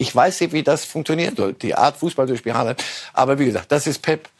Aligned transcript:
Ich 0.00 0.16
weiß 0.16 0.40
nicht, 0.40 0.54
wie 0.54 0.62
das 0.62 0.86
funktionieren 0.86 1.36
soll, 1.36 1.52
die 1.52 1.74
Art 1.74 1.98
Fußball 1.98 2.26
zu 2.26 2.34
spielen. 2.34 2.56
Aber 3.12 3.38
wie 3.38 3.44
gesagt, 3.44 3.70
das 3.70 3.86
ist 3.86 3.98
Pep. 3.98 4.30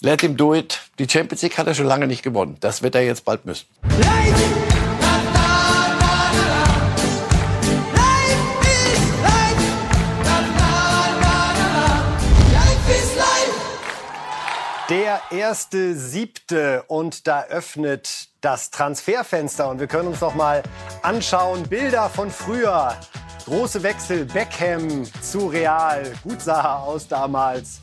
Let 0.00 0.20
him 0.20 0.36
do 0.36 0.54
it. 0.54 0.80
Die 0.98 1.08
Champions 1.08 1.40
League 1.40 1.56
hat 1.56 1.66
er 1.66 1.74
schon 1.74 1.86
lange 1.86 2.06
nicht 2.06 2.22
gewonnen. 2.22 2.58
Das 2.60 2.82
wird 2.82 2.94
er 2.94 3.00
jetzt 3.00 3.24
bald 3.24 3.46
müssen. 3.46 3.64
Der 14.90 15.20
erste 15.30 15.94
siebte 15.94 16.84
und 16.86 17.26
da 17.26 17.44
öffnet 17.44 18.28
das 18.42 18.70
Transferfenster 18.70 19.70
und 19.70 19.80
wir 19.80 19.86
können 19.86 20.08
uns 20.08 20.20
noch 20.20 20.34
mal 20.34 20.62
anschauen 21.00 21.62
Bilder 21.62 22.10
von 22.10 22.30
früher. 22.30 22.94
Große 23.44 23.82
Wechsel 23.82 24.24
Beckham 24.24 25.04
zu 25.22 25.46
Real, 25.46 26.12
gut 26.22 26.40
sah 26.40 26.60
er 26.60 26.82
aus 26.82 27.08
damals. 27.08 27.80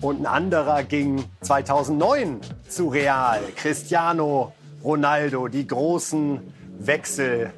Und 0.00 0.20
ein 0.20 0.26
anderer 0.26 0.84
ging 0.84 1.24
2009 1.42 2.40
zu 2.68 2.88
Real. 2.88 3.40
Cristiano 3.56 4.52
Ronaldo, 4.84 5.48
die 5.48 5.66
großen 5.66 6.40
Wechsel 6.78 7.52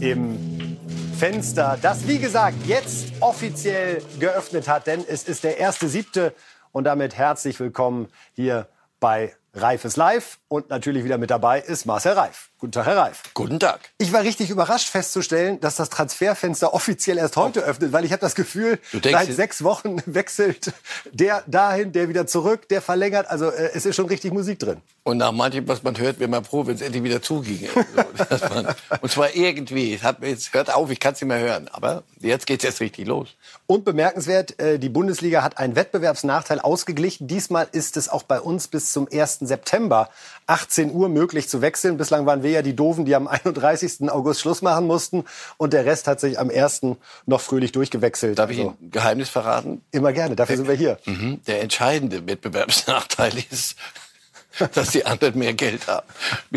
im 0.00 0.78
Fenster, 1.18 1.78
das 1.80 2.06
wie 2.06 2.18
gesagt 2.18 2.66
jetzt 2.66 3.12
offiziell 3.20 4.02
geöffnet 4.20 4.68
hat, 4.68 4.86
denn 4.86 5.04
es 5.08 5.24
ist 5.24 5.44
der 5.44 5.58
erste 5.58 5.88
siebte 5.88 6.34
und 6.72 6.84
damit 6.84 7.16
herzlich 7.16 7.58
willkommen 7.60 8.08
hier 8.34 8.68
bei 9.00 9.34
Reif 9.54 9.84
ist 9.84 9.96
live 9.96 10.38
und 10.54 10.70
natürlich 10.70 11.02
wieder 11.02 11.18
mit 11.18 11.30
dabei 11.30 11.60
ist 11.60 11.84
Marcel 11.84 12.12
Reif. 12.12 12.50
Guten 12.58 12.72
Tag, 12.72 12.86
Herr 12.86 12.96
Reif. 12.96 13.22
Guten 13.34 13.58
Tag. 13.60 13.80
Ich 13.98 14.12
war 14.12 14.22
richtig 14.22 14.50
überrascht 14.50 14.88
festzustellen, 14.88 15.60
dass 15.60 15.76
das 15.76 15.90
Transferfenster 15.90 16.72
offiziell 16.72 17.18
erst 17.18 17.36
heute 17.36 17.60
oh. 17.60 17.64
öffnet, 17.64 17.92
weil 17.92 18.04
ich 18.04 18.12
habe 18.12 18.20
das 18.20 18.36
Gefühl, 18.36 18.78
seit 19.02 19.32
sechs 19.32 19.64
Wochen 19.64 19.96
wechselt 20.06 20.72
der 21.12 21.42
dahin, 21.46 21.92
der 21.92 22.08
wieder 22.08 22.26
zurück, 22.26 22.68
der 22.68 22.80
verlängert. 22.80 23.28
Also 23.28 23.50
äh, 23.50 23.70
es 23.74 23.84
ist 23.84 23.96
schon 23.96 24.06
richtig 24.06 24.32
Musik 24.32 24.60
drin. 24.60 24.80
Und 25.02 25.18
nach 25.18 25.32
manchem, 25.32 25.68
was 25.68 25.82
man 25.82 25.98
hört, 25.98 26.18
wäre 26.18 26.30
man 26.30 26.44
froh, 26.44 26.66
wenn 26.66 26.76
es 26.76 26.80
endlich 26.80 27.02
wieder 27.02 27.20
zuginge. 27.20 27.68
man, 28.48 28.74
und 29.02 29.12
zwar 29.12 29.34
irgendwie. 29.34 29.98
Hat, 29.98 30.22
jetzt 30.22 30.54
hört 30.54 30.72
auf, 30.72 30.90
ich 30.90 31.00
kann 31.00 31.12
es 31.12 31.20
nicht 31.20 31.28
mehr 31.28 31.40
hören. 31.40 31.68
Aber 31.72 32.04
jetzt 32.20 32.46
geht 32.46 32.60
es 32.60 32.64
erst 32.64 32.80
richtig 32.80 33.06
los. 33.06 33.34
Und 33.66 33.84
bemerkenswert, 33.84 34.58
äh, 34.58 34.78
die 34.78 34.88
Bundesliga 34.88 35.42
hat 35.42 35.58
einen 35.58 35.76
Wettbewerbsnachteil 35.76 36.60
ausgeglichen. 36.60 37.26
Diesmal 37.26 37.68
ist 37.72 37.98
es 37.98 38.08
auch 38.08 38.22
bei 38.22 38.40
uns 38.40 38.68
bis 38.68 38.92
zum 38.92 39.06
1. 39.12 39.40
September 39.40 40.08
18 40.46 40.92
Uhr 40.92 41.08
möglich 41.08 41.48
zu 41.48 41.62
wechseln. 41.62 41.96
Bislang 41.96 42.26
waren 42.26 42.42
wir 42.42 42.50
ja 42.50 42.62
die 42.62 42.76
Doofen, 42.76 43.04
die 43.04 43.14
am 43.14 43.26
31. 43.26 44.10
August 44.10 44.40
Schluss 44.40 44.62
machen 44.62 44.86
mussten. 44.86 45.24
Und 45.56 45.72
der 45.72 45.84
Rest 45.84 46.06
hat 46.06 46.20
sich 46.20 46.38
am 46.38 46.50
1. 46.50 46.82
noch 47.26 47.40
fröhlich 47.40 47.72
durchgewechselt. 47.72 48.38
Darf 48.38 48.50
ich 48.50 48.58
also, 48.58 48.70
Ihnen 48.70 48.88
ein 48.88 48.90
Geheimnis 48.90 49.28
verraten? 49.28 49.82
Immer 49.90 50.12
gerne, 50.12 50.36
dafür 50.36 50.56
sind 50.56 50.68
wir 50.68 50.74
hier. 50.74 50.98
Mhm. 51.06 51.40
Der 51.46 51.62
entscheidende 51.62 52.26
Wettbewerbsnachteil 52.26 53.32
ist, 53.50 53.76
dass 54.74 54.90
die 54.90 55.06
anderen 55.06 55.38
mehr 55.38 55.54
Geld 55.54 55.86
haben. 55.86 56.06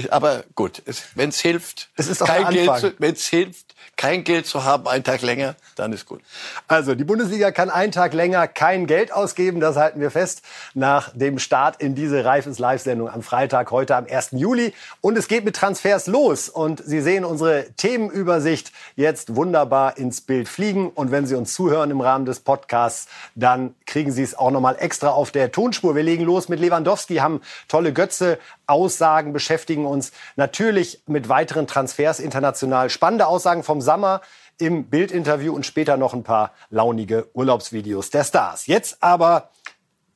Aber 0.09 0.43
gut, 0.55 0.81
wenn 1.15 1.29
es 1.29 1.39
hilft, 1.39 1.89
kein 2.19 2.49
Geld, 2.49 2.95
wenn 2.99 3.13
es 3.13 3.27
hilft, 3.27 3.75
kein 3.97 4.23
Geld 4.23 4.45
zu 4.45 4.63
haben, 4.63 4.87
einen 4.87 5.03
Tag 5.03 5.23
länger, 5.23 5.55
dann 5.75 5.91
ist 5.91 6.05
gut. 6.05 6.21
Also 6.67 6.93
die 6.93 7.03
Bundesliga 7.03 7.51
kann 7.51 7.71
einen 7.71 7.91
Tag 7.91 8.13
länger 8.13 8.47
kein 8.47 8.85
Geld 8.85 9.11
ausgeben, 9.11 9.59
das 9.59 9.75
halten 9.75 9.99
wir 9.99 10.11
fest, 10.11 10.43
nach 10.75 11.11
dem 11.15 11.39
Start 11.39 11.81
in 11.81 11.95
diese 11.95 12.23
Reifes 12.23 12.59
Live-Sendung 12.59 13.09
am 13.09 13.23
Freitag, 13.23 13.71
heute 13.71 13.95
am 13.95 14.05
1. 14.05 14.29
Juli. 14.33 14.73
Und 15.01 15.17
es 15.17 15.27
geht 15.27 15.45
mit 15.45 15.55
Transfers 15.55 16.05
los. 16.05 16.47
Und 16.47 16.83
Sie 16.85 17.01
sehen 17.01 17.25
unsere 17.25 17.65
Themenübersicht 17.75 18.71
jetzt 18.95 19.35
wunderbar 19.35 19.97
ins 19.97 20.21
Bild 20.21 20.47
fliegen. 20.47 20.89
Und 20.89 21.11
wenn 21.11 21.25
Sie 21.25 21.35
uns 21.35 21.53
zuhören 21.53 21.89
im 21.89 22.01
Rahmen 22.01 22.25
des 22.25 22.41
Podcasts, 22.41 23.07
dann 23.33 23.73
kriegen 23.87 24.11
Sie 24.11 24.21
es 24.21 24.37
auch 24.37 24.51
nochmal 24.51 24.75
extra 24.79 25.09
auf 25.09 25.31
der 25.31 25.51
Tonspur. 25.51 25.95
Wir 25.95 26.03
legen 26.03 26.23
los 26.23 26.49
mit 26.49 26.59
Lewandowski, 26.59 27.15
haben 27.15 27.41
tolle 27.67 27.86
Götze, 27.93 28.39
Aussagen 28.65 29.33
beschäftigen 29.33 29.85
uns 29.85 30.11
natürlich 30.35 31.01
mit 31.07 31.29
weiteren 31.29 31.67
Transfers 31.67 32.19
international. 32.19 32.89
Spannende 32.89 33.27
Aussagen 33.27 33.63
vom 33.63 33.81
Sammer 33.81 34.21
im 34.57 34.85
Bildinterview 34.85 35.53
und 35.53 35.65
später 35.65 35.97
noch 35.97 36.13
ein 36.13 36.23
paar 36.23 36.51
launige 36.69 37.29
Urlaubsvideos 37.33 38.09
der 38.09 38.23
Stars. 38.23 38.67
Jetzt 38.67 38.97
aber 39.01 39.49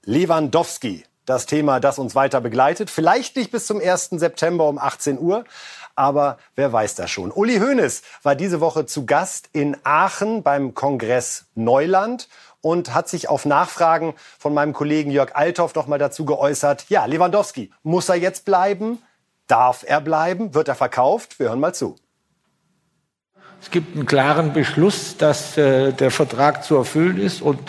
Lewandowski, 0.03 1.05
das 1.25 1.45
Thema, 1.45 1.79
das 1.79 1.99
uns 1.99 2.15
weiter 2.15 2.41
begleitet. 2.41 2.89
Vielleicht 2.89 3.35
nicht 3.35 3.51
bis 3.51 3.67
zum 3.67 3.79
1. 3.79 4.09
September 4.11 4.67
um 4.67 4.79
18 4.79 5.19
Uhr, 5.19 5.45
aber 5.95 6.39
wer 6.55 6.73
weiß 6.73 6.95
das 6.95 7.11
schon. 7.11 7.31
Uli 7.31 7.59
Hoeneß 7.59 8.01
war 8.23 8.35
diese 8.35 8.59
Woche 8.59 8.85
zu 8.85 9.05
Gast 9.05 9.49
in 9.53 9.77
Aachen 9.83 10.41
beim 10.41 10.73
Kongress 10.73 11.45
Neuland 11.53 12.27
und 12.61 12.93
hat 12.93 13.09
sich 13.09 13.27
auf 13.27 13.45
Nachfragen 13.45 14.13
von 14.39 14.53
meinem 14.53 14.73
Kollegen 14.73 15.11
Jörg 15.11 15.35
Althoff 15.35 15.75
noch 15.75 15.87
mal 15.87 15.99
dazu 15.99 16.25
geäußert. 16.25 16.85
Ja, 16.89 17.05
Lewandowski, 17.05 17.71
muss 17.83 18.09
er 18.09 18.15
jetzt 18.15 18.45
bleiben? 18.45 18.99
Darf 19.47 19.83
er 19.85 19.99
bleiben? 19.99 20.53
Wird 20.53 20.67
er 20.67 20.75
verkauft? 20.75 21.39
Wir 21.39 21.49
hören 21.49 21.59
mal 21.59 21.73
zu. 21.73 21.95
Es 23.61 23.69
gibt 23.69 23.95
einen 23.95 24.05
klaren 24.05 24.53
Beschluss, 24.53 25.17
dass 25.17 25.57
äh, 25.57 25.91
der 25.91 26.09
Vertrag 26.09 26.63
zu 26.63 26.75
erfüllen 26.75 27.19
ist 27.19 27.41
und 27.41 27.59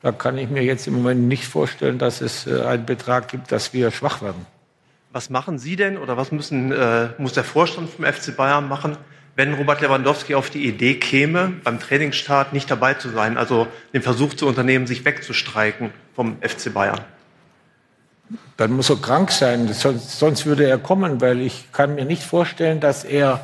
da 0.00 0.12
kann 0.12 0.38
ich 0.38 0.48
mir 0.48 0.62
jetzt 0.62 0.86
im 0.86 0.94
Moment 0.94 1.26
nicht 1.26 1.44
vorstellen, 1.44 1.98
dass 1.98 2.20
es 2.20 2.46
äh, 2.46 2.62
einen 2.62 2.86
Betrag 2.86 3.28
gibt, 3.28 3.50
dass 3.50 3.72
wir 3.72 3.90
schwach 3.90 4.22
werden. 4.22 4.46
Was 5.10 5.28
machen 5.28 5.58
Sie 5.58 5.74
denn 5.74 5.98
oder 5.98 6.16
was 6.16 6.30
müssen, 6.30 6.70
äh, 6.70 7.08
muss 7.18 7.32
der 7.32 7.42
Vorstand 7.42 7.90
vom 7.90 8.04
FC 8.04 8.36
Bayern 8.36 8.68
machen, 8.68 8.96
wenn 9.38 9.54
Robert 9.54 9.80
Lewandowski 9.80 10.34
auf 10.34 10.50
die 10.50 10.66
Idee 10.66 10.96
käme, 10.96 11.52
beim 11.62 11.78
Trainingsstart 11.78 12.52
nicht 12.52 12.68
dabei 12.72 12.94
zu 12.94 13.08
sein, 13.08 13.38
also 13.38 13.68
den 13.94 14.02
Versuch 14.02 14.34
zu 14.34 14.48
unternehmen, 14.48 14.88
sich 14.88 15.04
wegzustreiken 15.04 15.92
vom 16.16 16.38
FC 16.40 16.74
Bayern? 16.74 16.98
Dann 18.56 18.72
muss 18.72 18.90
er 18.90 18.96
krank 18.96 19.30
sein, 19.30 19.72
sonst, 19.72 20.44
würde 20.44 20.68
er 20.68 20.76
kommen, 20.76 21.20
weil 21.20 21.40
ich 21.40 21.70
kann 21.70 21.94
mir 21.94 22.04
nicht 22.04 22.24
vorstellen, 22.24 22.80
dass 22.80 23.04
er 23.04 23.40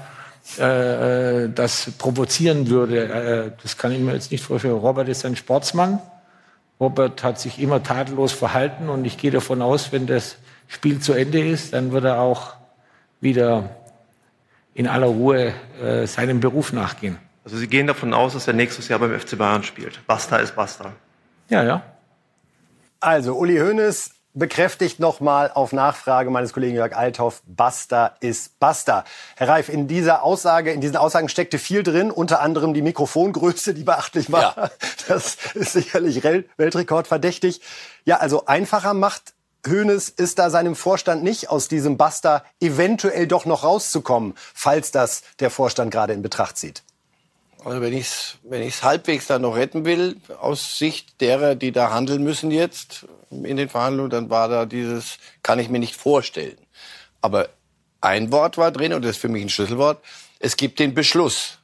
äh, 0.59 1.49
das 1.55 1.93
provozieren 1.97 2.69
würde. 2.69 3.05
Äh, 3.05 3.51
das 3.63 3.79
kann 3.79 3.93
ich 3.93 4.01
mir 4.01 4.15
jetzt 4.15 4.33
nicht 4.33 4.43
vorstellen. 4.43 4.75
Robert 4.75 5.09
ist 5.09 5.25
ein 5.25 5.37
Sportsmann. 5.37 6.01
Robert 6.81 7.23
hat 7.23 7.39
sich 7.39 7.61
immer 7.61 7.85
tadellos 7.85 8.33
verhalten 8.33 8.89
und 8.89 9.05
ich 9.05 9.17
gehe 9.17 9.31
davon 9.31 9.63
aus, 9.63 9.93
wenn 9.93 10.09
das 10.09 10.39
Spiel 10.67 10.99
zu 10.99 11.13
Ende 11.13 11.39
ist, 11.39 11.73
dann 11.73 11.93
wird 11.93 12.05
er 12.05 12.19
auch 12.19 12.55
wieder 13.21 13.71
in 14.75 14.89
aller 14.89 15.07
Ruhe 15.07 15.53
äh, 15.83 16.07
seinem 16.07 16.41
Beruf 16.41 16.73
nachgehen. 16.73 17.19
Also 17.45 17.57
Sie 17.57 17.69
gehen 17.69 17.87
davon 17.87 18.13
aus, 18.15 18.33
dass 18.33 18.47
er 18.47 18.55
nächstes 18.55 18.89
Jahr 18.89 18.99
beim 18.99 19.19
FC 19.19 19.39
Bayern 19.39 19.63
spielt. 19.63 20.05
Basta 20.07 20.37
ist 20.39 20.57
Basta. 20.57 20.93
Ja, 21.49 21.63
ja. 21.63 21.83
Also 23.01 23.35
Uli 23.35 23.59
Hoeneß 23.59 24.11
bekräftigt 24.35 24.99
nochmal 24.99 25.51
auf 25.55 25.73
Nachfrage 25.73 26.29
meines 26.31 26.53
Kollegen 26.53 26.75
Jörg 26.75 26.97
Althoff, 26.97 27.43
Basta 27.47 28.17
ist 28.21 28.59
Basta. 28.59 29.05
Herr 29.37 29.49
Reif, 29.49 29.69
in 29.69 29.87
dieser 29.87 30.25
Aussage, 30.25 30.73
in 30.73 30.81
diesen 30.81 30.97
Aussagen 30.97 31.29
steckte 31.29 31.59
viel 31.59 31.85
drin, 31.85 32.11
unter 32.11 32.41
anderem 32.41 32.75
die 32.75 32.83
Mikrofongröße, 32.83 33.75
die 33.75 33.85
beachtlich 33.85 34.33
war. 34.33 34.57
Ja. 34.57 34.71
Das 35.07 35.37
ist 35.55 35.75
sicherlich 35.75 36.25
Weltrekordverdächtig. 36.25 37.61
Ja, 38.07 38.17
also 38.17 38.47
einfacher 38.47 38.95
macht 38.95 39.35
Hoeneß 39.67 40.09
ist 40.11 40.39
da 40.39 40.51
seinem 40.51 40.77
Vorstand 40.77 41.23
nicht 41.23 41.51
aus 41.51 41.69
diesem 41.69 41.97
Buster 41.97 42.45
eventuell 42.61 43.27
doch 43.27 43.45
noch 43.47 43.65
rauszukommen, 43.65 44.35
falls 44.37 44.91
das 44.91 45.23
der 45.41 45.51
Vorstand 45.51 45.91
gerade 45.91 46.13
in 46.13 46.23
Betracht 46.23 46.57
zieht? 46.59 46.83
Also 47.65 47.81
wenn 47.81 47.95
ich 47.95 48.07
es 48.07 48.37
wenn 48.43 48.63
ich's 48.63 48.83
halbwegs 48.83 49.27
dann 49.27 49.43
noch 49.43 49.57
retten 49.57 49.85
will, 49.87 50.21
aus 50.39 50.79
Sicht 50.79 51.21
derer, 51.21 51.55
die 51.55 51.73
da 51.73 51.91
handeln 51.91 52.23
müssen 52.23 52.51
jetzt 52.51 53.07
in 53.31 53.57
den 53.57 53.71
Verhandlungen, 53.71 54.11
dann 54.11 54.31
war 54.31 54.49
da 54.49 54.67
dieses, 54.67 55.17
kann 55.43 55.59
ich 55.59 55.71
mir 55.71 55.79
nicht 55.79 55.97
vorstellen. 55.97 56.59
Aber 57.23 57.49
ein 58.03 58.31
Wort 58.33 58.59
war 58.59 58.71
drin, 58.71 58.93
und 58.93 59.03
das 59.03 59.13
ist 59.13 59.17
für 59.17 59.31
mich 59.31 59.43
ein 59.43 59.49
Schlüsselwort, 59.49 60.05
es 60.41 60.57
gibt 60.57 60.79
den 60.79 60.93
Beschluss. 60.93 61.59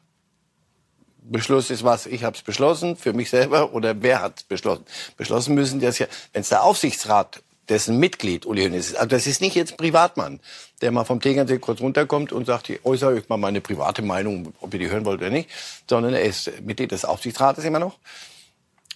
Beschluss 1.19 1.69
ist 1.69 1.85
was, 1.85 2.07
ich 2.07 2.25
habe 2.25 2.35
es 2.35 2.43
beschlossen, 2.43 2.97
für 2.97 3.13
mich 3.13 3.29
selber, 3.29 3.75
oder 3.75 4.01
wer 4.01 4.23
hat 4.23 4.49
beschlossen? 4.49 4.87
Beschlossen 5.19 5.55
müssen 5.55 5.81
das 5.81 5.99
ja, 5.99 6.07
wenn 6.33 6.41
es 6.41 6.49
der 6.49 6.63
Aufsichtsrat 6.63 7.43
dessen 7.71 7.99
Mitglied 7.99 8.45
Uli 8.45 8.65
Hoeneß 8.65 8.91
ist. 8.91 8.97
Also 8.97 9.09
das 9.09 9.27
ist 9.27 9.41
nicht 9.41 9.55
jetzt 9.55 9.77
Privatmann, 9.77 10.41
der 10.83 10.91
mal 10.91 11.05
vom 11.05 11.21
Tegernsee 11.21 11.59
kurz 11.59 11.81
runterkommt 11.81 12.33
und 12.33 12.45
sagt, 12.45 12.69
ich 12.69 12.85
äußere 12.85 13.15
euch 13.15 13.29
mal 13.29 13.37
meine 13.37 13.61
private 13.61 14.03
Meinung, 14.03 14.53
ob 14.61 14.75
ihr 14.75 14.81
die 14.81 14.91
hören 14.91 15.05
wollt 15.05 15.21
oder 15.21 15.31
nicht, 15.31 15.49
sondern 15.89 16.13
er 16.13 16.23
ist 16.23 16.51
Mitglied 16.63 16.93
des 16.93 17.05
Aufsichtsrates 17.05 17.65
immer 17.65 17.79
noch. 17.79 17.99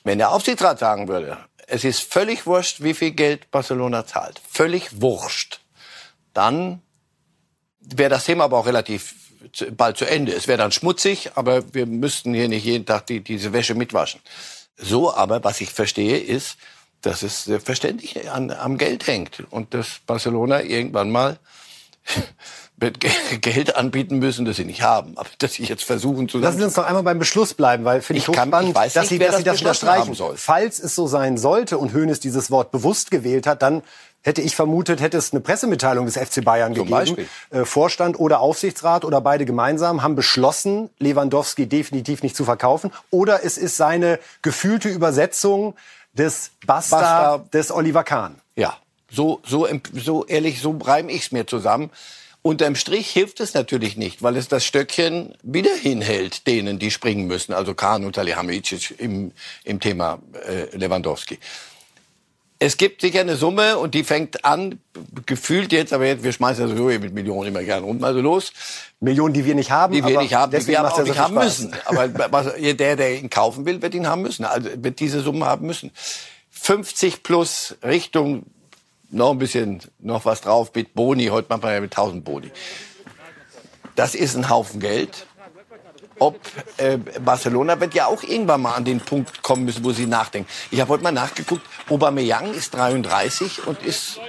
Wenn 0.03 0.19
der 0.19 0.33
Aufsichtsrat 0.33 0.79
sagen 0.79 1.09
würde, 1.09 1.39
es 1.67 1.85
ist 1.85 2.01
völlig 2.01 2.47
wurscht, 2.47 2.83
wie 2.83 2.93
viel 2.93 3.13
Geld 3.13 3.51
Barcelona 3.51 4.07
zahlt, 4.07 4.43
völlig 4.51 5.01
wurscht, 5.01 5.61
dann 6.35 6.83
wäre 7.81 8.11
das 8.11 8.25
Thema 8.25 8.45
aber 8.45 8.59
auch 8.59 8.67
relativ 8.67 9.15
bald 9.77 9.97
zu 9.97 10.05
Ende. 10.05 10.33
Es 10.33 10.49
wäre 10.49 10.59
dann 10.59 10.73
schmutzig, 10.73 11.31
aber 11.37 11.75
wir 11.75 11.87
müssten 11.87 12.35
hier 12.35 12.49
nicht 12.49 12.65
jeden 12.65 12.87
Tag 12.87 13.07
die, 13.07 13.21
diese 13.21 13.53
Wäsche 13.53 13.75
mitwaschen. 13.75 14.21
So 14.77 15.15
aber, 15.15 15.45
was 15.45 15.61
ich 15.61 15.71
verstehe, 15.71 16.19
ist, 16.19 16.57
dass 17.05 17.23
es 17.23 17.45
selbstverständlich 17.45 18.31
an, 18.31 18.51
am 18.51 18.79
Geld 18.79 19.07
hängt 19.07 19.43
und 19.51 19.75
dass 19.75 20.01
Barcelona 20.07 20.63
irgendwann 20.63 21.11
mal 21.11 21.39
Geld 23.41 23.77
anbieten 23.77 24.19
müssen, 24.19 24.45
das 24.45 24.57
sie 24.57 24.65
nicht 24.65 24.83
haben, 24.83 25.17
aber 25.17 25.29
dass 25.39 25.55
sie 25.55 25.65
jetzt 25.65 25.85
versuchen 25.85 26.29
zu. 26.29 26.39
Lassen 26.39 26.59
Sie 26.59 26.65
uns 26.65 26.77
noch 26.77 26.85
einmal 26.85 27.03
beim 27.03 27.19
Beschluss 27.19 27.55
bleiben, 27.55 27.85
weil 27.85 28.03
finde 28.03 28.19
ich, 28.19 28.29
ich 28.29 28.37
hochspannend, 28.37 28.77
dass, 28.77 28.97
nicht, 28.97 29.09
Sie, 29.09 29.19
dass 29.19 29.37
das 29.37 29.45
das 29.45 29.61
unterstreichen. 29.61 30.17
Falls 30.37 30.79
es 30.79 30.95
so 30.95 31.07
sein 31.07 31.39
sollte 31.39 31.79
und 31.79 31.93
Hönes 31.93 32.21
dieses 32.21 32.51
Wort 32.51 32.71
bewusst 32.73 33.11
gewählt 33.11 33.47
hat, 33.47 33.63
dann 33.63 33.83
hätte 34.23 34.41
ich 34.41 34.57
vermutet, 34.57 35.01
hätte 35.01 35.19
es 35.19 35.33
eine 35.33 35.41
Pressemitteilung 35.41 36.07
des 36.07 36.17
FC 36.17 36.43
Bayern 36.45 36.75
Zum 36.75 36.89
gegeben. 36.89 37.29
Äh, 37.51 37.65
Vorstand 37.65 38.19
oder 38.19 38.41
Aufsichtsrat 38.41 39.05
oder 39.05 39.21
beide 39.21 39.45
gemeinsam 39.45 40.03
haben 40.03 40.17
beschlossen, 40.17 40.91
Lewandowski 40.99 41.67
definitiv 41.67 42.23
nicht 42.23 42.35
zu 42.35 42.45
verkaufen. 42.45 42.91
Oder 43.11 43.45
es 43.45 43.59
ist 43.59 43.77
seine 43.77 44.19
gefühlte 44.43 44.89
Übersetzung 44.89 45.75
des 46.15 46.51
Basta, 46.67 47.01
Basta. 47.01 47.45
des 47.53 47.71
Oliver 47.71 48.05
Kahn. 48.05 48.41
Ja, 48.57 48.79
so, 49.11 49.41
so, 49.45 49.69
so 49.93 50.25
ehrlich, 50.27 50.61
so 50.61 50.79
reime 50.79 51.13
ich 51.13 51.23
es 51.23 51.33
mir 51.33 51.47
zusammen. 51.47 51.91
Unterm 52.43 52.77
Strich 52.77 53.11
hilft 53.11 53.41
es 53.41 53.55
natürlich 53.55 53.97
nicht, 53.97 54.23
weil 54.23 54.37
es 54.37 54.49
das 54.49 54.67
Stöckchen 54.67 55.35
wieder 55.43 55.75
hinhält, 55.75 56.47
denen, 56.47 56.79
die 56.79 56.91
springen 56.91 57.27
müssen. 57.27 57.55
Also 57.55 57.75
Kahn 57.75 58.05
und 58.05 58.17
Salihamidzic 58.17 59.01
im, 59.01 59.33
im 59.65 59.81
Thema 59.81 60.19
äh, 60.47 60.77
Lewandowski. 60.77 61.39
Es 62.61 62.77
gibt 62.77 63.01
sicher 63.01 63.21
eine 63.21 63.37
Summe 63.37 63.79
und 63.79 63.95
die 63.95 64.05
fängt 64.05 64.45
an, 64.45 64.79
gefühlt 65.27 65.73
jetzt, 65.73 65.93
aber 65.93 66.07
jetzt, 66.07 66.23
wir 66.23 66.33
schmeißen 66.33 66.63
ja 66.63 66.69
sowieso 66.69 66.99
mit 67.01 67.13
Millionen 67.13 67.49
immer 67.49 67.63
gerne 67.63 67.85
rum, 67.85 68.03
also 68.05 68.21
los. 68.21 68.53
Millionen, 69.01 69.35
die 69.35 69.45
wir 69.45 69.55
nicht 69.55 69.71
haben, 69.71 69.93
die 69.93 70.05
wir 70.05 70.21
nicht 70.21 70.35
haben, 70.35 70.53
die 70.53 70.67
wir 70.67 70.81
aber 70.81 70.95
auch 70.95 71.03
nicht 71.03 71.19
haben 71.19 71.35
Spaß. 71.35 71.45
müssen. 71.45 71.77
Aber 71.85 72.09
der, 72.59 72.97
der 72.97 73.19
ihn 73.19 73.29
kaufen 73.29 73.67
will, 73.67 73.83
wird 73.83 73.95
ihn 73.95 74.07
haben 74.07 74.23
müssen. 74.23 74.45
Also 74.45 74.71
wird 74.77 75.01
diese 75.01 75.21
Summe 75.21 75.47
haben 75.47 75.67
müssen. 75.67 75.91
50 76.51 77.23
plus 77.23 77.77
Richtung 77.83 78.45
noch 79.11 79.33
ein 79.33 79.39
bisschen, 79.39 79.81
noch 79.99 80.25
was 80.25 80.41
drauf 80.41 80.71
mit 80.75 80.95
Boni. 80.95 81.27
Heute 81.27 81.49
macht 81.51 81.63
man 81.63 81.73
ja 81.73 81.81
mit 81.81 81.93
1000 81.93 82.25
Boni. 82.25 82.51
Das 83.97 84.15
ist 84.15 84.37
ein 84.37 84.49
Haufen 84.49 84.81
Geld. 84.81 85.27
Ob 86.19 86.39
äh, 86.77 86.97
Barcelona 86.97 87.79
wird 87.81 87.95
ja 87.95 88.07
auch 88.07 88.23
irgendwann 88.23 88.63
mal 88.63 88.75
an 88.75 88.85
den 88.85 89.01
Punkt 89.01 89.43
kommen 89.43 89.65
müssen, 89.65 89.85
wo 89.85 89.93
sie 89.93 90.07
nachdenken. 90.07 90.49
Ich 90.71 90.81
habe 90.81 90.91
heute 90.91 91.03
mal 91.03 91.13
nachgeguckt. 91.13 91.63
Aubameyang 91.89 92.55
ist 92.55 92.75
33 92.75 93.67
und 93.67 93.83
ist 93.83 94.21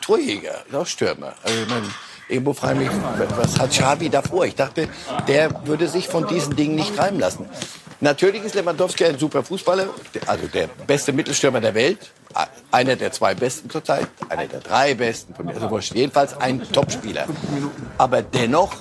Torjäger, 0.00 0.64
auch 0.72 0.86
Stürmer. 0.86 1.34
Also 1.42 1.60
ich 1.60 1.68
mein, 1.68 1.82
irgendwo 2.28 2.52
frage 2.52 2.84
ich 2.84 2.90
mich, 2.90 3.00
was 3.36 3.58
hat 3.58 3.70
Xavi 3.70 4.08
davor? 4.08 4.46
Ich 4.46 4.54
dachte, 4.54 4.88
der 5.28 5.66
würde 5.66 5.88
sich 5.88 6.08
von 6.08 6.26
diesen 6.26 6.56
Dingen 6.56 6.74
nicht 6.74 6.96
treiben 6.96 7.18
lassen. 7.18 7.48
Natürlich 8.02 8.42
ist 8.42 8.56
Lewandowski 8.56 9.04
ein 9.04 9.16
super 9.16 9.44
Fußballer, 9.44 9.86
also 10.26 10.48
der 10.48 10.66
beste 10.88 11.12
Mittelstürmer 11.12 11.60
der 11.60 11.72
Welt, 11.74 12.10
einer 12.72 12.96
der 12.96 13.12
zwei 13.12 13.36
besten 13.36 13.70
zurzeit, 13.70 14.08
einer 14.28 14.46
der 14.46 14.58
drei 14.58 14.94
besten, 14.94 15.34
also 15.48 15.78
jedenfalls 15.94 16.36
ein 16.36 16.62
Topspieler. 16.72 17.26
Aber 17.98 18.22
dennoch, 18.22 18.74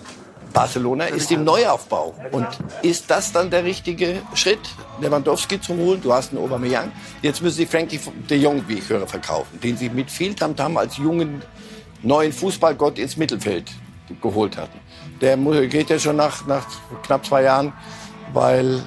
Barcelona 0.53 1.05
ist 1.05 1.31
im 1.31 1.43
Neuaufbau. 1.43 2.13
Und 2.31 2.47
ist 2.81 3.09
das 3.09 3.31
dann 3.31 3.49
der 3.49 3.63
richtige 3.63 4.21
Schritt, 4.33 4.59
Lewandowski 4.99 5.59
zu 5.59 5.75
holen? 5.75 6.01
Du 6.01 6.13
hast 6.13 6.31
einen 6.31 6.43
Aubameyang. 6.43 6.91
Jetzt 7.21 7.41
müssen 7.41 7.57
sie 7.57 7.65
Frankie 7.65 7.99
de 8.29 8.37
Jong, 8.37 8.63
wie 8.67 8.79
ich 8.79 8.89
höre, 8.89 9.07
verkaufen, 9.07 9.59
den 9.61 9.77
sie 9.77 9.89
mit 9.89 10.11
viel 10.11 10.33
Tamtam 10.33 10.77
als 10.77 10.97
jungen 10.97 11.41
neuen 12.03 12.33
Fußballgott 12.33 12.97
ins 12.97 13.17
Mittelfeld 13.17 13.71
geholt 14.21 14.57
hatten. 14.57 14.79
Der 15.21 15.37
geht 15.67 15.89
ja 15.89 15.99
schon 15.99 16.15
nach, 16.15 16.45
nach 16.47 16.65
knapp 17.03 17.25
zwei 17.25 17.43
Jahren, 17.43 17.73
weil 18.33 18.81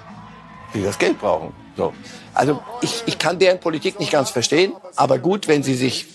die 0.74 0.82
das 0.82 0.98
Geld 0.98 1.18
brauchen. 1.20 1.52
So. 1.76 1.92
Also 2.34 2.60
ich, 2.82 3.04
ich 3.06 3.18
kann 3.18 3.38
deren 3.38 3.60
Politik 3.60 4.00
nicht 4.00 4.12
ganz 4.12 4.30
verstehen, 4.30 4.72
aber 4.96 5.18
gut, 5.18 5.46
wenn 5.46 5.62
sie 5.62 5.74
sich 5.74 6.06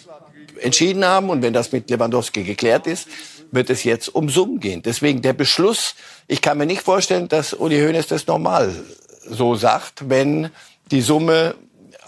entschieden 0.61 1.05
haben 1.05 1.29
und 1.29 1.41
wenn 1.41 1.53
das 1.53 1.71
mit 1.71 1.89
Lewandowski 1.89 2.43
geklärt 2.43 2.85
ist, 2.87 3.07
wird 3.51 3.69
es 3.69 3.83
jetzt 3.83 4.13
um 4.13 4.29
Summen 4.29 4.59
gehen. 4.59 4.81
Deswegen 4.81 5.21
der 5.21 5.33
Beschluss, 5.33 5.95
ich 6.27 6.41
kann 6.41 6.57
mir 6.57 6.65
nicht 6.65 6.81
vorstellen, 6.81 7.27
dass 7.27 7.53
Uli 7.53 7.79
Hoeneß 7.79 8.07
das 8.07 8.27
normal 8.27 8.73
so 9.27 9.55
sagt, 9.55 10.09
wenn 10.09 10.49
die 10.91 11.01
Summe 11.01 11.55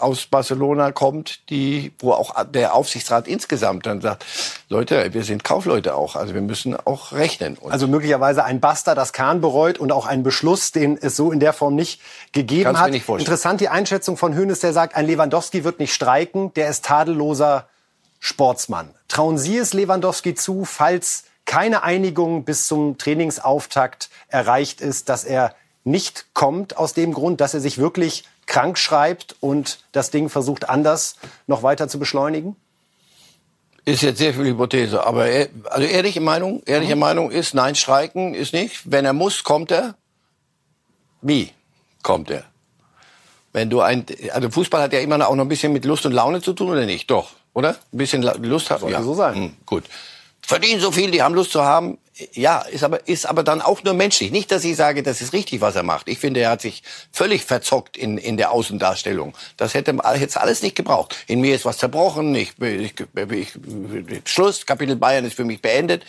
aus 0.02 0.26
Barcelona 0.26 0.90
kommt, 0.90 1.48
die, 1.48 1.92
wo 2.00 2.12
auch 2.12 2.34
der 2.46 2.74
Aufsichtsrat 2.74 3.28
insgesamt 3.28 3.86
dann 3.86 4.00
sagt, 4.00 4.24
Leute, 4.68 5.14
wir 5.14 5.22
sind 5.22 5.44
Kaufleute 5.44 5.94
auch, 5.94 6.16
also 6.16 6.34
wir 6.34 6.40
müssen 6.40 6.74
auch 6.74 7.12
rechnen. 7.12 7.56
Und 7.56 7.70
also 7.70 7.86
möglicherweise 7.86 8.44
ein 8.44 8.60
Buster, 8.60 8.96
das 8.96 9.12
Kahn 9.12 9.40
bereut 9.40 9.78
und 9.78 9.92
auch 9.92 10.06
ein 10.06 10.24
Beschluss, 10.24 10.72
den 10.72 10.98
es 11.00 11.16
so 11.16 11.30
in 11.30 11.38
der 11.38 11.52
Form 11.52 11.76
nicht 11.76 12.00
gegeben 12.32 12.74
Kannst 12.74 13.08
hat. 13.08 13.20
Interessant 13.20 13.60
die 13.60 13.68
Einschätzung 13.68 14.16
von 14.16 14.34
Hönes, 14.34 14.58
der 14.58 14.72
sagt, 14.72 14.96
ein 14.96 15.06
Lewandowski 15.06 15.62
wird 15.62 15.78
nicht 15.78 15.94
streiken, 15.94 16.52
der 16.54 16.68
ist 16.68 16.84
tadelloser 16.84 17.68
Sportsmann. 18.18 18.90
Trauen 19.08 19.38
Sie 19.38 19.56
es 19.56 19.72
Lewandowski 19.72 20.34
zu, 20.34 20.64
falls 20.64 21.24
keine 21.44 21.82
Einigung 21.82 22.44
bis 22.44 22.66
zum 22.66 22.98
Trainingsauftakt 22.98 24.10
erreicht 24.28 24.80
ist, 24.80 25.08
dass 25.08 25.24
er 25.24 25.54
nicht 25.84 26.26
kommt 26.34 26.76
aus 26.76 26.94
dem 26.94 27.12
Grund, 27.12 27.40
dass 27.40 27.54
er 27.54 27.60
sich 27.60 27.78
wirklich 27.78 28.24
krank 28.46 28.78
schreibt 28.78 29.36
und 29.40 29.78
das 29.92 30.10
Ding 30.10 30.28
versucht 30.28 30.68
anders 30.68 31.16
noch 31.46 31.62
weiter 31.62 31.88
zu 31.88 31.98
beschleunigen? 31.98 32.56
Ist 33.84 34.02
jetzt 34.02 34.18
sehr 34.18 34.32
viel 34.32 34.44
Hypothese, 34.44 35.04
aber 35.04 35.26
er, 35.26 35.48
also 35.64 35.86
ehrliche 35.86 36.20
Meinung, 36.20 36.62
ehrliche 36.66 36.94
mhm. 36.94 37.00
Meinung 37.00 37.30
ist, 37.32 37.52
nein, 37.52 37.74
streiken 37.74 38.32
ist 38.34 38.52
nicht. 38.52 38.90
Wenn 38.90 39.04
er 39.04 39.12
muss, 39.12 39.42
kommt 39.42 39.72
er. 39.72 39.96
Wie 41.20 41.50
kommt 42.02 42.30
er? 42.30 42.44
Wenn 43.52 43.70
du 43.70 43.80
ein, 43.80 44.06
also 44.32 44.50
Fußball 44.50 44.82
hat 44.82 44.92
ja 44.92 45.00
immer 45.00 45.26
auch 45.28 45.34
noch 45.34 45.44
ein 45.44 45.48
bisschen 45.48 45.72
mit 45.72 45.84
Lust 45.84 46.06
und 46.06 46.12
Laune 46.12 46.40
zu 46.40 46.52
tun, 46.52 46.70
oder 46.70 46.86
nicht? 46.86 47.10
Doch, 47.10 47.30
oder? 47.54 47.70
Ein 47.92 47.98
bisschen 47.98 48.22
Lust 48.22 48.70
hat. 48.70 48.80
Sollte 48.80 48.94
ja. 48.94 49.02
so 49.02 49.14
sein. 49.14 49.34
Hm, 49.34 49.54
gut. 49.66 49.84
Verdienen 50.44 50.80
so 50.80 50.92
viel, 50.92 51.10
die 51.10 51.22
haben 51.22 51.34
Lust 51.34 51.52
zu 51.52 51.62
haben 51.62 51.98
ja, 52.32 52.60
ist 52.60 52.84
aber, 52.84 53.06
ist 53.08 53.26
aber 53.26 53.42
dann 53.42 53.62
auch 53.62 53.82
nur 53.84 53.94
menschlich. 53.94 54.30
Nicht, 54.30 54.52
dass 54.52 54.64
ich 54.64 54.76
sage, 54.76 55.02
das 55.02 55.22
ist 55.22 55.32
richtig, 55.32 55.60
was 55.60 55.76
er 55.76 55.82
macht. 55.82 56.08
Ich 56.08 56.18
finde, 56.18 56.40
er 56.40 56.50
hat 56.50 56.60
sich 56.60 56.82
völlig 57.10 57.44
verzockt 57.44 57.96
in, 57.96 58.18
in 58.18 58.36
der 58.36 58.52
Außendarstellung. 58.52 59.34
Das 59.56 59.72
hätte, 59.74 59.96
hätte 60.02 60.40
alles 60.40 60.62
nicht 60.62 60.76
gebraucht. 60.76 61.16
In 61.26 61.40
mir 61.40 61.54
ist 61.54 61.64
was 61.64 61.78
zerbrochen. 61.78 62.34
Ich, 62.34 62.52
ich, 62.60 62.94
ich, 63.30 63.52
Schluss. 64.26 64.66
Kapitel 64.66 64.96
Bayern 64.96 65.24
ist 65.24 65.34
für 65.34 65.44
mich 65.44 65.62
beendet. 65.62 66.04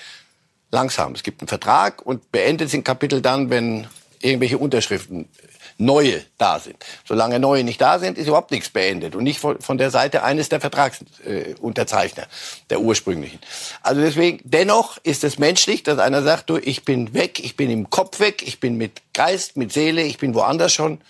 Langsam. 0.71 1.13
Es 1.13 1.23
gibt 1.23 1.41
einen 1.41 1.47
Vertrag 1.47 2.05
und 2.05 2.31
beendet 2.31 2.69
sind 2.69 2.83
Kapitel 2.83 3.21
dann, 3.21 3.49
wenn 3.49 3.87
irgendwelche 4.19 4.57
Unterschriften 4.57 5.29
neue 5.77 6.23
da 6.37 6.59
sind. 6.59 6.77
Solange 7.05 7.39
neue 7.39 7.63
nicht 7.63 7.81
da 7.81 7.99
sind, 7.99 8.17
ist 8.17 8.27
überhaupt 8.27 8.51
nichts 8.51 8.69
beendet 8.69 9.15
und 9.15 9.23
nicht 9.23 9.39
von, 9.39 9.77
der 9.77 9.91
Seite 9.91 10.23
eines 10.23 10.49
der 10.49 10.61
Vertragsunterzeichner, 10.61 12.27
der 12.69 12.81
ursprünglichen. 12.81 13.39
Also 13.81 14.01
deswegen, 14.01 14.39
dennoch 14.43 14.97
ist 15.03 15.23
es 15.23 15.39
menschlich, 15.39 15.83
dass 15.83 15.99
einer 15.99 16.21
sagt, 16.21 16.49
du, 16.49 16.57
ich 16.57 16.85
bin 16.85 17.13
weg, 17.13 17.39
ich 17.39 17.55
bin 17.55 17.69
im 17.69 17.89
Kopf 17.89 18.19
weg, 18.19 18.43
ich 18.45 18.59
bin 18.59 18.77
mit 18.77 19.01
Geist, 19.13 19.57
mit 19.57 19.73
Seele, 19.73 20.03
ich 20.03 20.17
bin 20.17 20.33
woanders 20.33 20.73
schon. 20.73 21.01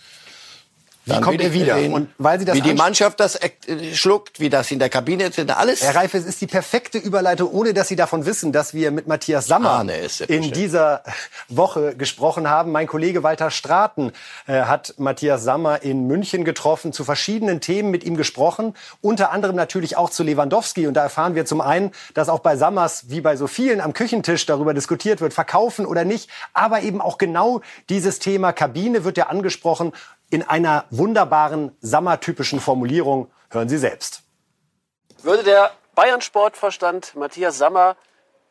Dann 1.05 1.21
kommt 1.21 1.41
er 1.41 1.53
wieder. 1.53 1.75
Sehen, 1.75 1.93
und 1.93 2.09
weil 2.17 2.39
Sie 2.39 2.45
das 2.45 2.55
wie 2.55 2.61
die 2.61 2.73
Mannschaft 2.73 3.19
das 3.19 3.35
äh, 3.35 3.49
schluckt, 3.93 4.39
wie 4.39 4.49
das 4.49 4.71
in 4.71 4.79
der 4.79 4.89
Kabine 4.89 5.25
ist, 5.25 5.39
alles. 5.51 5.83
Herr 5.83 5.95
Reif, 5.95 6.13
es 6.13 6.25
ist 6.25 6.39
die 6.39 6.47
perfekte 6.47 6.97
Überleitung, 6.97 7.51
ohne 7.51 7.73
dass 7.73 7.89
Sie 7.89 7.95
davon 7.95 8.25
wissen, 8.25 8.51
dass 8.51 8.73
wir 8.73 8.91
mit 8.91 9.07
Matthias 9.07 9.47
Sammer 9.47 9.85
in 10.27 10.51
dieser 10.51 11.03
Woche 11.49 11.95
gesprochen 11.95 12.49
haben. 12.49 12.71
Mein 12.71 12.87
Kollege 12.87 13.23
Walter 13.23 13.51
Straten 13.51 14.13
äh, 14.47 14.61
hat 14.61 14.95
Matthias 14.97 15.43
Sammer 15.43 15.81
in 15.81 16.07
München 16.07 16.45
getroffen, 16.45 16.93
zu 16.93 17.03
verschiedenen 17.03 17.59
Themen 17.59 17.91
mit 17.91 18.03
ihm 18.05 18.15
gesprochen, 18.15 18.73
unter 19.01 19.31
anderem 19.31 19.55
natürlich 19.55 19.97
auch 19.97 20.09
zu 20.09 20.23
Lewandowski. 20.23 20.87
Und 20.87 20.93
da 20.93 21.03
erfahren 21.03 21.35
wir 21.35 21.45
zum 21.45 21.59
einen, 21.59 21.91
dass 22.13 22.29
auch 22.29 22.39
bei 22.39 22.55
Sammers, 22.55 23.09
wie 23.09 23.19
bei 23.19 23.35
so 23.35 23.47
vielen 23.47 23.81
am 23.81 23.93
Küchentisch 23.93 24.45
darüber 24.45 24.73
diskutiert 24.73 25.19
wird, 25.19 25.33
verkaufen 25.33 25.85
oder 25.85 26.05
nicht, 26.05 26.29
aber 26.53 26.81
eben 26.81 27.01
auch 27.01 27.17
genau 27.17 27.61
dieses 27.89 28.19
Thema 28.19 28.53
Kabine 28.53 29.03
wird 29.03 29.17
ja 29.17 29.27
angesprochen 29.27 29.91
in 30.33 30.41
einer 30.41 30.85
wunderbaren 30.89 31.77
Sammer-typischen 31.79 32.59
Formulierung. 32.59 33.29
Hören 33.51 33.69
Sie 33.69 33.77
selbst. 33.77 34.23
Würde 35.21 35.43
der 35.43 35.71
Bayern-Sportverstand 35.93 37.15
Matthias 37.15 37.59
Sammer 37.59 37.95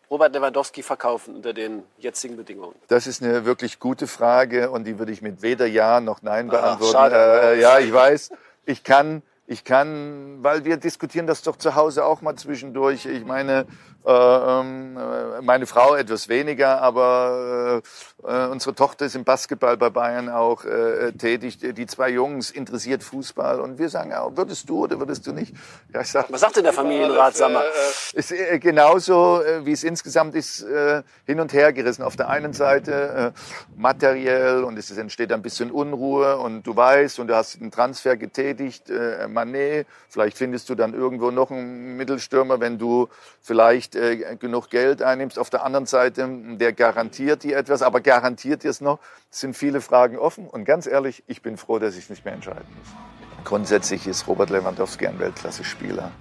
Robert 0.09 0.33
Lewandowski 0.33 0.85
verkaufen 0.85 1.35
unter 1.35 1.53
den 1.53 1.83
jetzigen 1.99 2.37
Bedingungen? 2.37 2.77
Das 2.87 3.09
ist 3.09 3.21
eine 3.21 3.45
wirklich 3.45 3.81
gute 3.81 4.07
Frage 4.07 4.71
und 4.71 4.85
die 4.85 5.01
würde 5.01 5.11
ich 5.11 5.23
mit 5.23 5.43
weder 5.43 5.67
Ja 5.67 6.01
noch 6.01 6.23
Nein 6.23 6.49
beantworten. 6.49 6.95
Ach, 6.97 7.11
schade. 7.11 7.17
Äh, 7.17 7.61
ja, 7.61 7.81
ich 7.81 7.93
weiß. 7.93 8.31
Ich 8.65 8.85
kann, 8.85 9.23
ich 9.47 9.65
kann, 9.65 10.43
weil 10.43 10.65
wir 10.65 10.77
diskutieren 10.77 11.27
das 11.27 11.43
doch 11.43 11.57
zu 11.57 11.75
Hause 11.75 12.05
auch 12.05 12.23
mal 12.23 12.37
zwischendurch. 12.37 13.07
Ich 13.07 13.25
meine, 13.25 13.67
äh, 14.05 14.11
ähm, 14.11 14.97
äh, 14.97 15.43
meine 15.43 15.67
Frau 15.67 15.95
etwas 15.95 16.29
weniger, 16.29 16.83
aber 16.83 17.83
äh, 18.25 18.47
unsere 18.47 18.75
Tochter 18.75 19.07
ist 19.07 19.15
im 19.15 19.23
Basketball 19.23 19.77
bei 19.77 19.91
Bayern 19.91 20.29
auch 20.29 20.65
äh, 20.65 21.13
tätig. 21.13 21.59
Die 21.59 21.87
zwei 21.87 22.11
Jungs 22.11 22.51
interessiert 22.51 23.05
Fußball 23.05 23.61
und 23.61 23.79
wir 23.79 23.89
sagen, 23.89 24.11
ja, 24.11 24.37
würdest 24.37 24.69
du 24.69 24.85
oder 24.85 24.99
würdest 24.99 25.27
du 25.29 25.33
nicht? 25.33 25.55
Ja, 25.95 26.01
ich 26.01 26.09
sag, 26.09 26.33
Was 26.33 26.41
sagt 26.41 26.57
denn 26.57 26.65
der 26.65 26.73
Familienrat, 26.73 27.37
sag 27.37 27.53
mal? 27.53 27.65
Ist 28.13 28.33
äh, 28.33 28.59
genauso, 28.59 29.41
äh, 29.41 29.65
wie 29.65 29.73
es 29.73 29.85
insgesamt 29.85 30.35
ist, 30.35 30.63
äh, 30.63 31.03
hin 31.25 31.39
und 31.39 31.53
her 31.53 31.73
gerissen. 31.73 32.03
Auf 32.03 32.17
der 32.17 32.29
einen 32.29 32.55
Seite 32.55 33.33
äh, 33.35 33.79
materiell 33.81 34.65
und 34.65 34.77
es 34.79 34.91
entsteht 34.91 35.33
ein 35.33 35.43
bisschen 35.43 35.71
Unruhe 35.71 36.39
und 36.39 36.65
du 36.65 36.75
weißt 36.75 37.21
und 37.21 37.29
du 37.29 37.37
hast 37.37 37.61
einen 37.61 37.71
Transfer 37.71 38.17
getätigt, 38.17 38.91
äh, 38.91 39.29
Manet, 39.33 39.87
vielleicht 40.09 40.37
findest 40.37 40.69
du 40.69 40.75
dann 40.75 40.95
irgendwo 40.95 41.31
noch 41.31 41.51
einen 41.51 41.97
Mittelstürmer, 41.97 42.61
wenn 42.61 42.79
du 42.79 43.09
vielleicht 43.41 43.97
äh, 43.97 44.37
genug 44.37 44.71
Geld 44.71 45.03
einnimmst. 45.03 45.39
Auf 45.39 45.51
der 45.51 45.65
anderen 45.65 45.87
Seite, 45.87 46.29
der 46.57 46.73
garantiert 46.73 47.43
dir 47.43 47.57
etwas, 47.57 47.83
aber 47.83 48.01
garantiert 48.01 48.62
dir 48.62 48.71
es 48.71 48.81
noch, 48.81 48.99
sind 49.31 49.57
viele 49.57 49.81
Fragen 49.81 50.19
offen. 50.19 50.47
Und 50.47 50.65
ganz 50.65 50.87
ehrlich, 50.87 51.25
ich 51.27 51.43
bin 51.43 51.57
froh, 51.57 51.79
dass 51.79 51.97
ich 51.97 52.05
es 52.05 52.11
nicht 52.11 52.25
mehr 52.25 52.35
entscheiden 52.35 52.67
muss. 52.79 53.45
Grundsätzlich 53.45 54.07
ist 54.07 54.27
Robert 54.29 54.51
Lewandowski 54.51 55.07
ein 55.07 55.19
Weltklasse-Spieler. 55.19 56.12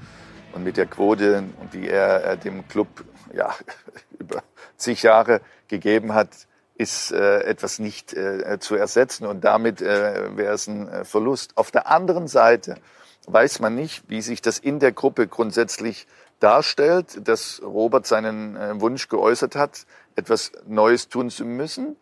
Und 0.54 0.64
mit 0.64 0.78
der 0.78 0.88
Quote, 0.88 1.44
die 1.74 1.88
er 1.88 2.36
dem 2.36 2.68
Club 2.68 2.88
ja, 3.34 3.54
über 4.20 4.44
zig 4.78 5.04
Jahre 5.04 5.42
gegeben 5.68 6.14
hat, 6.14 6.30
ist 6.82 7.12
äh, 7.12 7.44
etwas 7.44 7.78
nicht 7.78 8.14
äh, 8.14 8.58
zu 8.60 8.76
ersetzen 8.76 9.28
und 9.28 9.44
damit 9.44 9.82
äh, 9.82 10.36
wäre 10.36 10.54
es 10.54 10.68
ein 10.68 10.88
äh, 10.88 11.06
Verlust. 11.06 11.56
Auf 11.56 11.70
der 11.70 11.88
anderen 11.88 12.28
Seite 12.28 12.76
weiß 13.28 13.60
man 13.60 13.76
nicht, 13.76 14.04
wie 14.08 14.22
sich 14.22 14.42
das 14.42 14.58
in 14.58 14.80
der 14.80 14.92
Gruppe 14.92 15.28
grundsätzlich 15.28 16.08
darstellt, 16.40 17.28
dass 17.28 17.62
Robert 17.64 18.08
seinen 18.08 18.56
äh, 18.56 18.80
Wunsch 18.82 19.08
geäußert 19.10 19.56
hat, 19.56 19.86
etwas 20.16 20.52
Neues 20.68 21.08
tun 21.08 21.30
zu 21.30 21.46
müssen, 21.46 21.96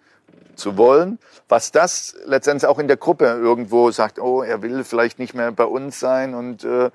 zu 0.55 0.77
wollen. 0.77 1.19
Was 1.47 1.71
das 1.71 2.15
letztendlich 2.25 2.67
auch 2.67 2.79
in 2.79 2.87
der 2.87 2.97
Gruppe 2.97 3.25
irgendwo 3.25 3.91
sagt, 3.91 4.19
oh, 4.19 4.41
er 4.41 4.61
will 4.61 4.83
vielleicht 4.83 5.19
nicht 5.19 5.33
mehr 5.33 5.51
bei 5.51 5.65
uns 5.65 5.99
sein 5.99 6.33
und 6.33 6.63
äh, 6.63 6.89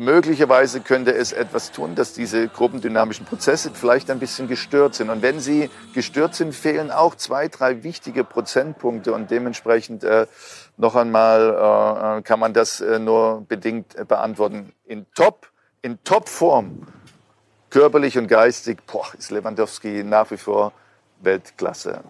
Möglicherweise 0.00 0.80
könnte 0.80 1.12
es 1.12 1.32
etwas 1.32 1.72
tun, 1.72 1.96
dass 1.96 2.12
diese 2.12 2.46
gruppendynamischen 2.46 3.26
Prozesse 3.26 3.72
vielleicht 3.74 4.12
ein 4.12 4.20
bisschen 4.20 4.46
gestört 4.46 4.94
sind. 4.94 5.10
Und 5.10 5.22
wenn 5.22 5.40
sie 5.40 5.70
gestört 5.92 6.36
sind, 6.36 6.54
fehlen 6.54 6.92
auch 6.92 7.16
zwei, 7.16 7.48
drei 7.48 7.82
wichtige 7.82 8.22
Prozentpunkte. 8.22 9.12
Und 9.12 9.32
dementsprechend 9.32 10.04
äh, 10.04 10.28
noch 10.78 10.94
einmal 10.94 12.18
äh, 12.18 12.22
kann 12.22 12.40
man 12.40 12.54
das 12.54 12.80
äh, 12.80 12.98
nur 12.98 13.44
bedingt 13.46 13.96
äh, 13.96 14.04
beantworten. 14.04 14.72
In 14.86 15.06
Top, 15.14 15.48
in 15.82 16.02
Topform, 16.04 16.86
körperlich 17.68 18.16
und 18.16 18.28
geistig, 18.28 18.78
boah, 18.86 19.06
ist 19.18 19.30
Lewandowski 19.30 20.04
nach 20.04 20.30
wie 20.30 20.36
vor 20.36 20.72
Weltklasse. 21.20 22.00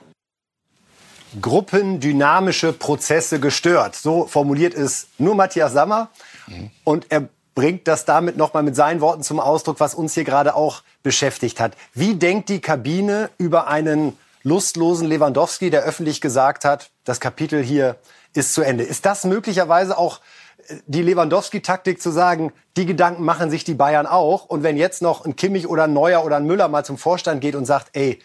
Gruppendynamische 1.41 2.73
Prozesse 2.73 3.41
gestört. 3.41 3.97
So 3.97 4.27
formuliert 4.27 4.75
es 4.75 5.09
nur 5.19 5.35
Matthias 5.35 5.73
Sammer. 5.73 6.11
Mhm. 6.47 6.71
Und 6.85 7.07
er 7.11 7.29
bringt 7.55 7.89
das 7.89 8.05
damit 8.05 8.37
nochmal 8.37 8.63
mit 8.63 8.77
seinen 8.77 9.01
Worten 9.01 9.23
zum 9.23 9.41
Ausdruck, 9.41 9.81
was 9.81 9.95
uns 9.95 10.15
hier 10.15 10.25
gerade 10.25 10.55
auch 10.55 10.83
beschäftigt 11.03 11.59
hat. 11.59 11.73
Wie 11.93 12.15
denkt 12.15 12.51
die 12.51 12.61
Kabine 12.61 13.31
über 13.37 13.67
einen 13.67 14.17
lustlosen 14.43 15.09
Lewandowski, 15.09 15.71
der 15.71 15.83
öffentlich 15.83 16.21
gesagt 16.21 16.65
hat, 16.65 16.91
das 17.05 17.19
Kapitel 17.19 17.63
hier 17.63 17.97
ist 18.35 18.55
zu 18.55 18.63
Ende? 18.63 18.85
Ist 18.85 19.07
das 19.07 19.25
möglicherweise 19.25 19.97
auch 19.97 20.21
äh, 20.69 20.77
die 20.87 21.03
Lewandowski-Taktik 21.03 22.01
zu 22.01 22.11
sagen, 22.11 22.53
die 22.77 22.87
Gedanken 22.87 23.25
machen 23.25 23.51
sich 23.51 23.65
die 23.65 23.75
Bayern 23.75 24.07
auch. 24.07 24.45
Und 24.47 24.63
wenn 24.63 24.77
jetzt 24.77 25.03
noch 25.03 25.25
ein 25.25 25.37
Kimmich 25.37 25.67
oder 25.67 25.85
ein 25.85 25.93
Neuer 25.93 26.25
oder 26.25 26.37
ein 26.37 26.47
Müller 26.47 26.69
mal 26.69 26.85
zum 26.85 26.99
Vorstand 26.99 27.41
geht 27.41 27.55
und 27.55 27.65
sagt, 27.65 27.89
ey, 27.93 28.19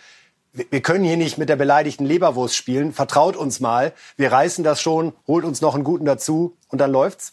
wir 0.53 0.81
können 0.81 1.03
hier 1.03 1.17
nicht 1.17 1.37
mit 1.37 1.49
der 1.49 1.55
beleidigten 1.55 2.05
Leberwurst 2.05 2.55
spielen, 2.55 2.93
vertraut 2.93 3.35
uns 3.35 3.59
mal, 3.59 3.93
wir 4.17 4.31
reißen 4.31 4.63
das 4.63 4.81
schon, 4.81 5.13
holt 5.27 5.45
uns 5.45 5.61
noch 5.61 5.73
einen 5.73 5.83
guten 5.83 6.05
dazu 6.05 6.55
und 6.67 6.79
dann 6.79 6.91
läuft's? 6.91 7.31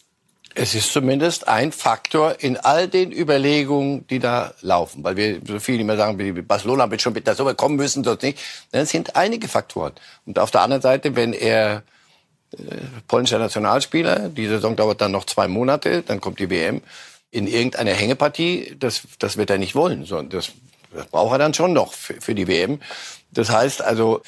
Es 0.53 0.75
ist 0.75 0.91
zumindest 0.91 1.47
ein 1.47 1.71
Faktor 1.71 2.35
in 2.39 2.57
all 2.57 2.87
den 2.87 3.13
Überlegungen, 3.13 4.05
die 4.07 4.19
da 4.19 4.53
laufen, 4.61 5.03
weil 5.03 5.15
wir 5.15 5.39
so 5.47 5.59
viel 5.59 5.79
immer 5.79 5.95
sagen, 5.95 6.45
Barcelona 6.45 6.91
wird 6.91 7.01
schon 7.01 7.13
mit 7.13 7.25
der 7.25 7.35
Summe 7.35 7.55
kommen 7.55 7.77
müssen, 7.77 8.03
sonst 8.03 8.23
nicht. 8.23 8.39
Es 8.71 8.89
sind 8.89 9.15
einige 9.15 9.47
Faktoren. 9.47 9.93
Und 10.25 10.39
auf 10.39 10.51
der 10.51 10.61
anderen 10.61 10.81
Seite, 10.81 11.15
wenn 11.15 11.31
er 11.31 11.83
polnischer 13.07 13.39
Nationalspieler, 13.39 14.29
die 14.29 14.47
Saison 14.47 14.75
dauert 14.75 15.01
dann 15.01 15.11
noch 15.11 15.25
zwei 15.25 15.47
Monate, 15.47 16.01
dann 16.01 16.19
kommt 16.19 16.39
die 16.39 16.49
WM, 16.49 16.81
in 17.31 17.47
irgendeiner 17.47 17.93
Hängepartie, 17.93 18.75
das, 18.77 19.03
das 19.19 19.37
wird 19.37 19.49
er 19.49 19.57
nicht 19.57 19.73
wollen, 19.73 20.05
sondern 20.05 20.29
das, 20.29 20.51
das 20.93 21.05
braucht 21.07 21.33
er 21.33 21.37
dann 21.37 21.53
schon 21.53 21.73
noch 21.73 21.93
für, 21.93 22.19
für 22.19 22.35
die 22.35 22.47
WM. 22.47 22.81
Das 23.31 23.49
heißt 23.49 23.81
also, 23.81 24.21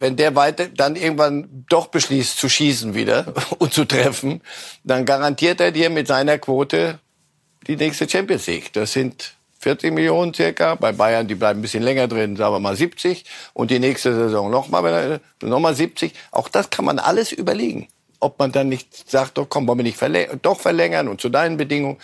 wenn 0.00 0.16
der 0.16 0.34
weiter 0.34 0.66
dann 0.68 0.96
irgendwann 0.96 1.64
doch 1.68 1.86
beschließt 1.86 2.36
zu 2.36 2.48
schießen 2.48 2.94
wieder 2.94 3.32
und 3.58 3.72
zu 3.72 3.84
treffen, 3.84 4.42
dann 4.82 5.04
garantiert 5.04 5.60
er 5.60 5.70
dir 5.70 5.90
mit 5.90 6.08
seiner 6.08 6.38
Quote 6.38 6.98
die 7.68 7.76
nächste 7.76 8.08
Champions 8.08 8.46
League. 8.48 8.72
Das 8.72 8.92
sind 8.92 9.34
40 9.64 9.92
Millionen 9.92 10.34
circa. 10.34 10.74
Bei 10.74 10.92
Bayern, 10.92 11.26
die 11.26 11.34
bleiben 11.34 11.60
ein 11.60 11.62
bisschen 11.62 11.82
länger 11.82 12.06
drin, 12.06 12.36
sagen 12.36 12.54
wir 12.54 12.60
mal 12.60 12.76
70. 12.76 13.24
Und 13.54 13.70
die 13.70 13.78
nächste 13.78 14.14
Saison 14.14 14.50
nochmal 14.50 15.20
noch 15.42 15.60
mal 15.60 15.74
70. 15.74 16.12
Auch 16.30 16.48
das 16.48 16.68
kann 16.68 16.84
man 16.84 16.98
alles 16.98 17.32
überlegen. 17.32 17.88
Ob 18.20 18.38
man 18.38 18.52
dann 18.52 18.68
nicht 18.68 19.10
sagt, 19.10 19.38
doch 19.38 19.48
komm, 19.48 19.66
wollen 19.66 19.78
wir 19.78 19.84
nicht 19.84 19.96
verlängern, 19.96 20.38
doch 20.42 20.60
verlängern 20.60 21.08
und 21.08 21.20
zu 21.20 21.30
deinen 21.30 21.56
Bedingungen. 21.56 21.96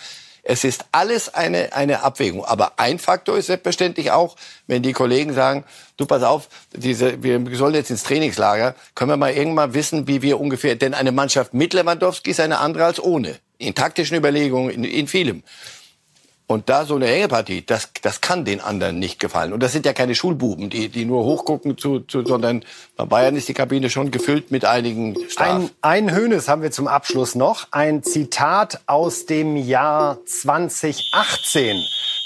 Es 0.43 0.63
ist 0.63 0.85
alles 0.91 1.33
eine, 1.35 1.73
eine 1.73 2.01
Abwägung. 2.01 2.43
Aber 2.45 2.79
ein 2.79 2.97
Faktor 2.97 3.37
ist 3.37 3.45
selbstverständlich 3.45 4.09
auch, 4.09 4.35
wenn 4.65 4.81
die 4.81 4.93
Kollegen 4.93 5.33
sagen, 5.33 5.63
du 5.97 6.07
pass 6.07 6.23
auf, 6.23 6.49
diese, 6.73 7.21
wir 7.21 7.55
sollen 7.55 7.75
jetzt 7.75 7.91
ins 7.91 8.03
Trainingslager, 8.03 8.73
können 8.95 9.11
wir 9.11 9.17
mal 9.17 9.33
irgendwann 9.33 9.75
wissen, 9.75 10.07
wie 10.07 10.23
wir 10.23 10.39
ungefähr, 10.39 10.75
denn 10.75 10.95
eine 10.95 11.11
Mannschaft 11.11 11.53
mit 11.53 11.75
Lewandowski 11.75 12.31
ist 12.31 12.39
eine 12.39 12.57
andere 12.57 12.85
als 12.85 12.99
ohne. 12.99 13.37
In 13.59 13.75
taktischen 13.75 14.17
Überlegungen, 14.17 14.71
in, 14.71 14.83
in 14.83 15.07
vielem. 15.07 15.43
Und 16.51 16.67
da 16.67 16.83
so 16.83 16.95
eine 16.95 17.07
Hängepartie, 17.07 17.65
das, 17.65 17.91
das 18.01 18.19
kann 18.19 18.43
den 18.43 18.59
anderen 18.59 18.99
nicht 18.99 19.21
gefallen. 19.21 19.53
Und 19.53 19.63
das 19.63 19.71
sind 19.71 19.85
ja 19.85 19.93
keine 19.93 20.15
Schulbuben, 20.15 20.69
die, 20.69 20.89
die 20.89 21.05
nur 21.05 21.23
hochgucken, 21.23 21.77
zu, 21.77 22.01
zu, 22.01 22.25
sondern 22.25 22.65
bei 22.97 23.05
Bayern 23.05 23.37
ist 23.37 23.47
die 23.47 23.53
Kabine 23.53 23.89
schon 23.89 24.11
gefüllt 24.11 24.51
mit 24.51 24.65
einigen 24.65 25.15
Stars. 25.29 25.71
Ein, 25.81 26.07
ein 26.09 26.13
Hönes 26.13 26.49
haben 26.49 26.61
wir 26.61 26.71
zum 26.71 26.89
Abschluss 26.89 27.35
noch. 27.35 27.67
Ein 27.71 28.03
Zitat 28.03 28.81
aus 28.85 29.25
dem 29.25 29.55
Jahr 29.55 30.17
2018. 30.25 31.77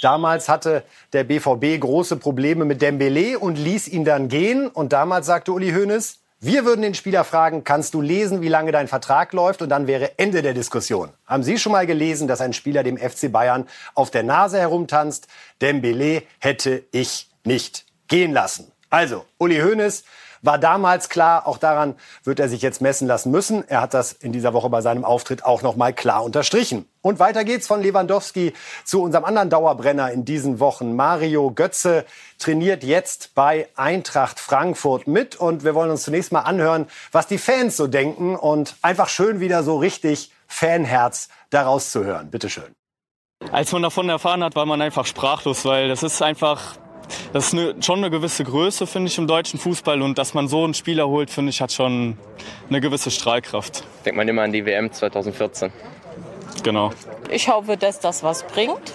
Damals 0.01 0.50
hatte 0.50 0.84
der 1.13 1.24
BVB 1.24 1.79
große 1.79 2.15
Probleme 2.15 2.65
mit 2.65 2.82
Dembele 2.82 3.38
und 3.38 3.60
ließ 3.60 3.88
ihn 3.89 4.05
dann 4.05 4.27
gehen. 4.27 4.70
Und 4.70 4.91
damals 4.91 5.27
sagte 5.27 5.51
Uli 5.51 5.72
Hoeneß, 5.72 6.25
wir 6.46 6.64
würden 6.64 6.84
den 6.84 6.94
Spieler 6.94 7.24
fragen, 7.24 7.64
kannst 7.64 7.96
du 7.96 8.02
lesen, 8.02 8.42
wie 8.42 8.50
lange 8.50 8.72
dein 8.72 8.88
Vertrag 8.88 9.34
läuft? 9.34 9.64
Und 9.64 9.70
dann 9.70 9.88
wäre 9.88 10.20
Ende 10.20 10.44
der 10.44 10.54
Diskussion. 10.54 11.10
Haben 11.25 11.42
Sie 11.42 11.58
schon 11.58 11.72
mal 11.72 11.88
gelesen, 11.88 12.28
dass 12.28 12.40
ein 12.40 12.54
Spieler 12.54 12.84
dem 12.84 12.98
FC 12.98 13.32
Bayern 13.32 13.68
auf 13.96 14.12
der 14.12 14.22
Nase 14.22 14.60
herumtanzt? 14.60 15.28
Dembele 15.62 16.22
hätte 16.40 16.84
ich 16.92 17.32
nicht 17.46 17.86
gehen 18.08 18.32
lassen. 18.32 18.72
Also, 18.92 19.25
Uli 19.40 19.60
Hoeneß 19.60 20.04
war 20.46 20.58
damals 20.58 21.10
klar, 21.10 21.48
auch 21.48 21.58
daran 21.58 21.96
wird 22.24 22.40
er 22.40 22.50
sich 22.50 22.62
jetzt 22.62 22.82
messen 22.82 23.08
lassen 23.08 23.32
müssen. 23.32 23.68
Er 23.68 23.82
hat 23.82 23.94
das 23.94 24.14
in 24.14 24.32
dieser 24.32 24.54
Woche 24.54 24.70
bei 24.70 24.82
seinem 24.82 25.06
Auftritt 25.06 25.44
auch 25.44 25.62
noch 25.62 25.75
mal 25.75 25.94
klar 25.94 26.24
unterstrichen. 26.24 26.88
Und 27.02 27.20
weiter 27.20 27.44
geht's 27.44 27.68
von 27.68 27.82
Lewandowski 27.82 28.54
zu 28.84 29.02
unserem 29.02 29.25
anderen 29.25 29.50
Dauerbrenner 29.50 30.12
in 30.12 30.25
diesen 30.25 30.60
Wochen. 30.60 30.96
Mario 30.96 31.52
Götze 31.52 32.06
trainiert 32.40 32.84
jetzt 32.84 33.36
bei 33.36 33.68
Eintracht 33.75 34.40
Frankfurt 34.40 35.08
mit 35.08 35.36
und 35.36 35.64
wir 35.64 35.75
wollen 35.75 35.92
uns 35.92 36.04
zunächst 36.04 36.32
mal 36.32 36.42
anhören, 36.42 36.88
was 37.12 37.28
die 37.28 37.38
Fans 37.38 37.78
so 37.78 37.88
denken 37.88 38.36
und 38.36 38.75
einfach 38.82 39.10
schön 39.10 39.40
wieder 39.40 39.64
so 39.64 39.78
richtig 39.78 40.32
Fanherz 40.48 41.30
daraus 41.50 41.92
zu 41.92 42.04
hören. 42.04 42.32
Bitte 42.32 42.50
schön. 42.50 42.75
Als 43.52 43.72
man 43.72 43.84
davon 43.84 44.10
erfahren 44.10 44.44
hat, 44.44 44.56
war 44.56 44.66
man 44.66 44.82
einfach 44.82 45.06
sprachlos, 45.06 45.66
weil 45.66 45.88
das 45.88 46.04
ist 46.04 46.22
einfach 46.22 46.75
das 47.33 47.47
ist 47.47 47.53
eine, 47.53 47.75
schon 47.81 48.00
eine 48.00 48.09
gewisse 48.09 48.43
Größe, 48.43 48.88
finde 48.88 49.09
ich, 49.09 49.17
im 49.17 49.27
deutschen 49.27 49.59
Fußball. 49.59 50.01
Und 50.01 50.17
dass 50.17 50.33
man 50.33 50.47
so 50.47 50.63
einen 50.63 50.74
Spieler 50.74 51.07
holt, 51.07 51.29
finde 51.29 51.50
ich, 51.50 51.62
hat 51.62 51.71
schon 51.71 52.17
eine 52.69 52.81
gewisse 52.81 53.12
Strahlkraft. 53.12 53.83
Denkt 54.05 54.17
man 54.17 54.27
immer 54.27 54.43
an 54.43 54.51
die 54.51 54.65
WM 54.65 54.91
2014. 54.91 55.71
Genau. 56.63 56.91
Ich 57.29 57.50
hoffe, 57.50 57.77
dass 57.77 58.00
das 58.00 58.24
was 58.24 58.43
bringt. 58.43 58.93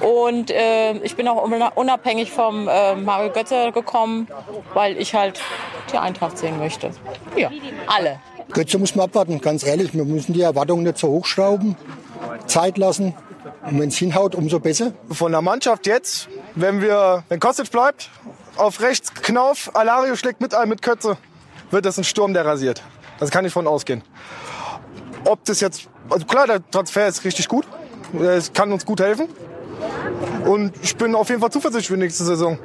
Und 0.00 0.50
äh, 0.50 0.92
ich 0.98 1.16
bin 1.16 1.28
auch 1.28 1.42
unabhängig 1.74 2.30
vom 2.30 2.68
äh, 2.68 2.94
Mario 2.94 3.30
Götze 3.32 3.72
gekommen, 3.72 4.28
weil 4.74 4.98
ich 4.98 5.14
halt 5.14 5.40
die 5.92 5.98
Eintracht 5.98 6.38
sehen 6.38 6.58
möchte. 6.58 6.90
Ja, 7.36 7.50
alle. 7.86 8.20
Götze 8.52 8.78
muss 8.78 8.94
man 8.94 9.04
abwarten, 9.06 9.40
ganz 9.40 9.64
ehrlich. 9.64 9.94
Wir 9.94 10.04
müssen 10.04 10.32
die 10.32 10.42
Erwartungen 10.42 10.82
nicht 10.84 10.98
so 10.98 11.08
hochschrauben. 11.08 11.76
Zeit 12.46 12.78
lassen. 12.78 13.14
Und 13.64 13.78
wenn 13.78 13.88
es 13.88 13.96
hinhaut, 13.96 14.34
umso 14.34 14.58
besser. 14.58 14.92
Von 15.10 15.32
der 15.32 15.42
Mannschaft 15.42 15.86
jetzt, 15.86 16.28
wenn 16.54 16.80
wir, 16.80 17.24
wenn 17.28 17.40
Kostic 17.40 17.70
bleibt, 17.70 18.10
auf 18.56 18.80
rechts 18.80 19.14
Knauf, 19.14 19.70
Alario 19.74 20.16
schlägt 20.16 20.40
mit 20.40 20.54
ein 20.54 20.68
mit 20.68 20.82
Kötze, 20.82 21.16
wird 21.70 21.84
das 21.84 21.98
ein 21.98 22.04
Sturm, 22.04 22.34
der 22.34 22.44
rasiert. 22.44 22.82
Das 23.18 23.30
kann 23.30 23.44
ich 23.44 23.52
von 23.52 23.66
ausgehen. 23.66 24.02
Ob 25.24 25.44
das 25.44 25.60
jetzt, 25.60 25.88
also 26.08 26.26
klar, 26.26 26.46
der 26.46 26.70
Transfer 26.70 27.06
ist 27.06 27.24
richtig 27.24 27.48
gut. 27.48 27.66
Es 28.18 28.52
kann 28.52 28.72
uns 28.72 28.84
gut 28.84 29.00
helfen. 29.00 29.28
Und 30.44 30.72
ich 30.82 30.96
bin 30.96 31.14
auf 31.14 31.28
jeden 31.28 31.40
Fall 31.40 31.50
zuversichtlich 31.50 31.88
für 31.88 31.94
die 31.94 32.00
nächste 32.00 32.24
Saison. 32.24 32.58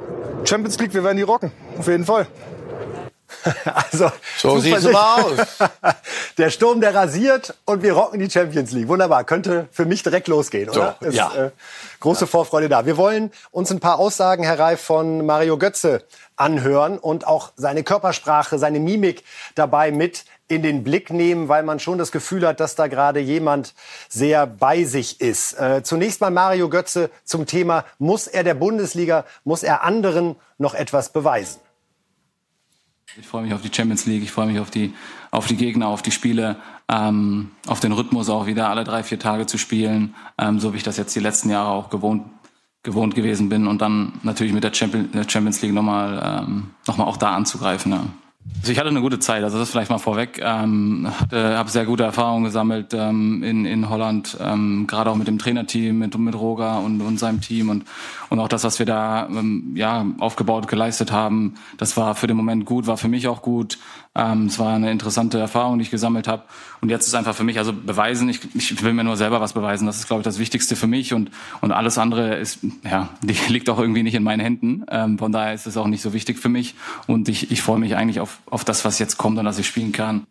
Champions 0.44 0.78
League, 0.78 0.94
wir 0.94 1.04
werden 1.04 1.16
die 1.16 1.22
rocken. 1.22 1.52
Auf 1.78 1.86
jeden 1.88 2.04
Fall. 2.04 2.26
Also, 3.64 4.10
so 4.38 4.58
sieht 4.58 4.76
es 4.76 4.90
mal 4.90 5.22
aus. 5.22 5.38
der 6.38 6.50
Sturm, 6.50 6.80
der 6.80 6.94
rasiert 6.94 7.54
und 7.64 7.82
wir 7.82 7.92
rocken 7.92 8.18
die 8.18 8.30
Champions 8.30 8.72
League. 8.72 8.88
Wunderbar. 8.88 9.24
Könnte 9.24 9.68
für 9.70 9.84
mich 9.84 10.02
direkt 10.02 10.28
losgehen, 10.28 10.68
oder? 10.70 10.96
So, 11.00 11.10
ja. 11.10 11.34
äh, 11.34 11.50
große 12.00 12.22
ja. 12.22 12.26
Vorfreude 12.26 12.68
da. 12.68 12.86
Wir 12.86 12.96
wollen 12.96 13.30
uns 13.50 13.70
ein 13.70 13.80
paar 13.80 13.98
Aussagen, 13.98 14.44
Herr 14.44 14.58
Reif, 14.58 14.80
von 14.80 15.24
Mario 15.24 15.58
Götze 15.58 16.02
anhören 16.36 16.98
und 16.98 17.26
auch 17.26 17.52
seine 17.56 17.82
Körpersprache, 17.82 18.58
seine 18.58 18.80
Mimik 18.80 19.24
dabei 19.54 19.90
mit 19.90 20.24
in 20.48 20.62
den 20.62 20.84
Blick 20.84 21.10
nehmen, 21.10 21.48
weil 21.48 21.62
man 21.62 21.80
schon 21.80 21.98
das 21.98 22.12
Gefühl 22.12 22.46
hat, 22.46 22.60
dass 22.60 22.76
da 22.76 22.86
gerade 22.86 23.20
jemand 23.20 23.74
sehr 24.08 24.46
bei 24.46 24.84
sich 24.84 25.20
ist. 25.20 25.54
Äh, 25.54 25.82
zunächst 25.82 26.20
mal 26.20 26.30
Mario 26.30 26.68
Götze 26.68 27.10
zum 27.24 27.46
Thema, 27.46 27.84
muss 27.98 28.26
er 28.26 28.44
der 28.44 28.54
Bundesliga, 28.54 29.24
muss 29.44 29.62
er 29.62 29.82
anderen 29.82 30.36
noch 30.58 30.74
etwas 30.74 31.08
beweisen? 31.08 31.60
Ich 33.18 33.26
freue 33.26 33.44
mich 33.44 33.54
auf 33.54 33.62
die 33.62 33.70
Champions 33.72 34.04
League, 34.04 34.22
ich 34.22 34.30
freue 34.30 34.46
mich 34.46 34.60
auf 34.60 34.70
die, 34.70 34.92
auf 35.30 35.46
die 35.46 35.56
Gegner, 35.56 35.88
auf 35.88 36.02
die 36.02 36.10
Spiele, 36.10 36.56
ähm, 36.88 37.50
auf 37.66 37.80
den 37.80 37.92
Rhythmus 37.92 38.28
auch 38.28 38.44
wieder 38.44 38.68
alle 38.68 38.84
drei, 38.84 39.02
vier 39.02 39.18
Tage 39.18 39.46
zu 39.46 39.56
spielen, 39.56 40.14
ähm, 40.36 40.60
so 40.60 40.74
wie 40.74 40.76
ich 40.76 40.82
das 40.82 40.98
jetzt 40.98 41.16
die 41.16 41.20
letzten 41.20 41.48
Jahre 41.48 41.70
auch 41.70 41.88
gewohnt, 41.88 42.24
gewohnt 42.82 43.14
gewesen 43.14 43.48
bin 43.48 43.66
und 43.66 43.80
dann 43.80 44.12
natürlich 44.22 44.52
mit 44.52 44.64
der 44.64 44.74
Champions 44.74 45.62
League 45.62 45.72
nochmal 45.72 46.44
ähm, 46.46 46.70
noch 46.86 46.98
auch 46.98 47.16
da 47.16 47.34
anzugreifen. 47.34 47.92
Ja. 47.92 48.04
Also 48.60 48.72
ich 48.72 48.78
hatte 48.78 48.88
eine 48.88 49.00
gute 49.00 49.20
Zeit, 49.20 49.44
also 49.44 49.58
das 49.58 49.70
vielleicht 49.70 49.90
mal 49.90 49.98
vorweg. 49.98 50.40
Ähm, 50.42 51.08
habe 51.30 51.70
sehr 51.70 51.84
gute 51.84 52.02
Erfahrungen 52.02 52.44
gesammelt 52.44 52.94
ähm, 52.94 53.42
in, 53.44 53.64
in 53.64 53.88
Holland, 53.88 54.36
ähm, 54.40 54.86
gerade 54.88 55.10
auch 55.10 55.14
mit 55.14 55.28
dem 55.28 55.38
Trainerteam, 55.38 55.98
mit, 55.98 56.18
mit 56.18 56.34
Roger 56.34 56.80
und, 56.80 57.00
und 57.00 57.18
seinem 57.18 57.40
Team 57.40 57.68
und, 57.68 57.84
und 58.28 58.40
auch 58.40 58.48
das, 58.48 58.64
was 58.64 58.80
wir 58.80 58.86
da 58.86 59.28
ähm, 59.28 59.72
ja, 59.76 60.04
aufgebaut, 60.18 60.66
geleistet 60.66 61.12
haben, 61.12 61.54
das 61.76 61.96
war 61.96 62.16
für 62.16 62.26
den 62.26 62.36
Moment 62.36 62.64
gut, 62.64 62.88
war 62.88 62.96
für 62.96 63.08
mich 63.08 63.28
auch 63.28 63.40
gut. 63.40 63.78
Ähm, 64.16 64.46
es 64.46 64.58
war 64.58 64.74
eine 64.74 64.90
interessante 64.90 65.38
Erfahrung, 65.38 65.78
die 65.78 65.82
ich 65.82 65.90
gesammelt 65.90 66.26
habe. 66.26 66.42
Und 66.80 66.88
jetzt 66.88 67.06
ist 67.06 67.14
einfach 67.14 67.34
für 67.34 67.44
mich, 67.44 67.58
also 67.58 67.72
beweisen, 67.72 68.28
ich, 68.30 68.40
ich 68.54 68.82
will 68.82 68.94
mir 68.94 69.04
nur 69.04 69.16
selber 69.18 69.42
was 69.42 69.52
beweisen. 69.52 69.86
Das 69.86 69.96
ist, 69.96 70.06
glaube 70.06 70.22
ich, 70.22 70.24
das 70.24 70.38
Wichtigste 70.38 70.74
für 70.74 70.86
mich. 70.86 71.12
Und, 71.12 71.30
und 71.60 71.70
alles 71.70 71.98
andere 71.98 72.36
ist, 72.36 72.60
ja, 72.82 73.10
die 73.22 73.36
liegt 73.48 73.68
auch 73.68 73.78
irgendwie 73.78 74.02
nicht 74.02 74.14
in 74.14 74.22
meinen 74.22 74.40
Händen. 74.40 74.86
Ähm, 74.90 75.18
von 75.18 75.32
daher 75.32 75.52
ist 75.52 75.66
es 75.66 75.76
auch 75.76 75.86
nicht 75.86 76.02
so 76.02 76.14
wichtig 76.14 76.38
für 76.38 76.48
mich. 76.48 76.74
Und 77.06 77.28
ich, 77.28 77.50
ich 77.50 77.60
freue 77.60 77.78
mich 77.78 77.94
eigentlich 77.94 78.20
auf, 78.20 78.38
auf 78.48 78.64
das, 78.64 78.84
was 78.86 78.98
jetzt 78.98 79.18
kommt 79.18 79.38
und 79.38 79.44
dass 79.44 79.58
ich 79.58 79.66
spielen 79.66 79.92
kann. 79.92 80.26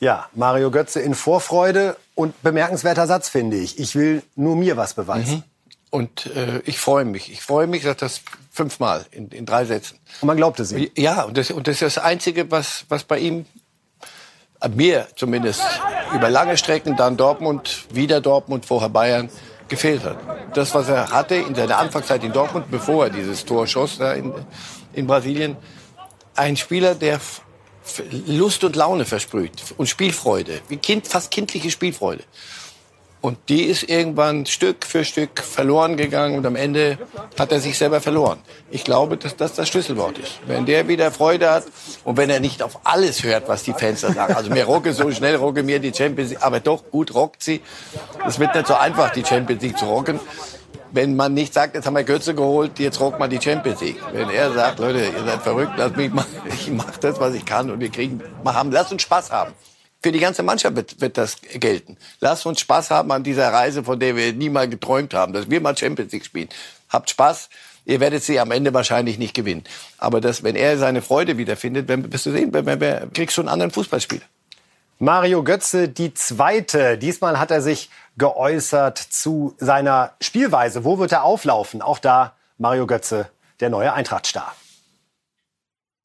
Ja, 0.00 0.28
Mario 0.34 0.70
Götze 0.70 1.00
in 1.00 1.14
Vorfreude 1.14 1.96
und 2.14 2.42
bemerkenswerter 2.42 3.06
Satz, 3.06 3.28
finde 3.28 3.56
ich. 3.56 3.78
Ich 3.78 3.94
will 3.94 4.22
nur 4.36 4.56
mir 4.56 4.76
was 4.76 4.94
beweisen. 4.94 5.36
Mhm. 5.36 5.42
Und 5.90 6.26
äh, 6.26 6.60
ich 6.64 6.78
freue 6.78 7.04
mich. 7.04 7.32
Ich 7.32 7.42
freue 7.42 7.66
mich, 7.66 7.82
dass 7.82 7.96
das 7.96 8.22
fünfmal 8.50 9.06
in, 9.12 9.28
in 9.28 9.46
drei 9.46 9.64
Sätzen. 9.64 9.98
Und 10.20 10.26
man 10.26 10.36
glaubt 10.36 10.60
es 10.60 10.72
ihm. 10.72 10.90
Ja, 10.96 11.22
und 11.22 11.36
das, 11.38 11.50
und 11.50 11.66
das 11.66 11.76
ist 11.76 11.96
das 11.96 11.98
Einzige, 11.98 12.50
was, 12.50 12.84
was 12.88 13.04
bei 13.04 13.18
ihm, 13.18 13.46
mir 14.74 15.06
zumindest, 15.16 15.62
über 16.14 16.28
lange 16.28 16.56
Strecken, 16.56 16.96
dann 16.96 17.16
Dortmund, 17.16 17.86
wieder 17.92 18.20
Dortmund, 18.20 18.66
vorher 18.66 18.90
Bayern, 18.90 19.30
gefehlt 19.68 20.04
hat. 20.04 20.18
Das, 20.54 20.74
was 20.74 20.88
er 20.88 21.10
hatte 21.10 21.36
in 21.36 21.54
seiner 21.54 21.78
Anfangszeit 21.78 22.22
in 22.24 22.32
Dortmund, 22.32 22.70
bevor 22.70 23.04
er 23.04 23.10
dieses 23.10 23.44
Tor 23.44 23.66
schoss 23.66 23.98
da 23.98 24.12
in, 24.12 24.34
in 24.92 25.06
Brasilien, 25.06 25.56
ein 26.34 26.56
Spieler, 26.56 26.94
der 26.94 27.20
Lust 28.26 28.62
und 28.64 28.76
Laune 28.76 29.04
versprüht 29.04 29.52
und 29.78 29.88
Spielfreude, 29.88 30.60
wie 30.68 30.76
kind, 30.76 31.06
fast 31.06 31.30
kindliche 31.30 31.70
Spielfreude. 31.70 32.24
Und 33.20 33.36
die 33.50 33.64
ist 33.64 33.82
irgendwann 33.82 34.46
Stück 34.46 34.86
für 34.86 35.04
Stück 35.04 35.40
verloren 35.40 35.98
gegangen 35.98 36.38
und 36.38 36.46
am 36.46 36.56
Ende 36.56 36.98
hat 37.38 37.52
er 37.52 37.60
sich 37.60 37.76
selber 37.76 38.00
verloren. 38.00 38.38
Ich 38.70 38.82
glaube, 38.82 39.18
dass 39.18 39.36
das 39.36 39.52
das 39.52 39.68
Schlüsselwort 39.68 40.16
ist. 40.18 40.40
Wenn 40.46 40.64
der 40.64 40.88
wieder 40.88 41.10
Freude 41.10 41.50
hat 41.50 41.64
und 42.04 42.16
wenn 42.16 42.30
er 42.30 42.40
nicht 42.40 42.62
auf 42.62 42.80
alles 42.84 43.22
hört, 43.22 43.46
was 43.46 43.62
die 43.62 43.74
Fans 43.74 44.00
da 44.00 44.12
sagen. 44.12 44.34
Also 44.34 44.50
mir 44.50 44.64
rocke 44.64 44.94
so 44.94 45.10
schnell, 45.10 45.36
rocke 45.36 45.62
mir 45.62 45.80
die 45.80 45.92
Champions 45.92 46.30
League, 46.30 46.42
aber 46.42 46.60
doch 46.60 46.90
gut 46.90 47.14
rockt 47.14 47.42
sie. 47.42 47.60
Es 48.26 48.38
wird 48.38 48.54
nicht 48.54 48.66
so 48.66 48.74
einfach, 48.74 49.10
die 49.10 49.24
Champions 49.24 49.62
League 49.62 49.76
zu 49.76 49.84
rocken. 49.84 50.18
Wenn 50.92 51.14
man 51.14 51.34
nicht 51.34 51.52
sagt, 51.52 51.74
jetzt 51.74 51.86
haben 51.86 51.94
wir 51.94 52.04
Götze 52.04 52.34
geholt, 52.34 52.78
jetzt 52.78 53.00
rockt 53.00 53.18
man 53.18 53.28
die 53.28 53.40
Champions 53.40 53.82
League. 53.82 54.00
Wenn 54.12 54.30
er 54.30 54.50
sagt, 54.52 54.78
Leute, 54.78 55.00
ihr 55.00 55.24
seid 55.24 55.42
verrückt, 55.42 55.72
lasst 55.76 55.96
mich 55.96 56.10
mal, 56.10 56.24
ich 56.46 56.70
mache 56.70 56.98
das, 57.00 57.20
was 57.20 57.34
ich 57.34 57.44
kann 57.44 57.70
und 57.70 57.80
wir 57.80 57.90
kriegen, 57.90 58.22
wir 58.42 58.54
haben, 58.54 58.74
uns 58.74 59.02
Spaß 59.02 59.30
haben. 59.30 59.52
Für 60.02 60.12
die 60.12 60.18
ganze 60.18 60.42
Mannschaft 60.42 60.76
wird, 60.76 61.00
wird 61.00 61.18
das 61.18 61.36
gelten. 61.42 61.98
Lasst 62.20 62.46
uns 62.46 62.60
Spaß 62.60 62.90
haben 62.90 63.12
an 63.12 63.22
dieser 63.22 63.52
Reise, 63.52 63.84
von 63.84 64.00
der 64.00 64.16
wir 64.16 64.32
nie 64.32 64.48
mal 64.48 64.68
geträumt 64.68 65.12
haben, 65.12 65.34
dass 65.34 65.50
wir 65.50 65.60
mal 65.60 65.76
Champions 65.76 66.12
League 66.12 66.24
spielen. 66.24 66.48
Habt 66.88 67.10
Spaß. 67.10 67.50
Ihr 67.84 68.00
werdet 68.00 68.22
sie 68.22 68.40
am 68.40 68.50
Ende 68.50 68.72
wahrscheinlich 68.72 69.18
nicht 69.18 69.34
gewinnen. 69.34 69.64
Aber 69.98 70.20
das, 70.20 70.42
wenn 70.42 70.56
er 70.56 70.78
seine 70.78 71.02
Freude 71.02 71.38
wiederfindet, 71.38 71.88
wenn, 71.88 72.10
wirst 72.12 72.26
du 72.26 72.32
sehen, 72.32 72.52
wenn, 72.52 72.64
wenn, 72.64 72.80
wenn, 72.80 73.12
kriegst 73.12 73.36
du 73.36 73.42
einen 73.42 73.48
anderen 73.48 73.72
Fußballspieler. 73.72 74.24
Mario 74.98 75.42
Götze, 75.42 75.88
die 75.88 76.12
zweite. 76.14 76.98
Diesmal 76.98 77.38
hat 77.38 77.50
er 77.50 77.62
sich 77.62 77.90
geäußert 78.16 78.98
zu 78.98 79.54
seiner 79.58 80.12
Spielweise. 80.20 80.84
Wo 80.84 80.98
wird 80.98 81.12
er 81.12 81.24
auflaufen? 81.24 81.80
Auch 81.82 81.98
da 81.98 82.34
Mario 82.58 82.86
Götze, 82.86 83.30
der 83.60 83.70
neue 83.70 83.92
Eintrachtstar. 83.92 84.54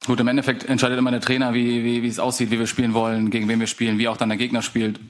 Gut, 0.06 0.20
im 0.20 0.28
Endeffekt 0.28 0.64
entscheidet 0.64 0.98
immer 0.98 1.10
der 1.10 1.20
Trainer, 1.20 1.52
wie, 1.52 1.82
wie, 1.82 2.02
wie 2.02 2.08
es 2.08 2.20
aussieht, 2.20 2.52
wie 2.52 2.60
wir 2.60 2.68
spielen 2.68 2.94
wollen, 2.94 3.30
gegen 3.30 3.48
wen 3.48 3.58
wir 3.58 3.66
spielen, 3.66 3.98
wie 3.98 4.06
auch 4.06 4.16
dann 4.16 4.28
der 4.28 4.38
Gegner 4.38 4.62
spielt. 4.62 5.00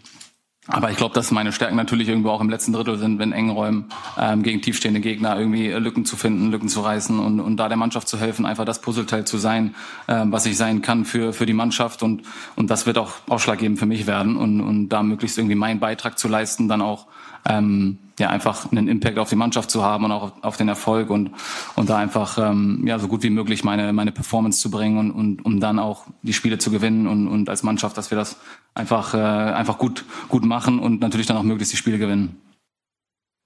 Aber 0.69 0.91
ich 0.91 0.97
glaube, 0.97 1.15
dass 1.15 1.31
meine 1.31 1.53
Stärken 1.53 1.77
natürlich 1.77 2.09
irgendwo 2.09 2.31
auch 2.31 2.41
im 2.41 2.49
letzten 2.49 2.73
Drittel 2.73 2.99
sind, 2.99 3.19
wenn 3.19 3.33
engen 3.33 3.51
Räumen 3.51 3.91
ähm, 4.19 4.43
gegen 4.43 4.63
tiefstehende 4.63 5.01
Gegner 5.01 5.39
irgendwie 5.39 5.69
Lücken 5.71 6.05
zu 6.07 6.17
finden, 6.17 6.51
Lücken 6.51 6.69
zu 6.69 6.81
reißen 6.81 7.19
und, 7.21 7.41
und 7.41 7.59
da 7.59 7.69
der 7.69 7.77
Mannschaft 7.77 8.09
zu 8.09 8.19
helfen, 8.19 8.47
einfach 8.47 8.65
das 8.65 8.81
Puzzleteil 8.81 9.27
zu 9.27 9.37
sein, 9.37 9.75
äh, 10.07 10.23
was 10.25 10.47
ich 10.47 10.57
sein 10.57 10.83
kann 10.83 11.05
für, 11.05 11.33
für 11.33 11.47
die 11.47 11.53
Mannschaft. 11.53 12.03
Und, 12.03 12.23
und 12.57 12.71
das 12.71 12.87
wird 12.87 12.99
auch 12.99 13.13
ausschlaggebend 13.29 13.79
für 13.79 13.87
mich 13.87 14.07
werden 14.07 14.37
und, 14.37 14.61
und 14.61 14.89
da 14.89 15.03
möglichst 15.03 15.39
irgendwie 15.39 15.57
meinen 15.57 15.79
Beitrag 15.79 16.19
zu 16.19 16.27
leisten, 16.27 16.69
dann 16.69 16.81
auch 16.81 17.07
ähm, 17.49 17.99
ja 18.19 18.31
einfach 18.31 18.71
einen 18.73 18.89
Impact 18.89 19.19
auf 19.19 19.29
die 19.29 19.37
Mannschaft 19.37 19.71
zu 19.71 19.83
haben 19.83 20.05
und 20.05 20.13
auch 20.13 20.33
auf 20.43 20.57
den 20.57 20.69
Erfolg 20.69 21.11
und 21.11 21.31
und 21.75 21.91
da 21.91 21.99
einfach 21.99 22.39
ähm, 22.39 22.85
ja 22.87 22.99
so 22.99 23.09
gut 23.09 23.23
wie 23.23 23.31
möglich 23.31 23.65
meine 23.65 23.93
meine 23.93 24.13
Performance 24.13 24.61
zu 24.61 24.71
bringen 24.71 24.99
und, 24.99 25.11
und 25.11 25.45
um 25.45 25.61
dann 25.61 25.79
auch 25.79 26.05
die 26.23 26.33
Spiele 26.33 26.59
zu 26.59 26.71
gewinnen 26.71 27.07
und, 27.07 27.29
und 27.29 27.49
als 27.49 27.63
Mannschaft, 27.63 27.97
dass 27.99 28.11
wir 28.11 28.17
das 28.17 28.37
einfach 28.75 29.15
äh, 29.15 29.19
einfach 29.19 29.79
gut 29.79 30.05
gut 30.29 30.45
machen 30.45 30.79
und 30.79 31.01
natürlich 31.01 31.27
dann 31.27 31.37
auch 31.37 31.43
möglichst 31.43 31.73
die 31.73 31.77
Spiele 31.77 31.99
gewinnen. 31.99 32.41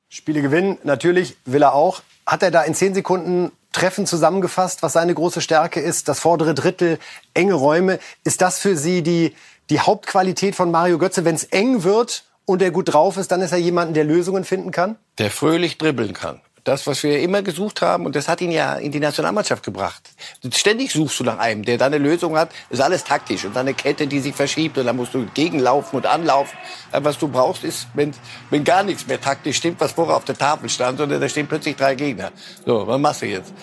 Spiele 0.08 0.42
gewinnen, 0.42 0.78
natürlich 0.82 1.36
will 1.44 1.62
er 1.62 1.74
auch. 1.74 2.02
Hat 2.26 2.42
er 2.42 2.50
da 2.50 2.62
in 2.62 2.74
zehn 2.74 2.94
Sekunden 2.94 3.52
Treffen 3.72 4.06
zusammengefasst, 4.06 4.82
was 4.82 4.94
seine 4.94 5.14
große 5.14 5.40
Stärke 5.40 5.80
ist? 5.80 6.08
Das 6.08 6.18
vordere 6.18 6.54
Drittel, 6.54 6.98
enge 7.34 7.54
Räume. 7.54 8.00
Ist 8.24 8.40
das 8.40 8.58
für 8.58 8.76
Sie 8.76 9.02
die, 9.02 9.34
die 9.70 9.78
Hauptqualität 9.78 10.56
von 10.56 10.72
Mario 10.72 10.98
Götze, 10.98 11.24
wenn 11.24 11.36
es 11.36 11.44
eng 11.44 11.84
wird 11.84 12.24
und 12.44 12.60
der 12.60 12.70
gut 12.70 12.92
drauf 12.92 13.16
ist, 13.16 13.30
dann 13.30 13.40
ist 13.42 13.52
er 13.52 13.58
jemand, 13.58 13.96
der 13.96 14.04
Lösungen 14.04 14.44
finden 14.44 14.70
kann? 14.70 14.96
Der 15.18 15.30
fröhlich 15.30 15.78
dribbeln 15.78 16.12
kann. 16.12 16.40
Das, 16.64 16.86
was 16.86 17.02
wir 17.02 17.20
immer 17.20 17.40
gesucht 17.40 17.80
haben, 17.80 18.04
und 18.04 18.14
das 18.14 18.28
hat 18.28 18.42
ihn 18.42 18.50
ja 18.50 18.74
in 18.74 18.92
die 18.92 19.00
Nationalmannschaft 19.00 19.64
gebracht. 19.64 20.10
Ständig 20.52 20.92
suchst 20.92 21.18
du 21.20 21.24
nach 21.24 21.38
einem, 21.38 21.64
der 21.64 21.78
da 21.78 21.86
eine 21.86 21.96
Lösung 21.96 22.36
hat. 22.36 22.50
Ist 22.68 22.82
alles 22.82 23.02
taktisch. 23.02 23.46
Und 23.46 23.56
dann 23.56 23.66
eine 23.66 23.74
Kette, 23.74 24.06
die 24.06 24.20
sich 24.20 24.34
verschiebt. 24.34 24.76
Und 24.76 24.84
dann 24.84 24.96
musst 24.96 25.14
du 25.14 25.24
gegenlaufen 25.32 25.96
und 25.96 26.06
anlaufen. 26.06 26.58
Was 26.92 27.16
du 27.16 27.28
brauchst, 27.28 27.64
ist, 27.64 27.86
wenn, 27.94 28.12
wenn 28.50 28.62
gar 28.62 28.82
nichts 28.82 29.06
mehr 29.06 29.18
taktisch 29.18 29.56
stimmt, 29.56 29.80
was 29.80 29.92
vorher 29.92 30.16
auf 30.16 30.26
der 30.26 30.36
Tafel 30.36 30.68
stand, 30.68 30.98
sondern 30.98 31.18
da 31.20 31.28
stehen 31.30 31.46
plötzlich 31.46 31.76
drei 31.76 31.94
Gegner. 31.94 32.30
So, 32.66 32.86
was 32.86 33.00
machst 33.00 33.22
du 33.22 33.26
jetzt? 33.26 33.54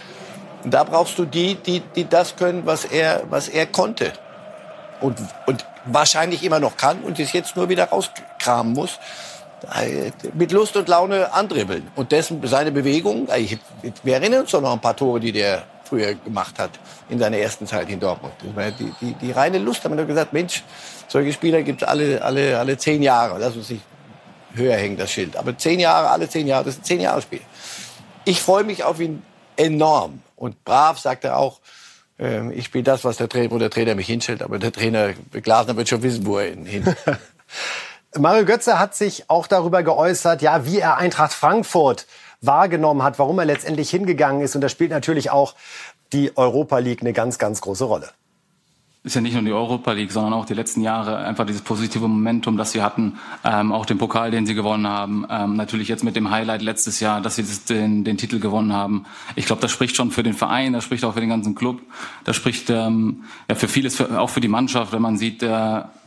Und 0.63 0.73
da 0.73 0.83
brauchst 0.83 1.19
du 1.19 1.25
die, 1.25 1.53
die, 1.55 1.81
die 1.95 2.09
das 2.09 2.35
können, 2.35 2.65
was 2.65 2.83
er, 2.83 3.23
was 3.29 3.47
er 3.47 3.67
konnte. 3.67 4.11
Und, 5.01 5.19
und 5.45 5.65
wahrscheinlich 5.85 6.43
immer 6.43 6.59
noch 6.59 6.77
kann 6.77 7.01
und 7.01 7.19
es 7.19 7.31
jetzt 7.31 7.55
nur 7.55 7.69
wieder 7.69 7.93
rauskramen 8.37 8.73
muss. 8.73 8.99
Mit 10.33 10.51
Lust 10.51 10.77
und 10.77 10.87
Laune 10.87 11.33
andribbeln. 11.33 11.87
Und 11.95 12.11
dessen, 12.11 12.45
seine 12.45 12.71
Bewegung, 12.71 13.27
wir 13.27 14.13
erinnern 14.13 14.41
uns 14.41 14.51
doch 14.51 14.61
noch 14.61 14.73
ein 14.73 14.79
paar 14.79 14.95
Tore, 14.95 15.19
die 15.19 15.31
der 15.31 15.63
früher 15.83 16.13
gemacht 16.13 16.59
hat, 16.59 16.71
in 17.09 17.17
seiner 17.17 17.37
ersten 17.37 17.65
Zeit 17.65 17.89
in 17.89 17.99
Dortmund. 17.99 18.33
Die, 18.43 18.93
die, 19.01 19.13
die 19.13 19.31
reine 19.31 19.57
Lust, 19.57 19.83
haben 19.83 19.97
wir 19.97 20.05
gesagt, 20.05 20.33
Mensch, 20.33 20.63
solche 21.07 21.33
Spieler 21.33 21.63
gibt 21.63 21.81
es 21.81 21.87
alle, 21.87 22.21
alle, 22.21 22.59
alle 22.59 22.77
zehn 22.77 23.01
Jahre. 23.01 23.39
Lass 23.39 23.55
uns 23.55 23.69
nicht 23.69 23.81
höher 24.53 24.75
hängen, 24.75 24.97
das 24.97 25.11
Schild. 25.11 25.35
Aber 25.37 25.57
zehn 25.57 25.79
Jahre, 25.79 26.09
alle 26.09 26.29
zehn 26.29 26.45
Jahre, 26.45 26.65
das 26.65 26.75
ist 26.75 26.81
ein 26.81 26.85
zehn 26.85 26.99
Jahre 26.99 27.21
Spiel. 27.21 27.41
Ich 28.25 28.41
freue 28.41 28.63
mich 28.63 28.83
auf 28.83 28.99
ihn 28.99 29.23
enorm. 29.55 30.21
Und 30.35 30.63
brav 30.65 30.99
sagt 30.99 31.23
er 31.23 31.37
auch, 31.37 31.61
ähm, 32.19 32.51
ich 32.51 32.65
spiele 32.65 32.83
das, 32.83 33.03
was 33.03 33.17
der 33.17 33.29
Trainer, 33.29 33.51
wo 33.51 33.57
der 33.57 33.69
Trainer 33.69 33.95
mich 33.95 34.07
hinstellt, 34.07 34.43
aber 34.43 34.59
der 34.59 34.71
Trainer 34.71 35.13
Glasner 35.31 35.77
wird 35.77 35.89
schon 35.89 36.03
wissen, 36.03 36.25
wo 36.25 36.37
er 36.37 36.51
ihn 36.51 36.65
hin. 36.65 36.83
Mario 38.15 38.45
Götze 38.45 38.79
hat 38.79 38.95
sich 38.95 39.29
auch 39.29 39.47
darüber 39.47 39.83
geäußert, 39.83 40.41
ja, 40.41 40.65
wie 40.65 40.79
er 40.79 40.97
Eintracht 40.97 41.33
Frankfurt 41.33 42.07
wahrgenommen 42.41 43.03
hat, 43.03 43.19
warum 43.19 43.39
er 43.39 43.45
letztendlich 43.45 43.89
hingegangen 43.89 44.41
ist. 44.41 44.55
Und 44.55 44.61
da 44.61 44.69
spielt 44.69 44.91
natürlich 44.91 45.29
auch 45.29 45.55
die 46.13 46.35
Europa 46.37 46.77
League 46.79 47.01
eine 47.01 47.13
ganz, 47.13 47.37
ganz 47.37 47.61
große 47.61 47.83
Rolle 47.83 48.09
ist 49.03 49.15
ja 49.15 49.21
nicht 49.21 49.33
nur 49.33 49.43
die 49.43 49.53
Europa 49.53 49.93
League, 49.93 50.11
sondern 50.11 50.33
auch 50.33 50.45
die 50.45 50.53
letzten 50.53 50.81
Jahre 50.81 51.17
einfach 51.17 51.45
dieses 51.45 51.61
positive 51.61 52.07
Momentum, 52.07 52.57
das 52.57 52.73
sie 52.73 52.81
hatten, 52.81 53.17
ähm, 53.43 53.71
auch 53.71 53.85
den 53.85 53.97
Pokal, 53.97 54.31
den 54.31 54.45
sie 54.45 54.53
gewonnen 54.53 54.85
haben, 54.85 55.25
ähm, 55.29 55.55
natürlich 55.55 55.87
jetzt 55.87 56.03
mit 56.03 56.15
dem 56.15 56.29
Highlight 56.29 56.61
letztes 56.61 56.99
Jahr, 56.99 57.21
dass 57.21 57.37
sie 57.37 57.45
den, 57.69 58.03
den 58.03 58.17
Titel 58.17 58.39
gewonnen 58.39 58.73
haben. 58.73 59.05
Ich 59.35 59.45
glaube, 59.45 59.61
das 59.61 59.71
spricht 59.71 59.95
schon 59.95 60.11
für 60.11 60.23
den 60.23 60.33
Verein, 60.33 60.73
das 60.73 60.83
spricht 60.83 61.05
auch 61.05 61.13
für 61.13 61.21
den 61.21 61.29
ganzen 61.29 61.55
Club, 61.55 61.81
das 62.25 62.35
spricht 62.35 62.69
ähm, 62.69 63.23
ja 63.49 63.55
für 63.55 63.69
vieles, 63.69 63.95
für, 63.95 64.19
auch 64.19 64.29
für 64.29 64.41
die 64.41 64.49
Mannschaft, 64.49 64.91
wenn 64.91 65.01
man 65.01 65.17
sieht, 65.17 65.41
äh, 65.41 65.47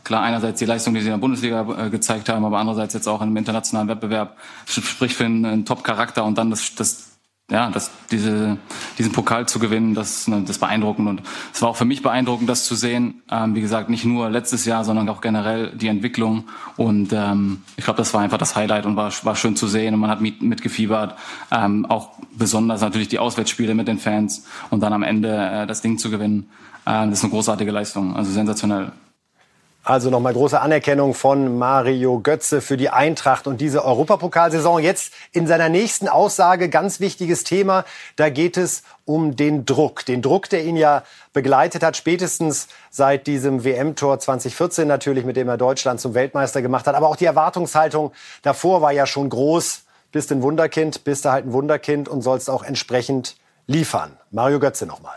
klar 0.03 0.23
einerseits 0.23 0.59
die 0.59 0.65
Leistung, 0.65 0.93
die 0.93 1.01
sie 1.01 1.07
in 1.07 1.13
der 1.13 1.19
Bundesliga 1.19 1.85
äh, 1.85 1.89
gezeigt 1.89 2.29
haben, 2.29 2.45
aber 2.45 2.59
andererseits 2.59 2.93
jetzt 2.93 3.07
auch 3.07 3.21
im 3.21 3.35
internationalen 3.35 3.87
Wettbewerb, 3.87 4.37
spricht 4.67 5.15
für 5.15 5.25
einen, 5.25 5.45
einen 5.45 5.65
Top-Charakter 5.65 6.23
und 6.23 6.37
dann 6.37 6.51
das, 6.51 6.75
das 6.75 7.10
ja, 7.51 7.69
das, 7.69 7.91
diese, 8.11 8.57
diesen 8.97 9.11
Pokal 9.11 9.45
zu 9.45 9.59
gewinnen, 9.59 9.93
das, 9.93 10.25
das 10.25 10.49
ist 10.49 10.59
beeindruckend. 10.59 11.09
Und 11.09 11.21
es 11.53 11.61
war 11.61 11.69
auch 11.69 11.75
für 11.75 11.85
mich 11.85 12.01
beeindruckend, 12.01 12.49
das 12.49 12.63
zu 12.63 12.75
sehen. 12.75 13.21
Ähm, 13.29 13.55
wie 13.55 13.61
gesagt, 13.61 13.89
nicht 13.89 14.05
nur 14.05 14.29
letztes 14.29 14.63
Jahr, 14.65 14.85
sondern 14.85 15.09
auch 15.09 15.19
generell 15.19 15.71
die 15.75 15.89
Entwicklung. 15.89 16.45
Und 16.77 17.11
ähm, 17.11 17.61
ich 17.75 17.83
glaube, 17.83 17.97
das 17.97 18.13
war 18.13 18.21
einfach 18.21 18.37
das 18.37 18.55
Highlight 18.55 18.85
und 18.85 18.95
war, 18.95 19.11
war 19.23 19.35
schön 19.35 19.57
zu 19.57 19.67
sehen. 19.67 19.93
Und 19.93 19.99
man 19.99 20.09
hat 20.09 20.21
mit, 20.21 20.41
mitgefiebert. 20.41 21.15
Ähm, 21.51 21.85
auch 21.85 22.11
besonders 22.37 22.79
natürlich 22.79 23.09
die 23.09 23.19
Auswärtsspiele 23.19 23.75
mit 23.75 23.89
den 23.89 23.99
Fans 23.99 24.45
und 24.69 24.79
dann 24.81 24.93
am 24.93 25.03
Ende 25.03 25.35
äh, 25.35 25.67
das 25.67 25.81
Ding 25.81 25.97
zu 25.97 26.09
gewinnen. 26.09 26.49
Äh, 26.85 27.07
das 27.07 27.19
ist 27.19 27.23
eine 27.25 27.31
großartige 27.31 27.71
Leistung, 27.71 28.15
also 28.15 28.31
sensationell. 28.31 28.93
Also 29.83 30.11
nochmal 30.11 30.33
große 30.33 30.61
Anerkennung 30.61 31.15
von 31.15 31.57
Mario 31.57 32.19
Götze 32.19 32.61
für 32.61 32.77
die 32.77 32.91
Eintracht 32.91 33.47
und 33.47 33.59
diese 33.61 33.83
Europapokalsaison. 33.83 34.83
Jetzt 34.83 35.11
in 35.31 35.47
seiner 35.47 35.69
nächsten 35.69 36.07
Aussage 36.07 36.69
ganz 36.69 36.99
wichtiges 36.99 37.43
Thema. 37.43 37.83
Da 38.15 38.29
geht 38.29 38.57
es 38.57 38.83
um 39.05 39.35
den 39.35 39.65
Druck. 39.65 40.05
Den 40.05 40.21
Druck, 40.21 40.49
der 40.49 40.63
ihn 40.65 40.75
ja 40.75 41.01
begleitet 41.33 41.81
hat, 41.81 41.97
spätestens 41.97 42.67
seit 42.91 43.25
diesem 43.25 43.63
WM-Tor 43.63 44.19
2014 44.19 44.87
natürlich, 44.87 45.25
mit 45.25 45.35
dem 45.35 45.49
er 45.49 45.57
Deutschland 45.57 45.99
zum 45.99 46.13
Weltmeister 46.13 46.61
gemacht 46.61 46.85
hat. 46.85 46.93
Aber 46.93 47.07
auch 47.07 47.15
die 47.15 47.25
Erwartungshaltung 47.25 48.11
davor 48.43 48.83
war 48.83 48.91
ja 48.91 49.07
schon 49.07 49.29
groß. 49.29 49.85
Bist 50.11 50.31
ein 50.31 50.43
Wunderkind, 50.43 51.05
bist 51.05 51.25
du 51.25 51.31
halt 51.31 51.47
ein 51.47 51.53
Wunderkind 51.53 52.07
und 52.07 52.21
sollst 52.21 52.51
auch 52.51 52.61
entsprechend 52.61 53.35
liefern. 53.65 54.15
Mario 54.29 54.59
Götze 54.59 54.85
nochmal 54.85 55.15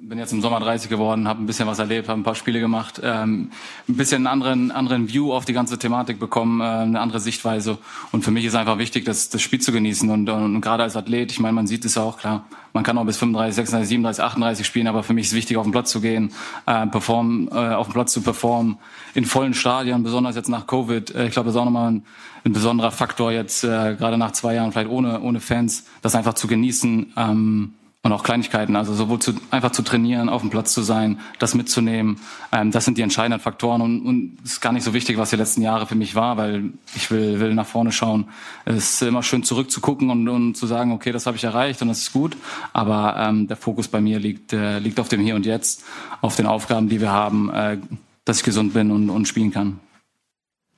bin 0.00 0.18
jetzt 0.18 0.32
im 0.32 0.40
Sommer 0.40 0.60
30 0.60 0.88
geworden, 0.88 1.26
habe 1.26 1.42
ein 1.42 1.46
bisschen 1.46 1.66
was 1.66 1.78
erlebt, 1.78 2.08
habe 2.08 2.20
ein 2.20 2.24
paar 2.24 2.34
Spiele 2.34 2.60
gemacht, 2.60 3.00
ähm, 3.02 3.50
ein 3.88 3.96
bisschen 3.96 4.18
einen 4.18 4.26
anderen, 4.28 4.70
anderen 4.70 5.08
View 5.08 5.32
auf 5.32 5.44
die 5.44 5.52
ganze 5.52 5.78
Thematik 5.78 6.20
bekommen, 6.20 6.60
äh, 6.60 6.64
eine 6.64 7.00
andere 7.00 7.20
Sichtweise. 7.20 7.78
Und 8.12 8.24
für 8.24 8.30
mich 8.30 8.44
ist 8.44 8.54
einfach 8.54 8.78
wichtig, 8.78 9.04
das, 9.04 9.28
das 9.28 9.42
Spiel 9.42 9.60
zu 9.60 9.72
genießen. 9.72 10.08
Und, 10.08 10.28
und, 10.28 10.54
und 10.54 10.60
gerade 10.60 10.84
als 10.84 10.96
Athlet, 10.96 11.32
ich 11.32 11.40
meine, 11.40 11.52
man 11.52 11.66
sieht 11.66 11.84
es 11.84 11.98
auch, 11.98 12.18
klar, 12.18 12.44
man 12.72 12.84
kann 12.84 12.96
auch 12.96 13.04
bis 13.04 13.16
35, 13.16 13.56
36, 13.56 13.88
37, 13.88 14.24
38 14.24 14.66
spielen, 14.66 14.86
aber 14.86 15.02
für 15.02 15.14
mich 15.14 15.26
ist 15.26 15.34
wichtig, 15.34 15.56
auf 15.56 15.64
den 15.64 15.72
Platz 15.72 15.90
zu 15.90 16.00
gehen, 16.00 16.32
äh, 16.66 16.86
performen, 16.86 17.48
äh, 17.48 17.74
auf 17.74 17.88
dem 17.88 17.94
Platz 17.94 18.12
zu 18.12 18.20
performen, 18.20 18.78
in 19.14 19.24
vollen 19.24 19.54
Stadien, 19.54 20.02
besonders 20.04 20.36
jetzt 20.36 20.48
nach 20.48 20.66
Covid. 20.66 21.12
Äh, 21.14 21.26
ich 21.26 21.32
glaube, 21.32 21.46
das 21.46 21.56
ist 21.56 21.60
auch 21.60 21.64
nochmal 21.64 21.90
ein, 21.90 22.04
ein 22.44 22.52
besonderer 22.52 22.92
Faktor 22.92 23.32
jetzt, 23.32 23.64
äh, 23.64 23.96
gerade 23.96 24.16
nach 24.16 24.32
zwei 24.32 24.54
Jahren, 24.54 24.70
vielleicht 24.70 24.90
ohne, 24.90 25.20
ohne 25.20 25.40
Fans, 25.40 25.86
das 26.02 26.14
einfach 26.14 26.34
zu 26.34 26.46
genießen. 26.46 27.14
Ähm, 27.16 27.72
und 28.04 28.12
auch 28.12 28.22
Kleinigkeiten, 28.22 28.76
also 28.76 28.94
sowohl 28.94 29.18
zu, 29.18 29.32
einfach 29.50 29.72
zu 29.72 29.82
trainieren, 29.82 30.28
auf 30.28 30.40
dem 30.40 30.50
Platz 30.50 30.72
zu 30.72 30.82
sein, 30.82 31.18
das 31.40 31.54
mitzunehmen, 31.54 32.20
ähm, 32.52 32.70
das 32.70 32.84
sind 32.84 32.96
die 32.96 33.02
entscheidenden 33.02 33.40
Faktoren 33.40 33.80
und, 33.82 34.06
und 34.06 34.38
ist 34.44 34.60
gar 34.60 34.72
nicht 34.72 34.84
so 34.84 34.94
wichtig, 34.94 35.18
was 35.18 35.30
die 35.30 35.36
letzten 35.36 35.62
Jahre 35.62 35.86
für 35.86 35.96
mich 35.96 36.14
war, 36.14 36.36
weil 36.36 36.72
ich 36.94 37.10
will, 37.10 37.40
will 37.40 37.54
nach 37.54 37.66
vorne 37.66 37.90
schauen. 37.90 38.28
Es 38.64 38.76
ist 38.76 39.02
immer 39.02 39.24
schön 39.24 39.42
zurückzugucken 39.42 40.10
und, 40.10 40.28
und 40.28 40.54
zu 40.54 40.66
sagen, 40.66 40.92
okay, 40.92 41.10
das 41.10 41.26
habe 41.26 41.36
ich 41.36 41.44
erreicht 41.44 41.82
und 41.82 41.88
das 41.88 41.98
ist 41.98 42.12
gut, 42.12 42.36
aber 42.72 43.16
ähm, 43.18 43.48
der 43.48 43.56
Fokus 43.56 43.88
bei 43.88 44.00
mir 44.00 44.20
liegt, 44.20 44.52
äh, 44.52 44.78
liegt 44.78 45.00
auf 45.00 45.08
dem 45.08 45.20
Hier 45.20 45.34
und 45.34 45.44
Jetzt, 45.44 45.82
auf 46.20 46.36
den 46.36 46.46
Aufgaben, 46.46 46.88
die 46.88 47.00
wir 47.00 47.10
haben, 47.10 47.52
äh, 47.52 47.78
dass 48.24 48.38
ich 48.38 48.44
gesund 48.44 48.74
bin 48.74 48.92
und, 48.92 49.10
und 49.10 49.26
spielen 49.26 49.50
kann. 49.50 49.80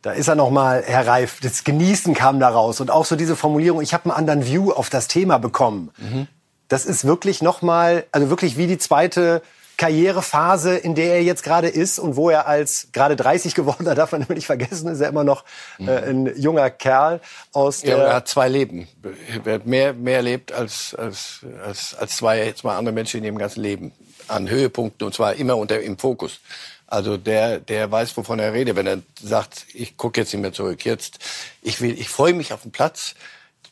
Da 0.00 0.12
ist 0.12 0.28
er 0.28 0.36
nochmal, 0.36 0.82
Herr 0.86 1.06
Reif, 1.06 1.40
das 1.42 1.64
Genießen 1.64 2.14
kam 2.14 2.40
da 2.40 2.48
raus 2.48 2.80
und 2.80 2.90
auch 2.90 3.04
so 3.04 3.16
diese 3.16 3.36
Formulierung, 3.36 3.82
ich 3.82 3.92
habe 3.92 4.04
einen 4.04 4.12
anderen 4.12 4.46
View 4.46 4.72
auf 4.72 4.88
das 4.88 5.06
Thema 5.06 5.36
bekommen. 5.36 5.90
Mhm 5.98 6.26
das 6.70 6.86
ist 6.86 7.04
wirklich 7.04 7.42
nochmal, 7.42 8.06
also 8.12 8.30
wirklich 8.30 8.56
wie 8.56 8.68
die 8.68 8.78
zweite 8.78 9.42
Karrierephase, 9.76 10.76
in 10.76 10.94
der 10.94 11.14
er 11.14 11.22
jetzt 11.22 11.42
gerade 11.42 11.66
ist 11.66 11.98
und 11.98 12.14
wo 12.14 12.30
er 12.30 12.46
als 12.46 12.88
gerade 12.92 13.16
30 13.16 13.54
geworden, 13.54 13.84
da 13.84 13.94
darf 13.94 14.12
man 14.12 14.24
nicht 14.28 14.46
vergessen, 14.46 14.88
ist 14.88 15.00
er 15.00 15.08
immer 15.08 15.24
noch 15.24 15.44
äh, 15.78 15.90
ein 15.90 16.32
junger 16.38 16.70
Kerl 16.70 17.20
aus 17.52 17.80
der. 17.80 17.96
Ja, 17.96 18.04
er 18.04 18.14
hat 18.14 18.28
zwei 18.28 18.48
Leben. 18.48 18.86
Er 19.44 19.54
hat 19.54 19.66
mehr, 19.66 19.92
mehr 19.92 20.22
lebt 20.22 20.52
als, 20.52 20.94
als, 20.94 21.40
als, 21.64 21.94
als 21.94 22.16
zwei, 22.16 22.52
zwei 22.52 22.74
andere 22.74 22.94
Menschen 22.94 23.18
in 23.18 23.24
ihrem 23.24 23.38
ganzen 23.38 23.62
Leben. 23.62 23.92
An 24.28 24.48
Höhepunkten 24.48 25.04
und 25.04 25.12
zwar 25.12 25.34
immer 25.34 25.56
unter, 25.56 25.80
im 25.80 25.98
Fokus. 25.98 26.38
Also 26.86 27.16
der, 27.16 27.58
der 27.58 27.90
weiß, 27.90 28.16
wovon 28.16 28.38
er 28.38 28.52
redet, 28.52 28.76
wenn 28.76 28.86
er 28.86 28.98
sagt, 29.20 29.64
ich 29.74 29.96
gucke 29.96 30.20
jetzt 30.20 30.32
nicht 30.32 30.42
mehr 30.42 30.52
zurück. 30.52 30.84
Jetzt, 30.84 31.18
ich 31.62 31.80
will, 31.80 31.98
ich 31.98 32.10
freue 32.10 32.34
mich 32.34 32.52
auf 32.52 32.62
den 32.62 32.70
Platz 32.70 33.16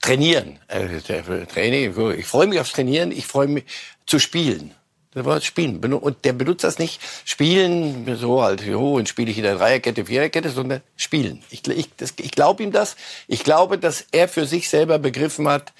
trainieren. 0.08 0.58
Äh, 0.68 1.00
Training, 1.46 1.94
ich 2.18 2.26
freue 2.26 2.46
mich 2.46 2.58
aufs 2.60 2.72
Trainieren, 2.72 3.12
ich 3.12 3.26
freue 3.26 3.46
mich 3.46 3.64
zu 4.06 4.18
spielen. 4.18 4.74
Das 5.12 5.24
war 5.24 5.40
Spielen. 5.40 5.82
Und 5.94 6.24
der 6.24 6.32
benutzt 6.32 6.64
das 6.64 6.78
nicht, 6.78 7.00
spielen, 7.24 8.16
so 8.16 8.42
halt, 8.42 8.62
jo, 8.62 8.96
und 8.96 9.08
spiele 9.08 9.30
ich 9.30 9.38
in 9.38 9.42
der 9.42 9.56
Dreierkette, 9.56 10.06
Viererkette, 10.06 10.50
sondern 10.50 10.80
spielen. 10.96 11.42
Ich, 11.50 11.66
ich, 11.66 11.88
ich 11.98 12.30
glaube 12.30 12.62
ihm 12.62 12.72
das. 12.72 12.96
Ich 13.26 13.42
glaube, 13.42 13.78
dass 13.78 14.06
er 14.12 14.28
für 14.28 14.46
sich 14.46 14.68
selber 14.68 14.98
begriffen 14.98 15.48
hat, 15.48 15.72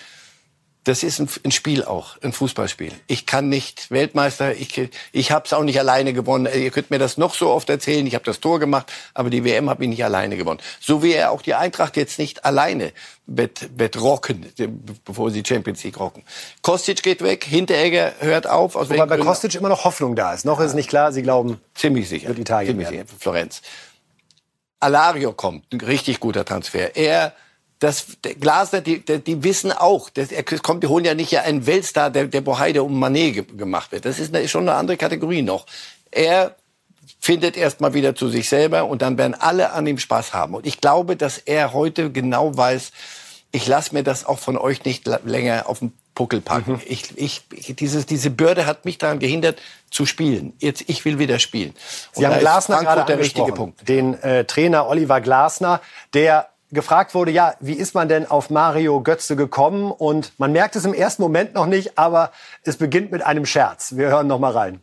das 0.88 1.02
ist 1.02 1.20
ein, 1.20 1.50
Spiel 1.50 1.84
auch, 1.84 2.16
ein 2.22 2.32
Fußballspiel. 2.32 2.92
Ich 3.08 3.26
kann 3.26 3.50
nicht 3.50 3.90
Weltmeister, 3.90 4.54
ich, 4.54 4.88
ich 5.12 5.30
habe 5.30 5.44
es 5.44 5.52
auch 5.52 5.62
nicht 5.62 5.78
alleine 5.78 6.14
gewonnen. 6.14 6.48
Ihr 6.52 6.70
könnt 6.70 6.90
mir 6.90 6.98
das 6.98 7.18
noch 7.18 7.34
so 7.34 7.50
oft 7.50 7.68
erzählen, 7.68 8.06
ich 8.06 8.14
habe 8.14 8.24
das 8.24 8.40
Tor 8.40 8.58
gemacht, 8.58 8.90
aber 9.12 9.28
die 9.28 9.44
WM 9.44 9.68
habe 9.68 9.84
ich 9.84 9.90
nicht 9.90 10.02
alleine 10.02 10.38
gewonnen. 10.38 10.60
So 10.80 11.02
wie 11.02 11.12
er 11.12 11.30
auch 11.30 11.42
die 11.42 11.52
Eintracht 11.52 11.98
jetzt 11.98 12.18
nicht 12.18 12.46
alleine 12.46 12.92
wird, 13.26 13.68
wird 13.78 14.00
rocken, 14.00 14.46
bevor 15.04 15.30
sie 15.30 15.42
Champions 15.46 15.84
League 15.84 16.00
rocken. 16.00 16.24
Kostic 16.62 17.02
geht 17.02 17.22
weg, 17.22 17.44
Hinteregger 17.44 18.14
hört 18.20 18.46
auf. 18.46 18.74
Aus 18.74 18.88
Wobei 18.88 19.04
bei 19.04 19.18
Kostic 19.18 19.54
immer 19.56 19.68
noch 19.68 19.84
Hoffnung 19.84 20.16
da 20.16 20.32
ist. 20.32 20.46
Noch 20.46 20.58
ist 20.58 20.72
nicht 20.72 20.88
klar, 20.88 21.12
Sie 21.12 21.22
glauben, 21.22 21.60
ziemlich 21.74 22.08
sicher, 22.08 22.28
wird 22.28 22.38
Italien 22.38 22.70
ziemlich 22.70 22.88
sicher, 22.88 23.04
Florenz. 23.18 23.60
Alario 24.80 25.32
kommt, 25.32 25.70
ein 25.70 25.82
richtig 25.82 26.18
guter 26.18 26.46
Transfer. 26.46 26.96
Er 26.96 27.34
das 27.78 28.06
Glasner, 28.40 28.80
die, 28.80 29.00
die, 29.00 29.44
wissen 29.44 29.70
auch, 29.72 30.10
dass 30.10 30.32
er 30.32 30.42
kommt, 30.42 30.82
die 30.82 30.88
holen 30.88 31.04
ja 31.04 31.14
nicht 31.14 31.30
ja 31.30 31.42
einen 31.42 31.66
Weltstar, 31.66 32.10
der, 32.10 32.26
der 32.26 32.40
Boheide 32.40 32.82
um 32.82 32.98
Manet 32.98 33.34
ge 33.34 33.44
gemacht 33.56 33.92
wird. 33.92 34.04
Das 34.04 34.18
ist, 34.18 34.34
eine, 34.34 34.48
schon 34.48 34.68
eine 34.68 34.76
andere 34.76 34.96
Kategorie 34.96 35.42
noch. 35.42 35.66
Er 36.10 36.56
findet 37.20 37.56
erst 37.56 37.80
mal 37.80 37.94
wieder 37.94 38.14
zu 38.14 38.28
sich 38.28 38.48
selber 38.48 38.86
und 38.86 39.02
dann 39.02 39.16
werden 39.18 39.34
alle 39.34 39.72
an 39.72 39.86
ihm 39.86 39.98
Spaß 39.98 40.32
haben. 40.32 40.54
Und 40.54 40.66
ich 40.66 40.80
glaube, 40.80 41.16
dass 41.16 41.38
er 41.38 41.72
heute 41.72 42.10
genau 42.10 42.56
weiß, 42.56 42.90
ich 43.50 43.66
lasse 43.66 43.94
mir 43.94 44.02
das 44.02 44.26
auch 44.26 44.38
von 44.38 44.58
euch 44.58 44.84
nicht 44.84 45.06
länger 45.24 45.68
auf 45.68 45.78
den 45.78 45.92
Puckel 46.14 46.40
packen. 46.40 46.72
Mhm. 46.72 46.80
Ich, 46.86 47.16
ich, 47.16 47.76
dieses, 47.76 48.06
diese 48.06 48.30
Bürde 48.30 48.66
hat 48.66 48.84
mich 48.84 48.98
daran 48.98 49.20
gehindert, 49.20 49.60
zu 49.90 50.04
spielen. 50.04 50.52
Jetzt, 50.58 50.84
ich 50.86 51.04
will 51.04 51.18
wieder 51.18 51.38
spielen. 51.38 51.70
Und 51.70 51.76
Sie 52.14 52.26
haben 52.26 52.40
Glasner 52.40 52.80
gerade 52.80 53.04
der 53.04 53.18
richtige 53.18 53.52
Punkt. 53.52 53.88
Den 53.88 54.20
äh, 54.22 54.44
Trainer 54.44 54.86
Oliver 54.88 55.20
Glasner, 55.20 55.80
der 56.12 56.48
gefragt 56.70 57.14
wurde, 57.14 57.30
ja, 57.30 57.54
wie 57.60 57.72
ist 57.72 57.94
man 57.94 58.08
denn 58.08 58.26
auf 58.26 58.50
Mario 58.50 59.02
Götze 59.02 59.36
gekommen? 59.36 59.90
Und 59.90 60.32
man 60.38 60.52
merkt 60.52 60.76
es 60.76 60.84
im 60.84 60.94
ersten 60.94 61.22
Moment 61.22 61.54
noch 61.54 61.66
nicht, 61.66 61.98
aber 61.98 62.30
es 62.62 62.76
beginnt 62.76 63.12
mit 63.12 63.22
einem 63.22 63.46
Scherz. 63.46 63.96
Wir 63.96 64.08
hören 64.08 64.26
noch 64.26 64.38
mal 64.38 64.52
rein. 64.52 64.80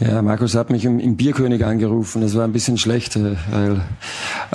Ja, 0.00 0.22
Markus 0.22 0.56
hat 0.56 0.70
mich 0.70 0.84
im, 0.84 1.16
Bierkönig 1.16 1.64
angerufen. 1.64 2.20
Das 2.20 2.36
war 2.36 2.44
ein 2.44 2.52
bisschen 2.52 2.78
schlecht, 2.78 3.14
äh, 3.14 3.36
weil 3.50 3.80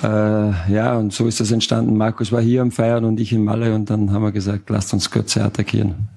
äh, 0.04 0.73
ja 0.73 0.97
und 0.97 1.13
so 1.13 1.28
ist 1.28 1.39
das 1.39 1.52
entstanden. 1.52 1.95
Markus 1.95 2.34
war 2.34 2.41
hier 2.41 2.62
am 2.62 2.71
Feiern 2.71 3.06
und 3.06 3.21
ich 3.21 3.32
in 3.32 3.45
Malle 3.45 3.73
und 3.73 3.89
dann 3.89 4.12
haben 4.12 4.21
wir 4.21 4.34
gesagt, 4.34 4.69
lasst 4.69 4.93
uns 4.93 5.12
Götze 5.12 5.41
attackieren. 5.43 6.10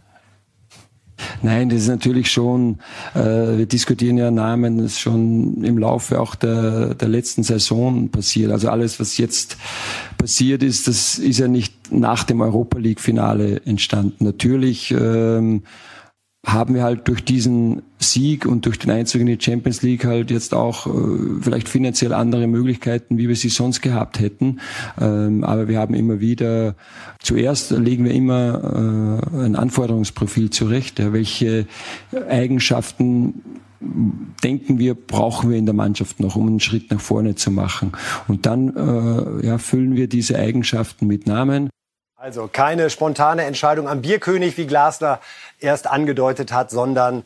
Nein, 1.43 1.69
das 1.69 1.83
ist 1.83 1.89
natürlich 1.89 2.31
schon, 2.31 2.79
äh, 3.15 3.59
wir 3.59 3.67
diskutieren 3.67 4.19
ja 4.19 4.31
Namen, 4.31 4.79
das 4.79 4.93
ist 4.93 5.01
schon 5.01 5.63
im 5.65 5.79
Laufe 5.79 6.21
auch 6.21 6.35
der, 6.35 6.95
der 6.95 7.09
letzten 7.09 7.43
Saison 7.43 8.09
passiert. 8.09 8.51
Also 8.51 8.69
alles, 8.69 9.01
was 9.01 9.19
jetzt 9.19 9.57
passiert 10.19 10.63
ist, 10.63 10.89
das 10.89 11.19
ist 11.19 11.39
ja 11.39 11.49
nicht 11.49 11.93
nach 11.93 12.25
dem 12.25 12.41
Europa 12.41 12.79
League-Finale 12.79 13.63
entstanden. 13.65 14.25
Natürlich 14.25 14.93
ähm, 14.93 15.63
haben 16.45 16.75
wir 16.75 16.83
halt 16.83 17.07
durch 17.07 17.25
diesen 17.25 17.83
Sieg 17.99 18.47
und 18.47 18.67
durch 18.67 18.79
den 18.79 18.91
Einzug 18.91 19.21
in 19.21 19.29
die 19.29 19.39
Champions 19.41 19.83
League 19.83 20.05
halt 20.05 20.31
jetzt 20.33 20.55
auch 20.55 20.87
äh, 20.87 21.41
vielleicht 21.41 21.69
finanziell 21.69 22.13
andere 22.13 22.49
Möglichkeiten, 22.49 23.17
wie 23.17 23.29
wir 23.29 23.37
sie 23.37 23.49
sonst 23.49 23.81
gehabt 23.81 24.19
hätten. 24.19 24.59
Ähm, 25.01 25.45
aber 25.45 25.69
wir 25.69 25.79
haben 25.79 25.95
immer 25.95 26.19
wieder, 26.19 26.75
zuerst 27.21 27.71
legen 27.71 28.05
wir 28.05 28.13
immer 28.13 29.21
äh, 29.33 29.45
ein 29.45 29.55
Anforderungsprofil 29.55 30.51
zurecht, 30.51 30.99
ja, 30.99 31.13
welche 31.13 31.67
Eigenschaften 32.29 33.35
denken 34.43 34.79
wir, 34.79 34.95
brauchen 34.95 35.51
wir 35.51 35.59
in 35.59 35.67
der 35.67 35.75
Mannschaft 35.75 36.21
noch, 36.21 36.37
um 36.37 36.47
einen 36.47 36.61
Schritt 36.61 36.91
nach 36.91 37.01
vorne 37.01 37.35
zu 37.35 37.51
machen. 37.51 37.93
Und 38.29 38.47
dann 38.47 38.77
äh, 38.77 39.47
ja, 39.47 39.59
füllen 39.59 39.97
wir 39.97 40.09
diese 40.09 40.39
Eigenschaften 40.39 41.07
mit 41.07 41.27
Namen. 41.27 41.71
Also 42.23 42.47
keine 42.47 42.89
spontane 42.89 43.43
Entscheidung 43.47 43.89
am 43.89 44.01
Bierkönig, 44.01 44.57
wie 44.57 44.69
Glasner 44.69 45.19
erst 45.59 45.89
angedeutet 45.89 46.53
hat, 46.53 46.71
sondern 46.71 47.25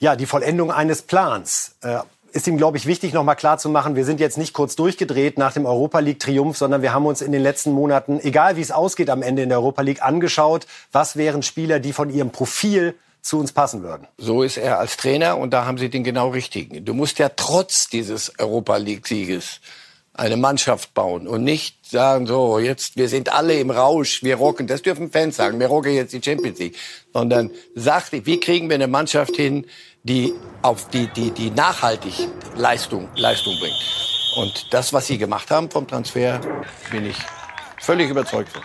ja, 0.00 0.16
die 0.16 0.26
Vollendung 0.26 0.72
eines 0.72 1.02
Plans. 1.02 1.76
Äh, 1.80 1.98
ist 2.32 2.48
ihm, 2.48 2.56
glaube 2.56 2.76
ich, 2.76 2.86
wichtig, 2.86 3.12
noch 3.12 3.22
mal 3.22 3.36
klar 3.36 3.58
zu 3.58 3.68
machen, 3.68 3.94
wir 3.94 4.04
sind 4.04 4.18
jetzt 4.18 4.36
nicht 4.36 4.52
kurz 4.52 4.74
durchgedreht 4.74 5.38
nach 5.38 5.52
dem 5.52 5.64
Europa 5.64 6.00
League-Triumph, 6.00 6.56
sondern 6.56 6.82
wir 6.82 6.92
haben 6.92 7.06
uns 7.06 7.20
in 7.20 7.30
den 7.30 7.40
letzten 7.40 7.70
Monaten, 7.70 8.18
egal 8.18 8.56
wie 8.56 8.62
es 8.62 8.72
ausgeht 8.72 9.10
am 9.10 9.22
Ende 9.22 9.44
in 9.44 9.48
der 9.48 9.58
Europa 9.58 9.82
League, 9.82 10.02
angeschaut, 10.02 10.66
was 10.90 11.14
wären 11.14 11.44
Spieler, 11.44 11.78
die 11.78 11.92
von 11.92 12.10
ihrem 12.10 12.30
Profil 12.30 12.96
zu 13.22 13.38
uns 13.38 13.52
passen 13.52 13.84
würden. 13.84 14.08
So 14.18 14.42
ist 14.42 14.56
er 14.56 14.80
als 14.80 14.96
Trainer 14.96 15.38
und 15.38 15.52
da 15.52 15.66
haben 15.66 15.78
sie 15.78 15.88
den 15.88 16.02
genau 16.02 16.30
richtigen. 16.30 16.84
Du 16.84 16.94
musst 16.94 17.20
ja 17.20 17.28
trotz 17.28 17.90
dieses 17.90 18.36
Europa 18.40 18.76
League-Sieges 18.76 19.60
eine 20.16 20.36
Mannschaft 20.36 20.94
bauen 20.94 21.28
und 21.28 21.44
nicht 21.44 21.86
sagen, 21.86 22.26
so, 22.26 22.58
jetzt, 22.58 22.96
wir 22.96 23.08
sind 23.08 23.32
alle 23.32 23.58
im 23.58 23.70
Rausch, 23.70 24.22
wir 24.22 24.36
rocken, 24.36 24.66
das 24.66 24.82
dürfen 24.82 25.10
Fans 25.10 25.36
sagen, 25.36 25.60
wir 25.60 25.66
rocken 25.66 25.92
jetzt 25.92 26.12
die 26.12 26.22
Champions 26.22 26.58
League, 26.58 26.76
sondern 27.12 27.50
sagt, 27.74 28.12
wie 28.12 28.40
kriegen 28.40 28.68
wir 28.68 28.76
eine 28.76 28.88
Mannschaft 28.88 29.36
hin, 29.36 29.66
die 30.02 30.32
auf 30.62 30.88
die, 30.88 31.08
die, 31.08 31.30
die 31.32 31.50
nachhaltig 31.50 32.28
Leistung, 32.56 33.08
Leistung 33.16 33.58
bringt. 33.58 33.76
Und 34.36 34.72
das, 34.72 34.92
was 34.92 35.06
sie 35.06 35.18
gemacht 35.18 35.50
haben 35.50 35.70
vom 35.70 35.86
Transfer, 35.86 36.40
bin 36.90 37.06
ich 37.06 37.16
völlig 37.80 38.08
überzeugt 38.08 38.50
von. 38.50 38.62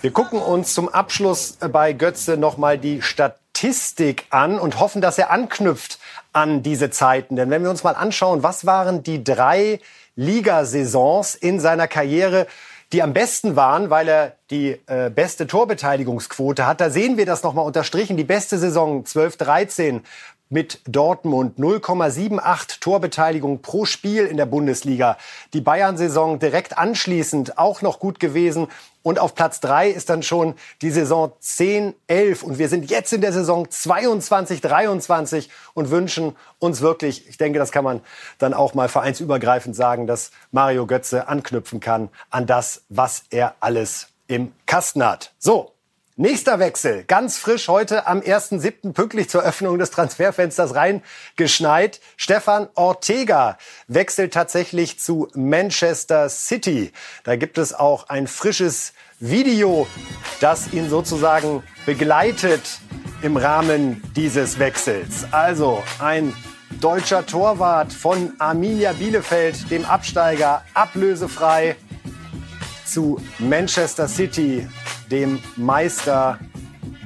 Wir 0.00 0.12
gucken 0.12 0.40
uns 0.40 0.74
zum 0.74 0.88
Abschluss 0.88 1.56
bei 1.72 1.92
Götze 1.92 2.36
nochmal 2.36 2.78
die 2.78 3.00
Statistik 3.00 4.26
an 4.30 4.58
und 4.58 4.78
hoffen, 4.78 5.00
dass 5.00 5.18
er 5.18 5.30
anknüpft 5.30 5.98
an 6.34 6.62
diese 6.62 6.90
Zeiten. 6.90 7.36
Denn 7.36 7.48
wenn 7.48 7.62
wir 7.62 7.70
uns 7.70 7.84
mal 7.84 7.94
anschauen, 7.94 8.42
was 8.42 8.66
waren 8.66 9.02
die 9.02 9.24
drei 9.24 9.80
Ligasaisons 10.16 11.34
in 11.34 11.60
seiner 11.60 11.88
Karriere, 11.88 12.46
die 12.92 13.02
am 13.02 13.12
besten 13.12 13.56
waren, 13.56 13.90
weil 13.90 14.08
er 14.08 14.36
die 14.50 14.78
äh, 14.86 15.10
beste 15.10 15.46
Torbeteiligungsquote 15.46 16.66
hat. 16.66 16.80
Da 16.80 16.90
sehen 16.90 17.16
wir 17.16 17.26
das 17.26 17.42
nochmal 17.42 17.66
unterstrichen. 17.66 18.16
Die 18.16 18.24
beste 18.24 18.58
Saison 18.58 19.04
12-13 19.04 20.02
mit 20.50 20.80
Dortmund 20.86 21.58
0,78 21.58 22.80
Torbeteiligung 22.80 23.60
pro 23.60 23.84
Spiel 23.84 24.26
in 24.26 24.36
der 24.36 24.46
Bundesliga. 24.46 25.16
Die 25.52 25.60
Bayern-Saison 25.60 26.38
direkt 26.38 26.78
anschließend 26.78 27.58
auch 27.58 27.82
noch 27.82 27.98
gut 27.98 28.20
gewesen. 28.20 28.68
Und 29.02 29.18
auf 29.18 29.34
Platz 29.34 29.60
drei 29.60 29.90
ist 29.90 30.08
dann 30.08 30.22
schon 30.22 30.54
die 30.80 30.90
Saison 30.90 31.32
10, 31.38 31.94
11. 32.06 32.42
Und 32.42 32.58
wir 32.58 32.68
sind 32.68 32.90
jetzt 32.90 33.12
in 33.12 33.20
der 33.20 33.32
Saison 33.32 33.70
22, 33.70 34.60
23 34.60 35.50
und 35.74 35.90
wünschen 35.90 36.36
uns 36.58 36.80
wirklich, 36.80 37.28
ich 37.28 37.36
denke, 37.36 37.58
das 37.58 37.72
kann 37.72 37.84
man 37.84 38.00
dann 38.38 38.54
auch 38.54 38.74
mal 38.74 38.88
vereinsübergreifend 38.88 39.76
sagen, 39.76 40.06
dass 40.06 40.30
Mario 40.52 40.86
Götze 40.86 41.28
anknüpfen 41.28 41.80
kann 41.80 42.08
an 42.30 42.46
das, 42.46 42.82
was 42.88 43.24
er 43.30 43.56
alles 43.60 44.08
im 44.26 44.52
Kasten 44.66 45.04
hat. 45.04 45.32
So, 45.38 45.73
Nächster 46.16 46.60
Wechsel, 46.60 47.02
ganz 47.02 47.38
frisch 47.38 47.66
heute 47.66 48.06
am 48.06 48.20
1.7. 48.20 48.92
pünktlich 48.92 49.28
zur 49.28 49.42
Öffnung 49.42 49.80
des 49.80 49.90
Transferfensters 49.90 50.72
reingeschneit. 50.76 52.00
Stefan 52.16 52.68
Ortega 52.76 53.58
wechselt 53.88 54.32
tatsächlich 54.32 55.00
zu 55.00 55.26
Manchester 55.34 56.28
City. 56.28 56.92
Da 57.24 57.34
gibt 57.34 57.58
es 57.58 57.74
auch 57.74 58.10
ein 58.10 58.28
frisches 58.28 58.92
Video, 59.18 59.88
das 60.40 60.72
ihn 60.72 60.88
sozusagen 60.88 61.64
begleitet 61.84 62.78
im 63.22 63.36
Rahmen 63.36 64.00
dieses 64.14 64.60
Wechsels. 64.60 65.26
Also 65.32 65.82
ein 65.98 66.32
deutscher 66.80 67.26
Torwart 67.26 67.92
von 67.92 68.34
Arminia 68.38 68.92
Bielefeld, 68.92 69.68
dem 69.68 69.84
Absteiger, 69.84 70.64
ablösefrei 70.74 71.74
zu 72.84 73.20
Manchester 73.38 74.08
City, 74.08 74.68
dem 75.10 75.40
Meister 75.56 76.38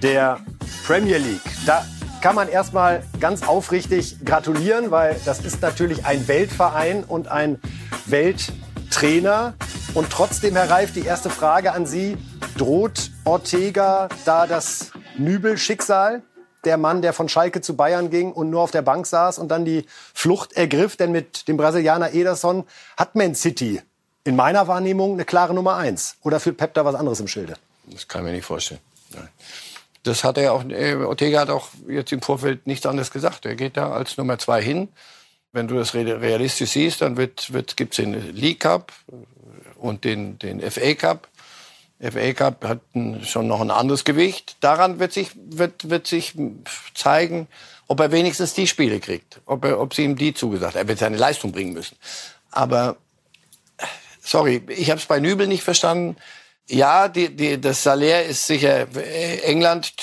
der 0.03 0.41
Premier 0.87 1.19
League. 1.19 1.41
Da 1.67 1.85
kann 2.21 2.35
man 2.35 2.49
erstmal 2.49 3.05
ganz 3.21 3.47
aufrichtig 3.47 4.25
gratulieren, 4.25 4.91
weil 4.91 5.21
das 5.25 5.41
ist 5.41 5.63
natürlich 5.63 6.05
ein 6.05 6.27
Weltverein 6.27 7.05
und 7.05 7.29
ein 7.29 7.61
Welttrainer. 8.07 9.55
Und 9.95 10.11
trotzdem, 10.11 10.57
Herr 10.57 10.71
Reif, 10.71 10.93
die 10.93 11.05
erste 11.05 11.31
Frage 11.31 11.73
an 11.73 11.87
Sie. 11.87 12.17
Droht 12.57 13.11
Ortega 13.25 14.09
da 14.25 14.47
das 14.47 14.91
Nübel-Schicksal? 15.17 16.23
Der 16.65 16.77
Mann, 16.77 17.03
der 17.03 17.13
von 17.13 17.29
Schalke 17.29 17.61
zu 17.61 17.77
Bayern 17.77 18.11
ging 18.11 18.33
und 18.33 18.51
nur 18.51 18.63
auf 18.63 18.73
der 18.73 18.83
Bank 18.83 19.07
saß 19.07 19.39
und 19.39 19.49
dann 19.49 19.65
die 19.65 19.87
Flucht 20.13 20.55
ergriff. 20.55 20.97
Denn 20.97 21.13
mit 21.13 21.47
dem 21.47 21.57
Brasilianer 21.57 22.15
Ederson 22.15 22.65
hat 22.97 23.15
Man 23.15 23.37
City 23.37 23.81
in 24.29 24.37
meiner 24.37 24.69
Wahrnehmung 24.69 25.15
eine 25.15 25.25
klare 25.25 25.55
Nummer 25.55 25.77
eins. 25.77 26.17
Oder 26.23 26.39
führt 26.39 26.59
Pep 26.59 26.75
da 26.75 26.85
was 26.85 26.95
anderes 26.95 27.19
im 27.19 27.29
Schilde? 27.29 27.55
Das 27.87 28.07
kann 28.07 28.21
ich 28.23 28.27
mir 28.27 28.37
nicht 28.37 28.45
vorstellen. 28.45 28.81
Nein. 29.15 29.29
Das 30.03 30.23
hat 30.23 30.39
er 30.39 30.53
auch, 30.53 30.65
äh, 30.69 30.95
Ortega 30.95 31.41
hat 31.41 31.51
auch 31.51 31.69
jetzt 31.89 32.13
im 32.13 32.23
Vorfeld 32.23 32.67
nichts 32.67 32.87
anderes 32.87 33.11
gesagt. 33.11 33.47
Er 33.47 33.57
geht 33.57 33.77
da 33.77 33.91
als 33.91 34.17
Nummer 34.17 34.39
zwei 34.39 34.63
hin. 34.63 34.89
Wenn 35.53 35.67
du 35.67 35.77
das 35.77 35.95
realistisch 35.95 36.71
siehst, 36.71 37.01
dann 37.01 37.17
wird, 37.17 37.53
wird, 37.53 37.77
gibt 37.77 37.95
es 37.95 37.97
den 37.97 38.35
League 38.35 38.61
Cup 38.61 38.93
und 39.77 40.05
den, 40.05 40.39
den 40.39 40.61
FA 40.71 40.95
Cup. 40.95 41.29
FA 42.01 42.33
Cup 42.33 42.65
hat 42.65 42.81
schon 43.23 43.49
noch 43.49 43.61
ein 43.61 43.71
anderes 43.71 44.05
Gewicht. 44.05 44.57
Daran 44.61 45.01
wird 45.01 45.13
sich, 45.13 45.31
wird, 45.35 45.89
wird 45.89 46.07
sich 46.07 46.35
zeigen, 46.95 47.49
ob 47.89 48.01
er 48.01 48.13
wenigstens 48.13 48.55
die 48.55 48.67
Spiele 48.67 49.01
kriegt. 49.01 49.41
Ob, 49.47 49.65
er, 49.65 49.81
ob 49.81 49.95
sie 49.95 50.05
ihm 50.05 50.17
die 50.17 50.35
zugesagt 50.35 50.75
haben. 50.75 50.83
Er 50.83 50.89
wird 50.89 50.99
seine 50.99 51.17
Leistung 51.17 51.51
bringen 51.51 51.73
müssen. 51.73 51.97
Aber, 52.51 52.97
sorry, 54.29 54.63
ich 54.69 54.91
habe 54.91 55.01
es 55.01 55.07
bei 55.07 55.21
Nübel 55.21 55.47
nicht 55.47 55.63
verstanden. 55.63 56.17
Ja, 56.71 57.09
die, 57.09 57.35
die, 57.35 57.59
das 57.59 57.83
Salär 57.83 58.27
ist 58.27 58.47
sicher 58.47 58.87
England 59.43 59.95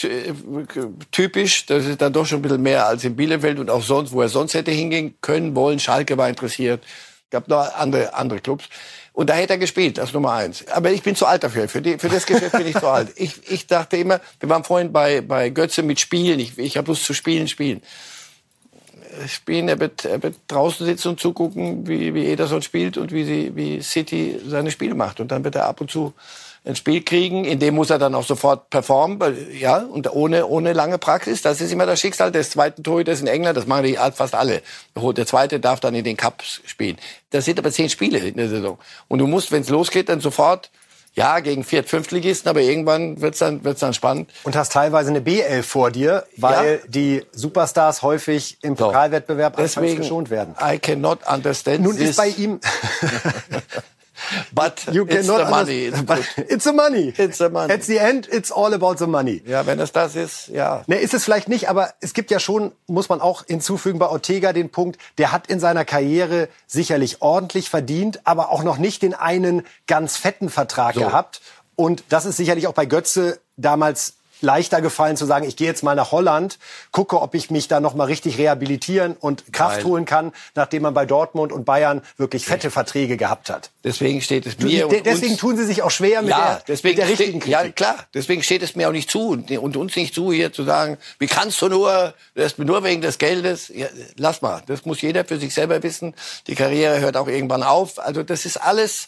typisch. 1.12 1.68
Das 1.68 1.86
ist 1.86 2.02
dann 2.02 2.12
doch 2.12 2.26
schon 2.26 2.40
ein 2.40 2.42
bisschen 2.42 2.62
mehr 2.64 2.88
als 2.88 3.04
in 3.04 3.16
Bielefeld 3.16 3.60
und 3.60 3.70
auch 3.70 3.84
sonst, 3.84 4.12
wo 4.12 4.22
er 4.22 4.30
sonst 4.30 4.56
hätte 4.56 4.72
hingehen 4.72 5.16
können, 5.22 5.56
wollen. 5.56 5.80
Schalke 5.80 6.18
war 6.18 6.28
interessiert. 6.28 6.84
gab 7.30 7.48
noch 7.48 7.72
andere, 7.76 8.16
andere 8.16 8.40
Clubs. 8.40 8.66
Und 9.14 9.30
da 9.30 9.36
hätte 9.36 9.54
er 9.54 9.60
gespielt, 9.60 10.00
als 10.00 10.12
Nummer 10.12 10.34
eins. 10.34 10.68
Aber 10.70 10.92
ich 10.92 11.04
bin 11.04 11.16
zu 11.16 11.28
alt 11.28 11.44
dafür. 11.44 11.70
Für, 11.70 11.82
die, 11.82 12.00
für 12.00 12.10
das 12.10 12.26
Geschäft 12.26 12.52
bin 12.52 12.68
ich 12.68 12.78
zu 12.78 12.88
alt. 12.88 13.10
Ich, 13.16 13.50
ich 13.50 13.68
dachte 13.68 13.98
immer, 13.98 14.20
wir 14.40 14.50
waren 14.50 14.64
vorhin 14.64 14.92
bei, 14.92 15.22
bei 15.22 15.52
Götze 15.52 15.84
mit 15.84 16.00
Spielen. 16.00 16.40
Ich, 16.40 16.58
ich 16.58 16.78
habe 16.78 16.88
Lust 16.88 17.06
zu 17.06 17.14
spielen, 17.14 17.48
spielen. 17.48 17.82
Spielen, 19.28 19.67
er 19.69 19.80
wird, 19.80 20.06
er 20.06 20.21
wird 20.23 20.36
draußen 20.47 20.86
sitzen 20.86 21.10
und 21.10 21.19
zugucken, 21.19 21.88
wie, 21.88 22.13
wie 22.13 22.25
Ederson 22.25 22.62
spielt 22.62 22.97
und 22.97 23.12
wie, 23.12 23.23
sie, 23.23 23.56
wie 23.56 23.82
City 23.82 24.39
seine 24.45 24.71
Spiele 24.71 24.95
macht. 24.95 25.19
Und 25.19 25.32
dann 25.32 25.43
wird 25.43 25.56
er 25.56 25.65
ab 25.65 25.82
und 25.82 25.91
zu 25.91 26.13
ein 26.65 26.75
Spiel 26.75 27.04
kriegen, 27.04 27.45
in 27.45 27.60
dem 27.60 27.75
muss 27.75 27.91
er 27.91 27.99
dann 27.99 28.15
auch 28.15 28.23
sofort 28.23 28.71
performen, 28.71 29.38
ja, 29.54 29.78
und 29.78 30.12
ohne, 30.12 30.47
ohne 30.47 30.73
lange 30.73 30.97
Praxis. 30.97 31.41
Das 31.43 31.62
ist 31.62 31.71
immer 31.71 31.86
das 31.86 31.99
Schicksal 31.99 32.32
des 32.32 32.49
zweiten 32.49 32.84
Torhüters 32.84 33.21
in 33.21 33.28
England, 33.28 33.56
das 33.56 33.67
machen 33.67 33.84
die 33.84 33.97
fast 34.13 34.34
alle. 34.34 34.62
Der 34.95 35.28
zweite 35.28 35.60
darf 35.60 35.80
dann 35.80 35.93
in 35.93 36.04
den 36.04 36.17
Cups 36.17 36.62
spielen. 36.65 36.97
Das 37.30 37.45
sind 37.45 37.60
aber 37.60 37.71
zehn 37.71 37.89
Spiele 37.89 38.17
in 38.17 38.36
der 38.36 38.49
Saison. 38.49 38.80
Und 39.08 39.19
du 39.19 39.28
musst, 39.28 39.51
wenn 39.51 39.62
es 39.62 39.69
losgeht, 39.69 40.10
dann 40.10 40.21
sofort 40.21 40.71
ja, 41.15 41.39
gegen 41.39 41.63
Viert-, 41.63 41.89
Fünftligisten, 41.89 42.49
aber 42.49 42.62
irgendwann 42.62 43.21
wird's 43.21 43.39
dann, 43.39 43.63
wird's 43.63 43.80
dann 43.80 43.93
spannend. 43.93 44.30
Und 44.43 44.56
hast 44.56 44.73
teilweise 44.73 45.10
eine 45.10 45.21
B11 45.21 45.63
vor 45.63 45.89
dir, 45.89 46.25
weil 46.38 46.82
ja. 46.82 46.88
die 46.88 47.23
Superstars 47.32 48.01
häufig 48.01 48.58
im 48.62 48.75
Pokalwettbewerb 48.75 49.56
Deswegen, 49.56 49.97
geschont 49.97 50.30
werden. 50.30 50.56
I 50.62 50.78
cannot 50.78 51.19
understand 51.28 51.82
Nun 51.82 51.95
this. 51.95 52.12
ist 52.12 52.17
bei 52.17 52.28
ihm 52.28 52.60
But 54.54 54.86
you 54.92 55.06
it's 55.08 55.28
the 55.28 55.46
money. 55.46 55.86
It's, 56.48 56.64
the 56.64 56.74
money. 56.74 57.14
It's 57.18 57.38
the 57.38 57.50
money. 57.50 57.74
At 57.74 57.84
the 57.84 57.98
end, 57.98 58.28
it's 58.32 58.52
all 58.52 58.74
about 58.74 58.96
the 58.98 59.08
money. 59.08 59.42
Ja, 59.46 59.66
wenn 59.66 59.80
es 59.80 59.92
das 59.92 60.16
ist, 60.16 60.48
ja. 60.50 60.84
Ne, 60.88 60.98
ist 60.98 61.14
es 61.14 61.24
vielleicht 61.24 61.48
nicht, 61.48 61.70
aber 61.70 61.94
es 62.02 62.14
gibt 62.14 62.32
ja 62.32 62.40
schon, 62.40 62.72
muss 62.88 63.10
man 63.10 63.22
auch 63.22 63.46
hinzufügen, 63.46 64.00
bei 64.00 64.08
Ortega 64.08 64.54
den 64.54 64.70
Punkt, 64.70 65.00
der 65.18 65.32
hat 65.32 65.48
in 65.48 65.60
seiner 65.60 65.86
Karriere 65.86 66.50
sicherlich 66.68 67.22
ordentlich 67.22 67.70
verdient, 67.70 68.22
aber 68.26 68.50
auch 68.50 68.64
noch 68.64 68.78
nicht 68.78 69.02
den 69.02 69.14
einen 69.14 69.64
ganz 69.88 70.18
fetten 70.18 70.50
Vertrag 70.50 70.96
so. 70.96 71.02
gehabt. 71.02 71.42
Und 71.76 72.04
das 72.10 72.26
ist 72.26 72.38
sicherlich 72.38 72.68
auch 72.68 72.74
bei 72.74 72.86
Götze 72.86 73.40
damals 73.58 74.16
leichter 74.41 74.82
gefallen 74.82 75.17
zu 75.17 75.26
sagen, 75.26 75.48
ich 75.48 75.56
gehe 75.56 75.67
jetzt 75.67 75.84
mal 75.84 75.95
nach 75.95 76.12
Holland, 76.12 76.60
gucke, 76.91 77.21
ob 77.21 77.36
ich 77.36 77.52
mich 77.52 77.67
da 77.67 77.80
noch 77.80 77.95
mal 77.95 78.06
richtig 78.06 78.38
rehabilitieren 78.38 79.15
und 79.19 79.52
Kraft 79.54 79.78
Nein. 79.78 79.86
holen 79.86 80.06
kann, 80.06 80.34
nachdem 80.56 80.84
man 80.84 80.93
bei 80.93 81.06
Dortmund 81.06 81.52
und 81.52 81.65
Bayern 81.65 82.02
wirklich 82.17 82.45
fette 82.45 82.71
Verträge 82.71 83.17
gehabt 83.17 83.50
hat. 83.50 83.71
Deswegen 83.84 84.21
steht 84.21 84.45
es 84.45 84.60
mir 84.60 84.88
und 84.88 85.06
deswegen 85.06 85.34
uns, 85.34 85.41
tun 85.41 85.58
sie 85.58 85.65
sich 85.65 85.82
auch 85.82 85.91
schwer 85.91 86.21
mit 86.21 86.32
ja, 86.32 86.62
der, 86.67 86.78
mit 86.84 86.98
der 86.98 87.08
richtigen 87.08 87.39
Kritik. 87.39 87.52
Ja, 87.52 87.69
klar, 87.69 87.95
deswegen 88.13 88.43
steht 88.43 88.63
es 88.63 88.76
mir 88.76 88.88
auch 88.88 88.93
nicht 88.93 89.10
zu 89.10 89.30
und, 89.30 89.52
und 89.52 89.78
uns 89.78 89.95
nicht 89.95 90.13
zu 90.13 90.32
hier 90.32 90.52
zu 90.52 90.63
sagen, 90.63 90.98
wie 91.19 91.28
kannst 91.28 91.62
du 91.62 91.69
nur, 91.69 92.13
das 92.36 92.58
nur 92.58 92.84
wegen 92.84 93.02
des 93.02 93.17
Geldes, 93.17 93.71
ja, 93.74 93.88
lass 94.17 94.41
mal, 94.41 94.62
das 94.67 94.86
muss 94.86 95.02
jeder 95.02 95.26
für 95.26 95.39
sich 95.39 95.54
selber 95.54 95.82
wissen. 95.84 96.13
Die 96.48 96.56
Karriere 96.56 97.00
hört 97.00 97.17
auch 97.17 97.28
irgendwann 97.28 97.63
auf, 97.63 98.00
also 98.00 98.24
das 98.24 98.45
ist 98.45 98.58
alles 98.58 99.08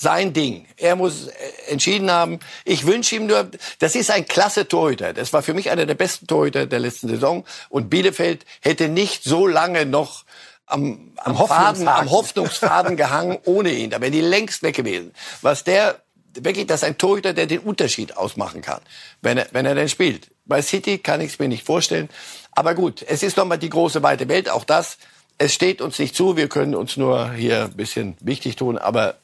sein 0.00 0.32
Ding. 0.32 0.66
Er 0.78 0.96
muss 0.96 1.26
äh, 1.26 1.32
entschieden 1.68 2.10
haben. 2.10 2.40
Ich 2.64 2.86
wünsche 2.86 3.16
ihm 3.16 3.26
nur, 3.26 3.50
das 3.80 3.94
ist 3.94 4.10
ein 4.10 4.26
klasse 4.26 4.66
Torhüter. 4.66 5.12
Das 5.12 5.32
war 5.34 5.42
für 5.42 5.52
mich 5.52 5.70
einer 5.70 5.84
der 5.84 5.94
besten 5.94 6.26
Torhüter 6.26 6.66
der 6.66 6.78
letzten 6.78 7.08
Saison. 7.08 7.44
Und 7.68 7.90
Bielefeld 7.90 8.46
hätte 8.60 8.88
nicht 8.88 9.24
so 9.24 9.46
lange 9.46 9.84
noch 9.84 10.24
am, 10.64 11.12
am, 11.16 11.36
am 11.36 11.46
Faden, 11.46 11.86
am 11.86 12.10
Hoffnungsfaden 12.10 12.96
gehangen 12.96 13.38
ohne 13.44 13.72
ihn. 13.72 13.90
Da 13.90 14.00
wäre 14.00 14.10
die 14.10 14.22
längst 14.22 14.62
weg 14.62 14.76
gewesen. 14.76 15.12
Was 15.42 15.64
der 15.64 16.00
wirklich, 16.34 16.66
das 16.66 16.82
ist 16.82 16.88
ein 16.88 16.96
Torhüter, 16.96 17.34
der 17.34 17.46
den 17.46 17.58
Unterschied 17.58 18.16
ausmachen 18.16 18.62
kann, 18.62 18.80
wenn 19.20 19.36
er, 19.36 19.48
wenn 19.52 19.66
er 19.66 19.74
denn 19.74 19.88
spielt. 19.88 20.30
Bei 20.46 20.62
City 20.62 20.98
kann 20.98 21.20
ich 21.20 21.32
es 21.32 21.38
mir 21.38 21.48
nicht 21.48 21.66
vorstellen. 21.66 22.08
Aber 22.52 22.74
gut, 22.74 23.04
es 23.06 23.22
ist 23.22 23.36
nochmal 23.36 23.58
die 23.58 23.68
große 23.68 24.02
weite 24.02 24.28
Welt. 24.28 24.48
Auch 24.48 24.64
das, 24.64 24.96
es 25.36 25.52
steht 25.52 25.82
uns 25.82 25.98
nicht 25.98 26.16
zu. 26.16 26.36
Wir 26.38 26.48
können 26.48 26.74
uns 26.74 26.96
nur 26.96 27.32
hier 27.32 27.64
ein 27.64 27.76
bisschen 27.76 28.16
wichtig 28.20 28.56
tun. 28.56 28.78
Aber 28.78 29.16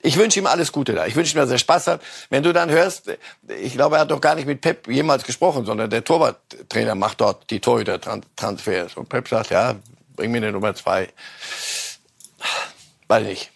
ich 0.00 0.16
wünsche 0.16 0.38
ihm 0.38 0.46
alles 0.46 0.70
Gute 0.72 0.94
da. 0.94 1.06
Ich 1.06 1.16
wünsche 1.16 1.36
ihm, 1.36 1.40
dass 1.40 1.50
er 1.50 1.58
Spaß 1.58 1.86
hat. 1.88 2.00
Wenn 2.30 2.42
du 2.42 2.52
dann 2.52 2.70
hörst, 2.70 3.10
ich 3.48 3.72
glaube, 3.72 3.96
er 3.96 4.02
hat 4.02 4.10
doch 4.10 4.20
gar 4.20 4.36
nicht 4.36 4.46
mit 4.46 4.60
Pep 4.60 4.86
jemals 4.86 5.24
gesprochen, 5.24 5.64
sondern 5.64 5.90
der 5.90 6.04
Torwarttrainer 6.04 6.94
macht 6.94 7.20
dort 7.20 7.50
die 7.50 7.60
Torhüter-Transfers. 7.60 8.96
Und 8.96 9.08
Pep 9.08 9.28
sagt, 9.28 9.50
ja, 9.50 9.74
bring 10.14 10.30
mir 10.30 10.38
eine 10.38 10.52
Nummer 10.52 10.74
zwei. 10.74 11.08
Weiß 13.08 13.24
nicht. 13.24 13.50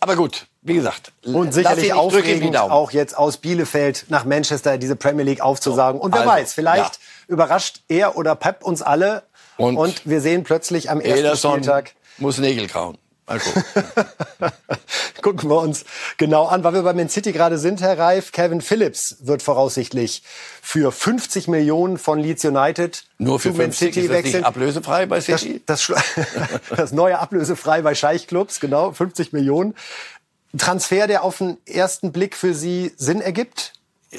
Aber 0.00 0.16
gut, 0.16 0.46
wie 0.62 0.74
gesagt. 0.74 1.12
Und 1.22 1.54
sicherlich 1.54 1.92
aufregend, 1.92 2.56
auch 2.58 2.90
jetzt 2.90 3.16
aus 3.16 3.36
Bielefeld 3.36 4.06
nach 4.08 4.24
Manchester 4.24 4.78
diese 4.78 4.96
Premier 4.96 5.24
League 5.24 5.40
aufzusagen. 5.40 6.00
Und 6.00 6.12
wer 6.12 6.22
also, 6.22 6.32
weiß, 6.32 6.54
vielleicht 6.54 6.96
ja. 6.96 7.00
überrascht 7.28 7.82
er 7.88 8.16
oder 8.16 8.34
Pep 8.34 8.64
uns 8.64 8.82
alle. 8.82 9.22
Und, 9.56 9.76
und 9.76 10.06
wir 10.06 10.20
sehen 10.20 10.42
plötzlich 10.42 10.90
am 10.90 11.00
ersten 11.00 11.20
Ederson 11.20 11.52
Spieltag... 11.62 11.92
muss 12.18 12.38
Nägel 12.38 12.66
kauen. 12.66 12.98
Also. 13.26 13.50
Gucken 15.22 15.48
wir 15.48 15.58
uns 15.58 15.86
genau 16.18 16.44
an, 16.46 16.64
weil 16.64 16.74
wir 16.74 16.82
bei 16.82 16.92
Man 16.92 17.08
City 17.08 17.32
gerade 17.32 17.56
sind, 17.56 17.80
Herr 17.80 17.98
Reif. 17.98 18.32
Kevin 18.32 18.60
Phillips 18.60 19.16
wird 19.20 19.42
voraussichtlich 19.42 20.22
für 20.60 20.92
50 20.92 21.48
Millionen 21.48 21.96
von 21.96 22.18
Leeds 22.18 22.44
United 22.44 23.04
nur 23.16 23.40
für 23.40 23.52
zu 23.52 23.56
Man 23.56 23.72
City 23.72 24.00
ist 24.00 24.08
das 24.10 24.16
wechseln. 24.16 24.36
Nicht 24.40 24.46
ablösefrei 24.46 25.06
bei 25.06 25.22
City. 25.22 25.62
Das, 25.64 25.86
das, 25.86 26.04
das 26.76 26.92
neue 26.92 27.18
ablösefrei 27.18 27.80
bei 27.80 27.94
Scheichclubs, 27.94 28.60
genau, 28.60 28.92
50 28.92 29.32
Millionen. 29.32 29.74
Transfer, 30.58 31.06
der 31.06 31.24
auf 31.24 31.38
den 31.38 31.56
ersten 31.66 32.12
Blick 32.12 32.36
für 32.36 32.54
Sie 32.54 32.92
Sinn 32.96 33.20
ergibt? 33.20 33.72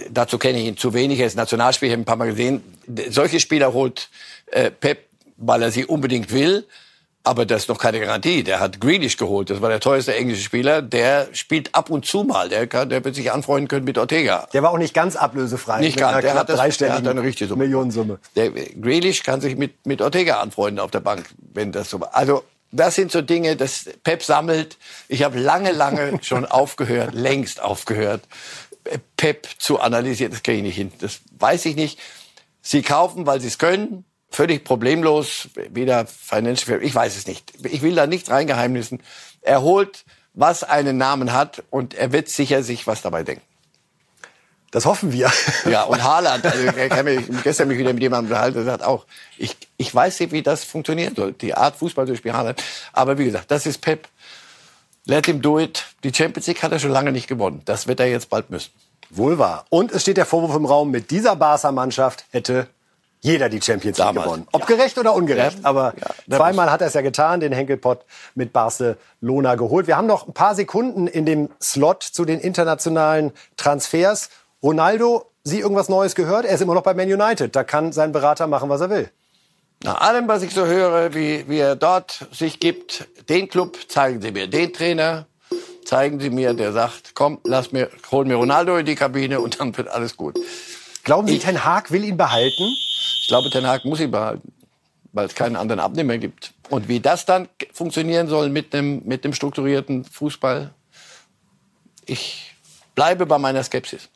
Dazu 0.09 0.37
kenne 0.37 0.59
ich 0.59 0.65
ihn 0.65 0.77
zu 0.77 0.93
wenig. 0.93 1.19
Er 1.19 1.27
ist 1.27 1.35
Nationalspieler, 1.35 1.89
ich 1.89 1.93
habe 1.93 2.01
ein 2.01 2.05
paar 2.05 2.17
Mal 2.17 2.29
gesehen. 2.29 2.63
Solche 3.09 3.39
Spieler 3.39 3.73
holt 3.73 4.09
äh, 4.47 4.71
Pep, 4.71 5.05
weil 5.37 5.61
er 5.61 5.71
sie 5.71 5.85
unbedingt 5.85 6.31
will. 6.31 6.65
Aber 7.25 7.45
das 7.47 7.63
ist 7.63 7.69
noch 7.69 7.79
keine 7.79 7.99
Garantie. 7.99 8.43
Der 8.43 8.59
hat 8.59 8.79
Grealish 8.79 9.17
geholt. 9.17 9.49
Das 9.49 9.59
war 9.61 9.69
der 9.69 9.79
teuerste 9.79 10.13
englische 10.13 10.43
Spieler. 10.43 10.83
Der 10.83 11.27
spielt 11.33 11.73
ab 11.73 11.89
und 11.89 12.05
zu 12.05 12.23
mal. 12.23 12.49
Der, 12.49 12.67
kann, 12.67 12.89
der 12.89 13.03
wird 13.03 13.15
sich 13.15 13.31
anfreunden 13.31 13.67
können 13.67 13.83
mit 13.83 13.97
Ortega. 13.97 14.47
Der 14.53 14.61
war 14.61 14.71
auch 14.71 14.77
nicht 14.77 14.93
ganz 14.93 15.15
ablösefrei. 15.15 15.79
Nicht 15.79 15.97
ganz. 15.97 16.21
Der 16.21 16.35
hat, 16.35 16.49
das, 16.49 16.77
der 16.77 16.93
hat 16.93 17.07
eine 17.07 17.23
richtige 17.23 17.49
Summe. 17.49 17.63
Millionensumme. 17.63 18.19
Der 18.35 18.51
Grealish 18.51 19.23
kann 19.23 19.41
sich 19.41 19.57
mit, 19.57 19.87
mit 19.87 20.01
Ortega 20.03 20.39
anfreunden 20.39 20.79
auf 20.79 20.91
der 20.91 20.99
Bank, 20.99 21.25
wenn 21.53 21.71
das 21.71 21.89
so 21.89 21.99
war. 21.99 22.15
Also 22.15 22.43
das 22.71 22.93
sind 22.93 23.11
so 23.11 23.21
Dinge, 23.21 23.55
das 23.55 23.85
Pep 24.03 24.21
sammelt. 24.21 24.77
Ich 25.07 25.23
habe 25.23 25.39
lange, 25.39 25.71
lange 25.71 26.19
schon 26.21 26.45
aufgehört, 26.45 27.15
längst 27.15 27.59
aufgehört, 27.59 28.21
Pep 29.17 29.47
zu 29.57 29.79
analysieren. 29.79 30.31
Das 30.31 30.43
kriege 30.43 30.57
ich 30.57 30.63
nicht 30.63 30.75
hin. 30.75 30.91
Das 30.99 31.21
weiß 31.39 31.65
ich 31.65 31.75
nicht. 31.75 31.99
Sie 32.61 32.83
kaufen, 32.83 33.25
weil 33.25 33.41
sie 33.41 33.47
es 33.47 33.57
können 33.57 34.05
völlig 34.35 34.65
problemlos, 34.65 35.49
wieder 35.69 36.05
Financial, 36.05 36.83
ich 36.83 36.93
weiß 36.93 37.15
es 37.15 37.25
nicht. 37.25 37.53
Ich 37.63 37.81
will 37.81 37.95
da 37.95 38.05
nicht 38.05 38.29
reingeheimnissen. 38.29 39.01
Er 39.41 39.61
holt, 39.61 40.03
was 40.33 40.63
einen 40.63 40.97
Namen 40.97 41.31
hat 41.31 41.63
und 41.69 41.93
er 41.93 42.11
wird 42.11 42.27
sicher 42.27 42.61
sich 42.61 42.85
was 42.85 43.01
dabei 43.01 43.23
denken. 43.23 43.43
Das 44.71 44.85
hoffen 44.85 45.13
wir. 45.13 45.31
Ja, 45.65 45.83
und 45.83 46.03
Haaland, 46.03 46.45
also 46.45 46.63
ich 46.63 46.91
habe 46.91 47.15
mich 47.15 47.43
gestern 47.43 47.69
mich 47.69 47.77
wieder 47.77 47.93
mit 47.93 48.03
jemandem 48.03 48.31
unterhalten, 48.31 48.55
der 48.57 48.65
sagt 48.65 48.83
auch, 48.83 49.05
ich, 49.37 49.55
ich 49.77 49.95
weiß 49.95 50.19
nicht, 50.19 50.33
wie 50.33 50.43
das 50.43 50.65
funktionieren 50.65 51.15
soll, 51.15 51.31
die 51.31 51.53
Art 51.53 51.77
Fußball 51.77 52.05
zu 52.05 52.15
spielen 52.15 52.35
Haaland. 52.35 52.61
Aber 52.91 53.17
wie 53.17 53.25
gesagt, 53.25 53.49
das 53.49 53.65
ist 53.65 53.79
Pep. 53.79 54.07
Let 55.05 55.27
him 55.27 55.41
do 55.41 55.59
it. 55.59 55.85
Die 56.03 56.13
Champions 56.13 56.47
League 56.47 56.61
hat 56.61 56.73
er 56.73 56.79
schon 56.79 56.91
lange 56.91 57.11
nicht 57.13 57.27
gewonnen. 57.27 57.61
Das 57.63 57.87
wird 57.87 58.01
er 58.01 58.07
jetzt 58.07 58.29
bald 58.29 58.49
müssen. 58.49 58.71
Wohl 59.09 59.39
wahr. 59.39 59.65
Und 59.69 59.91
es 59.91 60.01
steht 60.01 60.17
der 60.17 60.25
Vorwurf 60.25 60.55
im 60.55 60.65
Raum, 60.65 60.91
mit 60.91 61.09
dieser 61.09 61.35
Barca-Mannschaft 61.35 62.25
hätte 62.31 62.67
jeder 63.25 63.49
die 63.49 63.59
Champions 63.59 63.97
League 63.97 64.07
Damals. 64.07 64.25
gewonnen. 64.25 64.47
Ob 64.51 64.61
ja. 64.61 64.67
gerecht 64.67 64.97
oder 64.99 65.15
ungerecht. 65.15 65.57
Ja. 65.63 65.65
Aber 65.69 65.95
ja, 65.99 66.37
zweimal 66.37 66.71
hat 66.71 66.81
er 66.81 66.87
es 66.87 66.93
ja 66.93 67.01
getan, 67.01 67.39
den 67.39 67.51
Henkelpott 67.51 68.05
mit 68.35 68.53
Barcelona 68.53 69.55
geholt. 69.55 69.87
Wir 69.87 69.97
haben 69.97 70.05
noch 70.05 70.27
ein 70.27 70.33
paar 70.33 70.53
Sekunden 70.53 71.07
in 71.07 71.25
dem 71.25 71.49
Slot 71.59 72.03
zu 72.03 72.23
den 72.23 72.39
internationalen 72.39 73.31
Transfers. 73.57 74.29
Ronaldo, 74.61 75.31
Sie 75.43 75.59
irgendwas 75.59 75.89
Neues 75.89 76.13
gehört? 76.13 76.45
Er 76.45 76.53
ist 76.53 76.61
immer 76.61 76.75
noch 76.75 76.83
bei 76.83 76.93
Man 76.93 77.11
United. 77.11 77.55
Da 77.55 77.63
kann 77.63 77.91
sein 77.91 78.11
Berater 78.11 78.45
machen, 78.45 78.69
was 78.69 78.81
er 78.81 78.91
will. 78.91 79.09
Nach 79.83 80.01
allem, 80.01 80.27
was 80.27 80.43
ich 80.43 80.53
so 80.53 80.65
höre, 80.65 81.13
wie, 81.15 81.45
wie 81.47 81.59
er 81.59 81.75
dort 81.75 82.27
sich 82.31 82.59
gibt, 82.59 83.07
den 83.27 83.49
Club 83.49 83.77
zeigen 83.87 84.21
Sie 84.21 84.31
mir, 84.31 84.47
den 84.47 84.71
Trainer 84.71 85.25
zeigen 85.83 86.19
Sie 86.19 86.29
mir, 86.29 86.53
der 86.53 86.73
sagt, 86.73 87.13
komm, 87.15 87.39
lass 87.43 87.71
mir, 87.71 87.89
hol 88.11 88.25
mir 88.25 88.35
Ronaldo 88.35 88.77
in 88.77 88.85
die 88.85 88.95
Kabine 88.95 89.39
und 89.39 89.59
dann 89.59 89.75
wird 89.77 89.87
alles 89.87 90.15
gut. 90.15 90.39
Glauben 91.05 91.27
Sie, 91.27 91.35
ich, 91.35 91.43
Ten 91.43 91.63
Haag 91.63 91.91
will 91.91 92.03
ihn 92.03 92.17
behalten? 92.17 92.63
Ich 93.21 93.27
glaube, 93.27 93.49
Ten 93.51 93.65
Hag 93.65 93.85
muss 93.85 93.99
ihn 93.99 94.11
behalten, 94.11 94.51
weil 95.13 95.27
es 95.27 95.35
keinen 95.35 95.55
anderen 95.55 95.79
Abnehmer 95.79 96.17
gibt. 96.17 96.51
Und 96.69 96.87
wie 96.87 96.99
das 96.99 97.25
dann 97.25 97.47
funktionieren 97.71 98.27
soll 98.27 98.49
mit 98.49 98.73
dem, 98.73 99.03
mit 99.05 99.23
dem 99.23 99.33
strukturierten 99.33 100.03
Fußball, 100.03 100.73
ich 102.07 102.55
bleibe 102.95 103.27
bei 103.27 103.37
meiner 103.37 103.63
Skepsis. 103.63 104.09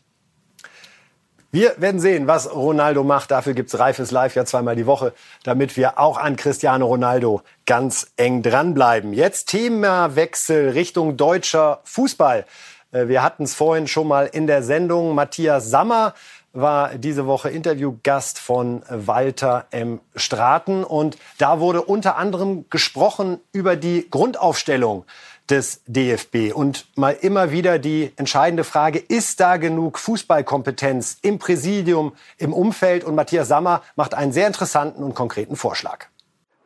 Wir 1.51 1.75
werden 1.77 1.99
sehen, 1.99 2.27
was 2.27 2.51
Ronaldo 2.51 3.03
macht. 3.03 3.31
Dafür 3.31 3.53
gibt's 3.53 3.77
Reifes 3.77 4.11
Live 4.11 4.35
ja 4.35 4.45
zweimal 4.45 4.75
die 4.75 4.85
Woche, 4.85 5.13
damit 5.43 5.77
wir 5.77 5.99
auch 5.99 6.17
an 6.17 6.35
Cristiano 6.35 6.87
Ronaldo 6.87 7.41
ganz 7.65 8.11
eng 8.17 8.41
dranbleiben. 8.41 9.13
Jetzt 9.13 9.49
Themawechsel 9.49 10.69
Richtung 10.69 11.17
deutscher 11.17 11.81
Fußball. 11.85 12.45
Äh, 12.91 13.07
wir 13.07 13.23
hatten 13.23 13.43
es 13.43 13.53
vorhin 13.53 13.87
schon 13.87 14.07
mal 14.07 14.25
in 14.25 14.47
der 14.47 14.63
Sendung. 14.63 15.15
Matthias 15.15 15.69
Sammer 15.69 16.13
war 16.53 16.95
diese 16.95 17.25
Woche 17.25 17.49
Interviewgast 17.49 18.39
von 18.39 18.83
Walter 18.89 19.67
M. 19.71 19.99
Straten. 20.15 20.83
Und 20.83 21.17
da 21.37 21.59
wurde 21.59 21.81
unter 21.81 22.17
anderem 22.17 22.65
gesprochen 22.69 23.39
über 23.51 23.75
die 23.75 24.09
Grundaufstellung 24.09 25.05
des 25.49 25.81
DFB 25.87 26.53
und 26.53 26.85
mal 26.95 27.17
immer 27.21 27.51
wieder 27.51 27.79
die 27.79 28.13
entscheidende 28.17 28.63
Frage, 28.63 28.99
ist 28.99 29.39
da 29.39 29.57
genug 29.57 29.97
Fußballkompetenz 29.97 31.17
im 31.21 31.39
Präsidium, 31.39 32.13
im 32.37 32.53
Umfeld? 32.53 33.03
Und 33.03 33.15
Matthias 33.15 33.47
Sammer 33.47 33.81
macht 33.95 34.13
einen 34.13 34.31
sehr 34.31 34.47
interessanten 34.47 35.03
und 35.03 35.15
konkreten 35.15 35.55
Vorschlag. 35.55 36.05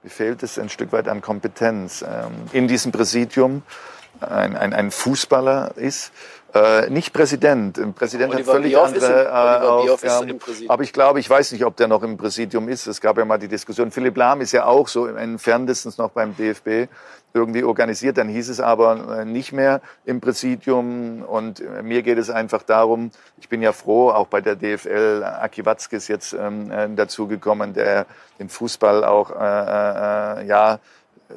Wie 0.02 0.10
fehlt 0.10 0.44
es 0.44 0.60
ein 0.60 0.70
Stück 0.70 0.92
weit 0.92 1.08
an 1.08 1.22
Kompetenz 1.22 2.04
ähm, 2.06 2.34
in 2.52 2.68
diesem 2.68 2.92
Präsidium? 2.92 3.64
Ein, 4.20 4.56
ein, 4.56 4.74
ein 4.74 4.92
Fußballer 4.92 5.78
ist, 5.78 6.12
äh, 6.54 6.90
nicht 6.90 7.14
Präsident. 7.14 7.80
Ein 7.80 7.94
Präsident 7.94 8.34
Oliver 8.34 8.52
hat 8.52 8.58
völlig 8.58 8.74
Bioff 8.74 8.88
andere. 8.88 9.22
Im, 9.22 9.88
äh, 9.88 9.92
auf, 9.92 10.04
ja, 10.04 10.22
aber 10.68 10.84
ich 10.84 10.94
glaube, 10.94 11.20
ich 11.20 11.30
weiß 11.30 11.52
nicht, 11.52 11.66
ob 11.66 11.76
der 11.78 11.88
noch 11.88 12.04
im 12.04 12.18
Präsidium 12.18 12.70
ist. 12.70 12.86
Es 12.86 13.02
gab 13.02 13.18
ja 13.18 13.26
mal 13.26 13.40
die 13.40 13.48
Diskussion. 13.48 13.90
Philipp 13.90 14.16
Lahm 14.18 14.42
ist 14.42 14.52
ja 14.52 14.66
auch 14.66 14.88
so 14.88 15.08
entferntestens 15.08 15.98
noch 15.98 16.12
beim 16.12 16.36
DFB 16.36 16.90
irgendwie 17.34 17.64
organisiert. 17.64 18.18
Dann 18.18 18.30
hieß 18.30 18.50
es 18.50 18.60
aber 18.60 19.20
äh, 19.20 19.26
nicht 19.26 19.52
mehr 19.52 19.82
im 20.06 20.22
Präsidium. 20.22 21.24
Und 21.24 21.60
äh, 21.60 21.82
mir 21.82 22.04
geht 22.04 22.20
es 22.20 22.30
einfach 22.30 22.62
darum, 22.62 23.10
ich 23.38 23.50
bin 23.50 23.62
ja 23.62 23.74
froh, 23.74 24.12
auch 24.12 24.28
bei 24.28 24.42
der 24.42 24.56
DFL, 24.56 25.24
Aki 25.24 25.66
Watzke 25.66 25.96
ist 25.96 26.08
jetzt 26.08 26.34
ähm, 26.34 26.72
äh, 26.72 26.88
dazugekommen, 26.94 27.74
der 27.74 28.06
den 28.40 28.50
Fußball 28.50 29.04
auch, 29.04 29.32
äh, 29.32 30.44
äh, 30.44 30.46
ja, 30.46 30.80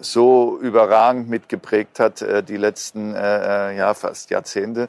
so 0.00 0.59
überragend 0.61 1.28
mitgeprägt 1.28 2.00
hat, 2.00 2.22
äh, 2.22 2.42
die 2.42 2.56
letzten 2.56 3.14
äh, 3.14 3.70
äh, 3.70 3.76
ja, 3.76 3.94
fast 3.94 4.30
Jahrzehnte, 4.30 4.88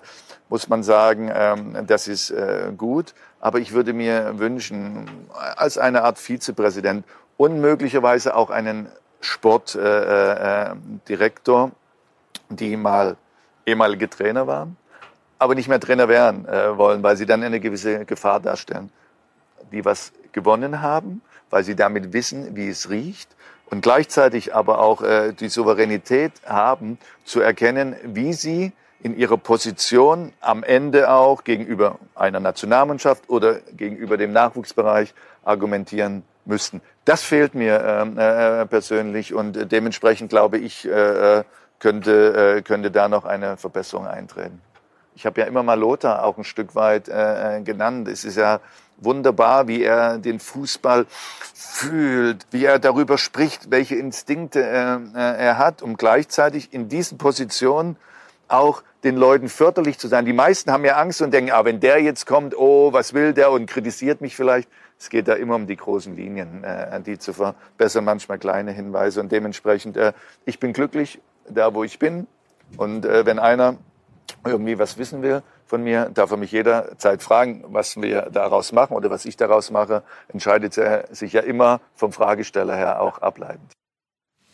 muss 0.50 0.68
man 0.70 0.82
sagen, 0.84 1.30
ähm, 1.34 1.86
das 1.86 2.08
ist 2.08 2.34
gut. 2.78 3.14
Aber 3.40 3.60
ich 3.60 3.74
würde 3.74 3.94
mir 3.94 4.40
wünschen, 4.40 5.08
als 5.56 5.78
eine 5.78 6.04
Art 6.04 6.18
Vizepräsident 6.18 7.06
und 7.38 7.62
möglicherweise 7.62 8.36
auch 8.36 8.50
einen 8.50 8.88
Sportdirektor, 9.22 11.72
die 12.50 12.76
mal 12.78 13.16
ehemalige 13.66 14.10
Trainer 14.10 14.48
waren, 14.48 14.76
aber 15.38 15.54
nicht 15.54 15.68
mehr 15.68 15.80
Trainer 15.80 16.08
werden 16.08 16.48
wollen, 16.78 17.04
weil 17.04 17.16
sie 17.18 17.28
dann 17.28 17.44
eine 17.44 17.60
gewisse 17.60 18.06
Gefahr 18.06 18.40
darstellen. 18.40 18.92
Die 19.72 19.86
was 19.86 20.14
gewonnen 20.32 20.82
haben, 20.82 21.22
weil 21.50 21.64
sie 21.64 21.76
damit 21.76 22.14
wissen, 22.14 22.56
wie 22.56 22.70
es 22.70 22.90
riecht 22.90 23.37
und 23.70 23.82
gleichzeitig 23.82 24.56
aber 24.56 24.80
auch 24.80 25.02
äh, 25.02 25.34
die 25.34 25.50
Souveränität 25.50 26.32
haben, 26.46 26.98
zu 27.26 27.42
erkennen, 27.42 27.96
wie 28.04 28.34
sie 28.34 28.72
in 29.02 29.18
ihrer 29.18 29.38
Position 29.38 30.34
am 30.42 30.64
Ende 30.64 31.12
auch 31.12 31.44
gegenüber 31.44 32.00
einer 32.16 32.40
Nationalmannschaft 32.40 33.30
oder 33.30 33.60
gegenüber 33.76 34.18
dem 34.18 34.32
Nachwuchsbereich 34.34 35.14
argumentieren 35.44 36.24
müssten. 36.46 36.82
Das 37.06 37.24
fehlt 37.24 37.54
mir 37.56 37.84
ähm, 37.84 38.18
äh, 38.18 38.66
persönlich 38.66 39.34
und 39.34 39.72
dementsprechend 39.72 40.30
glaube 40.30 40.58
ich, 40.58 40.86
äh, 40.88 41.40
äh, 41.40 41.44
könnte, 41.80 42.58
äh, 42.58 42.62
könnte 42.64 42.90
da 42.90 43.08
noch 43.08 43.26
eine 43.26 43.58
Verbesserung 43.58 44.08
eintreten. 44.08 44.62
Ich 45.16 45.26
habe 45.26 45.42
ja 45.42 45.48
immer 45.48 45.64
mal 45.64 45.80
Lothar 45.80 46.24
auch 46.24 46.38
ein 46.38 46.44
Stück 46.44 46.76
weit 46.76 47.08
äh, 47.08 47.58
äh 47.58 47.62
genannt. 47.62 48.08
Es 48.08 48.24
ist 48.24 48.38
ja 48.38 48.60
wunderbar, 48.98 49.68
wie 49.68 49.84
er 49.84 50.18
den 50.18 50.40
Fußball 50.40 51.06
fühlt, 51.54 52.46
wie 52.52 52.66
er 52.66 52.80
darüber 52.80 53.18
spricht, 53.18 53.72
welche 53.72 53.96
Instinkte 53.96 54.62
er, 54.64 55.02
äh, 55.16 55.46
er 55.46 55.58
hat, 55.58 55.82
um 55.82 55.98
gleichzeitig 55.98 56.74
in 56.74 56.90
diesen 56.90 57.18
Positionen 57.18 57.98
auch 58.48 58.84
den 59.04 59.16
Leuten 59.16 59.50
förderlich 59.50 60.00
zu 60.00 60.08
sein. 60.08 60.26
Die 60.26 60.34
meisten 60.34 60.72
haben 60.72 60.84
ja 60.84 60.96
Angst 60.98 61.22
und 61.22 61.32
denken, 61.32 61.52
ah, 61.52 61.66
wenn 61.66 61.80
der 61.80 62.02
jetzt 62.02 62.26
kommt, 62.26 62.58
oh, 62.58 62.92
was 62.94 63.14
will 63.14 63.34
der 63.34 63.52
und 63.52 63.68
kritisiert 63.68 64.22
mich 64.22 64.36
vielleicht. 64.36 64.70
Es 65.00 65.10
geht 65.10 65.28
da 65.28 65.34
immer 65.34 65.56
um 65.56 65.68
die 65.68 65.76
großen 65.76 66.16
Linien, 66.16 66.64
äh, 66.64 67.00
die 67.02 67.20
zu 67.20 67.34
verbessern, 67.34 68.04
manchmal 68.04 68.40
kleine 68.40 68.72
Hinweise. 68.72 69.20
Und 69.20 69.32
dementsprechend, 69.32 69.96
äh, 69.96 70.14
ich 70.46 70.60
bin 70.60 70.74
glücklich 70.74 71.20
da, 71.48 71.74
wo 71.74 71.84
ich 71.84 72.00
bin. 72.00 72.28
Und 72.78 73.06
äh, 73.06 73.26
wenn 73.26 73.38
einer 73.38 73.78
irgendwie 74.44 74.80
was 74.80 74.98
wissen 74.98 75.22
will, 75.22 75.44
von 75.68 75.84
mir, 75.84 76.10
darf 76.14 76.32
er 76.32 76.38
mich 76.38 76.52
jederzeit 76.52 77.22
fragen, 77.22 77.64
was 77.68 77.98
wir 78.02 78.24
daraus 78.32 78.72
machen 78.72 78.96
oder 78.96 79.10
was 79.10 79.26
ich 79.26 79.38
daraus 79.38 79.70
mache, 79.72 80.04
entscheidet 80.30 80.78
er 80.78 81.06
sich 81.12 81.34
ja 81.34 81.42
immer 81.42 81.82
vom 81.96 82.12
Fragesteller 82.12 82.76
her 82.76 83.02
auch 83.02 83.20
ableitend. 83.20 83.72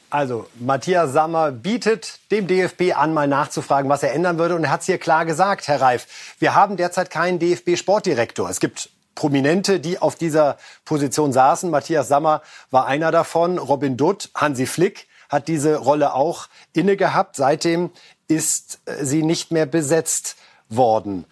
Also, 0.09 0.45
Matthias 0.59 1.11
Sammer 1.11 1.51
bietet 1.51 2.19
dem 2.29 2.45
DFB 2.45 2.95
an, 2.95 3.15
mal 3.15 3.27
nachzufragen, 3.27 3.89
was 3.89 4.03
er 4.03 4.13
ändern 4.13 4.37
würde. 4.37 4.55
Und 4.55 4.63
er 4.63 4.69
hat 4.69 4.81
es 4.81 4.85
hier 4.85 4.99
klar 4.99 5.25
gesagt, 5.25 5.67
Herr 5.67 5.81
Reif. 5.81 6.35
Wir 6.37 6.53
haben 6.53 6.77
derzeit 6.77 7.09
keinen 7.09 7.39
DFB-Sportdirektor. 7.39 8.47
Es 8.47 8.59
gibt 8.59 8.91
Prominente, 9.15 9.79
die 9.79 9.97
auf 9.97 10.15
dieser 10.15 10.57
Position 10.85 11.33
saßen. 11.33 11.69
Matthias 11.71 12.07
Sammer 12.09 12.43
war 12.69 12.85
einer 12.85 13.11
davon. 13.11 13.57
Robin 13.57 13.97
Dutt, 13.97 14.29
Hansi 14.35 14.67
Flick 14.67 15.07
hat 15.29 15.47
diese 15.47 15.77
Rolle 15.77 16.13
auch 16.13 16.47
inne 16.73 16.95
gehabt. 16.95 17.35
Seitdem 17.35 17.89
ist 18.27 18.81
sie 19.01 19.23
nicht 19.23 19.51
mehr 19.51 19.65
besetzt 19.65 20.35
worden. 20.75 21.25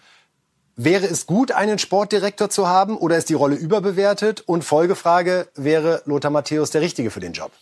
Wäre 0.76 1.06
es 1.06 1.26
gut, 1.26 1.52
einen 1.52 1.78
Sportdirektor 1.78 2.48
zu 2.48 2.66
haben 2.66 2.96
oder 2.96 3.16
ist 3.16 3.28
die 3.28 3.34
Rolle 3.34 3.56
überbewertet? 3.56 4.42
Und 4.46 4.64
Folgefrage, 4.64 5.48
wäre 5.54 6.02
Lothar 6.06 6.30
Matthäus 6.30 6.70
der 6.70 6.80
Richtige 6.80 7.10
für 7.10 7.20
den 7.20 7.32
Job? 7.32 7.52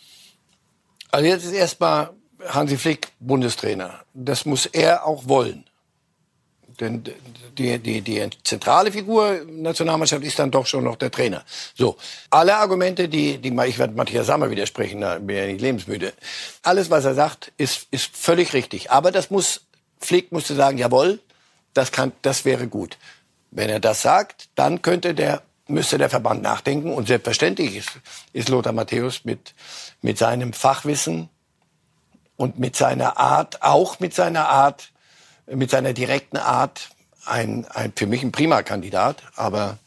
Also 1.11 1.27
jetzt 1.27 1.43
ist 1.43 1.51
erstmal 1.51 2.11
Hansi 2.47 2.77
Flick 2.77 3.09
Bundestrainer. 3.19 3.99
Das 4.13 4.45
muss 4.45 4.65
er 4.65 5.05
auch 5.05 5.27
wollen. 5.27 5.65
Denn 6.79 7.03
die, 7.57 7.77
die, 7.77 8.01
die 8.01 8.29
zentrale 8.43 8.91
Figur 8.91 9.41
Nationalmannschaft 9.45 10.23
ist 10.23 10.39
dann 10.39 10.49
doch 10.49 10.65
schon 10.65 10.83
noch 10.83 10.95
der 10.95 11.11
Trainer. 11.11 11.43
So, 11.75 11.97
alle 12.29 12.55
Argumente, 12.55 13.07
die, 13.07 13.37
die 13.37 13.55
ich 13.67 13.77
werde 13.77 13.93
Matthias 13.93 14.27
Sammer 14.27 14.49
widersprechen, 14.49 15.01
da 15.01 15.19
bin 15.19 15.35
ich 15.35 15.41
ja 15.41 15.47
nicht 15.47 15.61
lebensmüde. 15.61 16.13
Alles, 16.63 16.89
was 16.89 17.05
er 17.05 17.13
sagt, 17.13 17.51
ist, 17.57 17.87
ist 17.91 18.15
völlig 18.15 18.53
richtig. 18.53 18.89
Aber 18.89 19.11
das 19.11 19.29
muss, 19.29 19.61
Flick 19.99 20.31
musste 20.31 20.55
sagen, 20.55 20.77
jawohl, 20.77 21.19
das 21.73 21.91
kann, 21.91 22.11
das 22.21 22.45
wäre 22.45 22.67
gut. 22.67 22.97
Wenn 23.51 23.69
er 23.69 23.79
das 23.79 24.01
sagt, 24.01 24.49
dann 24.55 24.81
könnte 24.81 25.13
der 25.13 25.41
müsste 25.71 25.97
der 25.97 26.09
Verband 26.09 26.41
nachdenken. 26.41 26.93
Und 26.93 27.07
selbstverständlich 27.07 27.75
ist, 27.77 27.89
ist 28.33 28.49
Lothar 28.49 28.73
Matthäus 28.73 29.25
mit, 29.25 29.55
mit 30.01 30.17
seinem 30.17 30.53
Fachwissen 30.53 31.29
und 32.35 32.59
mit 32.59 32.75
seiner 32.75 33.17
Art, 33.17 33.63
auch 33.63 33.99
mit 33.99 34.13
seiner 34.13 34.49
Art, 34.49 34.91
mit 35.47 35.71
seiner 35.71 35.93
direkten 35.93 36.37
Art, 36.37 36.89
ein, 37.25 37.65
ein, 37.67 37.93
für 37.95 38.07
mich 38.07 38.23
ein 38.23 38.31
prima 38.31 38.61
Kandidat. 38.63 39.23
Aber 39.35 39.77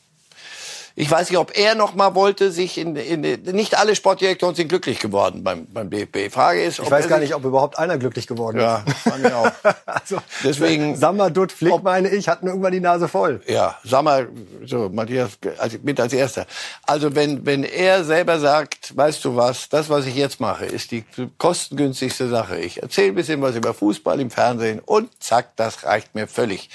ich 0.97 1.11
weiß 1.11 1.29
nicht, 1.29 1.39
ob 1.39 1.59
er 1.59 1.75
noch 1.75 1.97
mal 1.97 2.15
wollte, 2.15 2.53
sich 2.53 2.79
in, 2.79 2.95
in 2.95 3.21
nicht 3.21 3.77
alle 3.77 3.97
Sportdirektoren 3.97 4.55
sind 4.55 4.69
glücklich 4.69 5.01
geworden 5.01 5.43
beim, 5.43 5.67
beim 5.67 5.91
DFB. 5.91 6.33
Frage 6.33 6.63
ist, 6.63 6.79
ich 6.79 6.89
weiß 6.89 7.09
gar 7.09 7.19
nicht, 7.19 7.35
ob 7.35 7.45
überhaupt 7.45 7.81
einer 7.81 7.99
glücklich 7.99 8.29
geworden 8.29 8.59
ist. 8.59 8.63
Ja, 8.63 8.85
fand 9.03 9.27
ich 9.27 9.33
auch. 9.33 9.51
also, 9.87 10.19
Deswegen 10.45 10.95
Sammer, 10.97 11.31
Dutt, 11.31 11.51
Flick, 11.51 11.73
ob, 11.73 11.83
meine 11.83 12.11
ich, 12.11 12.29
hatten 12.29 12.47
irgendwann 12.47 12.71
die 12.71 12.81
Nase 12.81 13.09
voll. 13.09 13.43
Ja, 13.49 13.77
Sammer, 13.83 14.27
so 14.65 14.89
Matthias 14.89 15.33
als, 15.59 15.83
mit 15.83 15.99
als 15.99 16.13
erster. 16.13 16.47
Also 16.85 17.17
wenn 17.17 17.45
wenn 17.45 17.65
er 17.65 18.05
selber 18.05 18.39
sagt, 18.39 18.97
weißt 18.97 19.25
du 19.25 19.35
was, 19.35 19.69
das 19.69 19.91
was 19.91 20.07
ich 20.07 20.15
jetzt 20.15 20.39
mache, 20.39 20.65
ist 20.65 20.93
die 20.93 21.05
kostengünstigste 21.39 22.29
Sache. 22.29 22.59
Ich 22.59 22.83
erzähle 22.83 23.09
ein 23.09 23.15
bisschen 23.17 23.43
was 23.43 23.57
über 23.57 23.75
Fußball 23.75 24.21
im 24.21 24.31
Fernsehen 24.31 24.79
und 24.79 25.11
zack, 25.21 25.57
das 25.57 25.83
reicht 25.83 26.15
mir 26.15 26.29
völlig. 26.29 26.71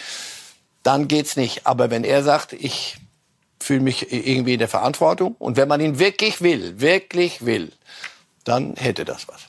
Dann 0.84 1.08
geht's 1.08 1.38
nicht. 1.38 1.66
Aber 1.68 1.90
wenn 1.90 2.04
er 2.04 2.22
sagt, 2.24 2.52
ich 2.52 2.98
fühle 3.62 3.82
mich 3.82 4.12
irgendwie 4.12 4.54
in 4.54 4.60
der 4.60 4.68
Verantwortung. 4.68 5.36
Und 5.40 5.58
wenn 5.58 5.68
man 5.68 5.82
ihn 5.82 6.00
wirklich 6.00 6.42
will, 6.42 6.80
wirklich 6.80 7.46
will, 7.46 7.72
dann 8.44 8.76
hätte 8.76 9.06
das 9.06 9.28
was. 9.28 9.48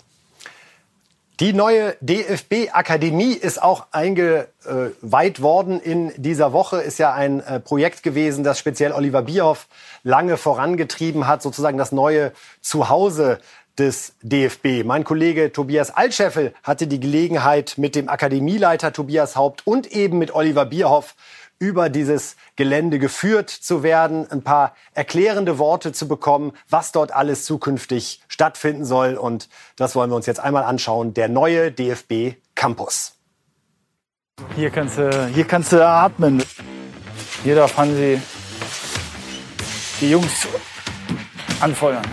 Die 1.41 1.55
neue 1.55 1.97
DFB-Akademie 2.03 3.33
ist 3.33 3.63
auch 3.63 3.87
eingeweiht 3.93 5.41
worden 5.41 5.81
in 5.81 6.13
dieser 6.19 6.53
Woche. 6.53 6.83
Ist 6.83 6.99
ja 6.99 7.15
ein 7.15 7.41
äh, 7.41 7.61
Projekt 7.61 8.03
gewesen, 8.03 8.45
das 8.45 8.59
speziell 8.59 8.93
Oliver 8.93 9.23
Bierhoff 9.23 9.67
lange 10.03 10.37
vorangetrieben 10.37 11.27
hat, 11.27 11.41
sozusagen 11.41 11.79
das 11.79 11.93
neue 11.93 12.33
Zuhause 12.61 13.39
des 13.79 14.13
DFB. 14.21 14.85
Mein 14.85 15.05
Kollege 15.05 15.51
Tobias 15.51 15.91
Altscheffel 15.91 16.53
hatte 16.63 16.87
die 16.87 17.01
Gelegenheit, 17.01 17.79
mit 17.79 17.95
dem 17.95 18.11
Akademieleiter 18.11 18.93
Tobias 18.93 19.35
Haupt 19.35 19.67
und 19.67 19.91
eben 19.91 20.19
mit 20.19 20.35
Oliver 20.35 20.67
Bierhoff 20.67 21.15
über 21.61 21.91
dieses 21.91 22.37
Gelände 22.57 22.99
geführt 22.99 23.51
zu 23.51 23.85
werden, 23.85 24.29
ein 24.31 24.43
paar 24.43 24.75
erklärende 24.95 25.59
Worte 25.59 25.93
zu 25.93 26.09
bekommen, 26.09 26.53
was 26.69 26.91
dort 26.91 27.13
alles 27.13 27.45
zukünftig 27.45 28.23
stattfinden 28.29 28.85
soll. 28.85 29.15
Und 29.15 29.49
das 29.77 29.95
wollen 29.95 30.11
wir 30.11 30.17
uns 30.17 30.27
jetzt 30.27 30.41
einmal 30.41 30.65
anschauen. 30.65 31.15
Der 31.15 31.29
neue 31.29 31.71
DFB 31.71 32.37
Campus. 32.55 33.13
Hier 34.57 34.71
kannst 34.71 34.97
du, 34.97 35.27
hier 35.29 35.45
kannst 35.45 35.73
du 35.73 35.87
atmen. 35.87 36.43
Hier 37.45 37.55
darf 37.55 37.77
Hansi 37.77 38.21
die 40.01 40.11
Jungs 40.11 40.49
anfeuern. 41.61 42.07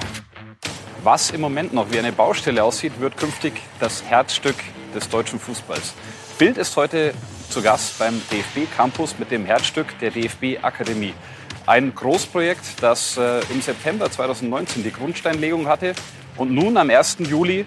Was 1.04 1.32
im 1.32 1.40
Moment 1.40 1.74
noch 1.74 1.90
wie 1.92 2.00
eine 2.00 2.12
Baustelle 2.12 2.66
aussieht, 2.66 3.00
wird 3.00 3.16
künftig 3.16 3.62
das 3.80 4.04
Herzstück 4.04 4.56
des 4.94 5.08
deutschen 5.08 5.40
Fußballs. 5.40 5.94
Bild 6.38 6.58
ist 6.58 6.76
heute 6.76 7.14
zu 7.50 7.62
Gast 7.62 8.00
beim 8.00 8.22
DFB 8.32 8.72
Campus 8.76 9.18
mit 9.20 9.32
dem 9.32 9.46
Herzstück 9.46 9.98
der 10.00 10.12
DFB 10.12 10.64
Akademie. 10.64 11.14
Ein 11.66 11.94
Großprojekt, 11.94 12.82
das 12.82 13.18
äh, 13.18 13.40
im 13.50 13.62
September 13.62 14.10
2019 14.10 14.84
die 14.84 14.92
Grundsteinlegung 14.92 15.68
hatte 15.68 15.94
und 16.38 16.52
nun 16.52 16.78
am 16.78 16.90
1. 16.90 17.18
Juli 17.20 17.66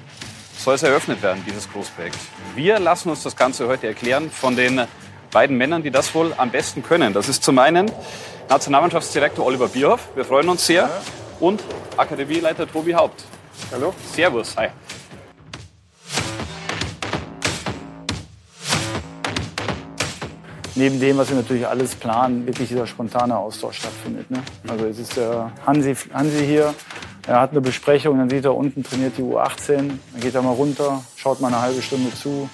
soll 0.59 0.75
es 0.75 0.83
eröffnet 0.83 1.23
werden, 1.23 1.43
dieses 1.47 1.71
Großprojekt. 1.71 2.19
Wir 2.55 2.79
lassen 2.79 3.11
uns 3.11 3.23
das 3.23 3.37
Ganze 3.37 3.69
heute 3.69 3.87
erklären 3.87 4.31
von 4.31 4.57
den 4.57 4.83
beiden 5.31 5.57
Männern, 5.57 5.83
die 5.83 5.91
das 5.91 6.15
wohl 6.15 6.35
am 6.37 6.51
besten 6.51 6.83
können. 6.83 7.13
Das 7.13 7.29
ist 7.29 7.43
zum 7.43 7.59
einen 7.59 7.91
Nationalmannschaftsdirektor 8.49 9.45
Oliver 9.45 9.69
Bierhoff, 9.69 10.09
wir 10.15 10.25
freuen 10.25 10.49
uns 10.49 10.67
sehr, 10.67 10.91
und 11.39 11.63
Akademieleiter 11.97 12.71
Tobi 12.71 12.95
Haupt. 12.95 13.25
Hallo. 13.73 13.95
Servus, 14.15 14.57
hi. 14.57 14.69
Neben 20.81 20.99
dem, 20.99 21.19
was 21.19 21.29
wir 21.29 21.37
natürlich 21.37 21.67
alles 21.67 21.95
planen, 21.95 22.47
wirklich 22.47 22.69
dieser 22.69 22.87
spontane 22.87 23.37
Austausch 23.37 23.79
stattfindet. 23.79 24.31
Ne? 24.31 24.39
Also 24.67 24.87
es 24.87 24.99
ist 24.99 25.17
der 25.17 25.53
Hansi, 25.67 25.95
Hansi 26.13 26.45
hier, 26.45 26.75
er 27.27 27.41
hat 27.41 27.51
eine 27.51 27.61
Besprechung, 27.61 28.19
dann 28.19 28.31
sieht 28.31 28.47
er 28.47 28.57
unten 28.57 28.83
trainiert 28.83 29.19
die 29.19 29.23
U18, 29.23 29.77
dann 29.77 30.21
geht 30.21 30.35
er 30.35 30.43
mal 30.43 30.53
runter, 30.53 31.03
schaut 31.17 31.41
mal 31.41 31.49
eine 31.49 31.61
halbe 31.61 31.83
Stunde 31.83 32.13
zu, 32.15 32.49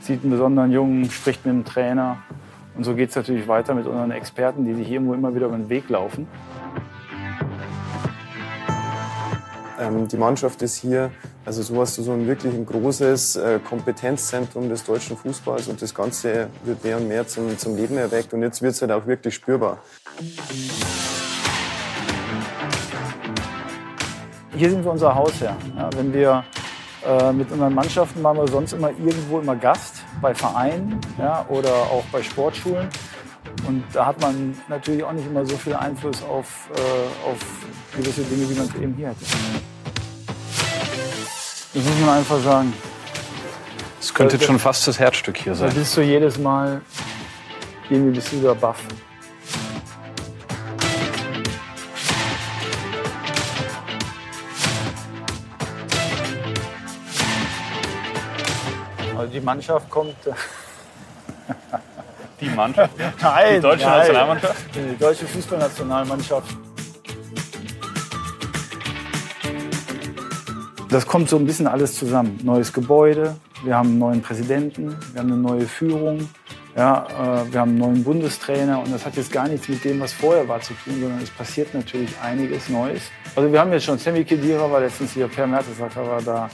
sieht 0.00 0.22
einen 0.22 0.32
besonderen 0.32 0.72
Jungen, 0.72 1.10
spricht 1.10 1.46
mit 1.46 1.54
dem 1.54 1.64
Trainer. 1.64 2.18
Und 2.76 2.84
so 2.84 2.94
geht 2.94 3.10
es 3.10 3.16
natürlich 3.16 3.46
weiter 3.46 3.74
mit 3.74 3.86
unseren 3.86 4.10
Experten, 4.10 4.64
die 4.64 4.74
sich 4.74 4.90
irgendwo 4.90 5.14
immer 5.14 5.34
wieder 5.34 5.46
über 5.46 5.56
den 5.56 5.68
Weg 5.68 5.88
laufen. 5.88 6.26
Ähm, 9.80 10.08
die 10.08 10.16
Mannschaft 10.16 10.62
ist 10.62 10.76
hier, 10.76 11.10
also 11.48 11.62
so 11.62 11.80
hast 11.80 11.96
du 11.96 12.02
so 12.02 12.12
ein 12.12 12.26
wirklich 12.26 12.52
ein 12.52 12.66
großes 12.66 13.36
äh, 13.36 13.58
Kompetenzzentrum 13.66 14.68
des 14.68 14.84
deutschen 14.84 15.16
Fußballs 15.16 15.68
und 15.68 15.80
das 15.80 15.94
Ganze 15.94 16.48
wird 16.62 16.84
mehr 16.84 16.98
und 16.98 17.08
mehr 17.08 17.26
zum, 17.26 17.56
zum 17.56 17.74
Leben 17.74 17.96
erweckt 17.96 18.34
und 18.34 18.42
jetzt 18.42 18.60
wird 18.60 18.74
es 18.74 18.82
halt 18.82 18.92
auch 18.92 19.06
wirklich 19.06 19.34
spürbar. 19.34 19.78
Hier 24.54 24.68
sind 24.68 24.84
wir 24.84 24.92
unser 24.92 25.14
Hausherr. 25.14 25.56
Ja, 25.74 25.88
wenn 25.96 26.12
wir 26.12 26.44
äh, 27.06 27.32
mit 27.32 27.50
unseren 27.50 27.72
Mannschaften 27.72 28.22
waren 28.22 28.36
wir 28.36 28.48
sonst 28.48 28.74
immer 28.74 28.90
irgendwo 28.90 29.40
immer 29.40 29.56
Gast 29.56 30.04
bei 30.20 30.34
Vereinen 30.34 31.00
ja, 31.18 31.46
oder 31.48 31.72
auch 31.72 32.04
bei 32.12 32.22
Sportschulen. 32.22 32.88
Und 33.66 33.84
da 33.94 34.04
hat 34.04 34.20
man 34.20 34.54
natürlich 34.68 35.02
auch 35.02 35.12
nicht 35.12 35.26
immer 35.26 35.46
so 35.46 35.56
viel 35.56 35.72
Einfluss 35.72 36.22
auf, 36.24 36.68
äh, 36.74 37.30
auf 37.30 37.38
gewisse 37.96 38.20
Dinge, 38.24 38.50
wie 38.50 38.54
man 38.54 38.66
es 38.66 38.74
eben 38.74 38.94
hier 38.96 39.08
hat. 39.08 39.16
Das 41.74 41.84
muss 41.84 41.98
man 42.00 42.18
einfach 42.18 42.40
sagen. 42.40 42.72
Es 44.00 44.14
könnte 44.14 44.36
jetzt 44.36 44.46
schon 44.46 44.58
fast 44.58 44.86
das 44.88 44.98
Herzstück 44.98 45.36
hier 45.36 45.54
sein. 45.54 45.68
Da 45.68 45.74
bist 45.74 45.96
du 45.96 46.00
jedes 46.00 46.38
Mal, 46.38 46.80
irgendwie 47.90 48.14
bist 48.14 48.32
du 48.32 48.38
wieder 48.38 48.54
baff. 48.54 48.78
Also 59.16 59.32
die 59.32 59.40
Mannschaft 59.40 59.90
kommt. 59.90 60.16
Die 62.40 62.48
Mannschaft? 62.48 62.92
Nein, 63.20 63.54
die 63.56 63.60
deutsche 63.60 63.84
nein. 63.84 63.98
Nationalmannschaft? 63.98 64.56
Die 64.74 64.96
deutsche 64.96 65.26
Fußballnationalmannschaft. 65.26 66.67
Das 70.88 71.06
kommt 71.06 71.28
so 71.28 71.36
ein 71.36 71.44
bisschen 71.44 71.66
alles 71.66 71.94
zusammen. 71.94 72.38
Neues 72.42 72.72
Gebäude, 72.72 73.36
wir 73.62 73.76
haben 73.76 73.90
einen 73.90 73.98
neuen 73.98 74.22
Präsidenten, 74.22 74.96
wir 75.12 75.20
haben 75.20 75.30
eine 75.30 75.40
neue 75.40 75.66
Führung, 75.66 76.26
ja, 76.74 77.06
äh, 77.10 77.52
wir 77.52 77.60
haben 77.60 77.72
einen 77.72 77.78
neuen 77.78 78.04
Bundestrainer 78.04 78.80
und 78.80 78.90
das 78.90 79.04
hat 79.04 79.14
jetzt 79.16 79.30
gar 79.30 79.48
nichts 79.48 79.68
mit 79.68 79.84
dem, 79.84 80.00
was 80.00 80.14
vorher 80.14 80.48
war, 80.48 80.62
zu 80.62 80.72
tun, 80.72 80.94
sondern 80.98 81.20
es 81.22 81.28
passiert 81.28 81.74
natürlich 81.74 82.10
einiges 82.22 82.70
Neues. 82.70 83.02
Also 83.36 83.52
wir 83.52 83.60
haben 83.60 83.70
jetzt 83.70 83.84
schon 83.84 83.98
Sammy 83.98 84.24
Kedira 84.24 84.70
war 84.70 84.80
letztens 84.80 85.12
hier, 85.12 85.28
Per 85.28 85.46
Mertesacker 85.46 86.06
war 86.06 86.22
da, 86.22 86.48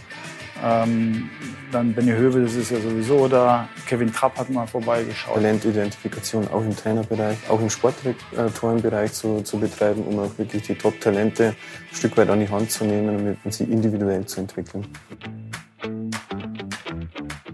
ähm, 0.64 1.28
dann 1.70 1.92
Benny 1.92 2.12
Hövel, 2.12 2.44
das 2.44 2.54
ist 2.54 2.70
ja 2.70 2.80
sowieso 2.80 3.28
da. 3.28 3.68
Kevin 3.86 4.10
Trapp 4.10 4.38
hat 4.38 4.48
mal 4.48 4.66
vorbeigeschaut. 4.66 5.34
Talentidentifikation 5.34 6.48
auch 6.48 6.62
im 6.62 6.74
Trainerbereich, 6.74 7.36
auch 7.50 7.60
im 7.60 7.68
Sportdirektorenbereich 7.68 9.12
zu, 9.12 9.42
zu 9.42 9.58
betreiben, 9.58 10.02
um 10.04 10.20
auch 10.20 10.38
wirklich 10.38 10.62
die 10.62 10.74
Top-Talente 10.74 11.48
ein 11.48 11.94
Stück 11.94 12.16
weit 12.16 12.30
an 12.30 12.40
die 12.40 12.48
Hand 12.48 12.70
zu 12.70 12.84
nehmen 12.84 13.36
und 13.44 13.52
sie 13.52 13.64
individuell 13.64 14.24
zu 14.24 14.40
entwickeln. 14.40 14.86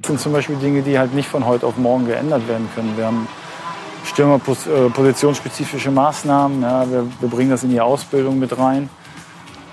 Das 0.01 0.07
sind 0.07 0.21
zum 0.21 0.33
Beispiel 0.33 0.57
Dinge, 0.57 0.83
die 0.83 0.99
halt 0.99 1.13
nicht 1.13 1.29
von 1.29 1.45
heute 1.47 1.67
auf 1.67 1.77
morgen 1.77 2.07
geändert 2.07 2.47
werden 2.47 2.69
können. 2.75 2.97
Wir 2.97 3.07
haben 3.07 3.27
Stürmerpositionsspezifische 4.05 5.91
Maßnahmen. 5.91 6.63
Ja, 6.63 6.89
wir, 6.91 7.07
wir, 7.21 7.29
bringen 7.29 7.51
das 7.51 7.65
in 7.65 7.71
die 7.71 7.81
Ausbildung 7.81 8.39
mit 8.39 8.57
rein. 8.57 8.89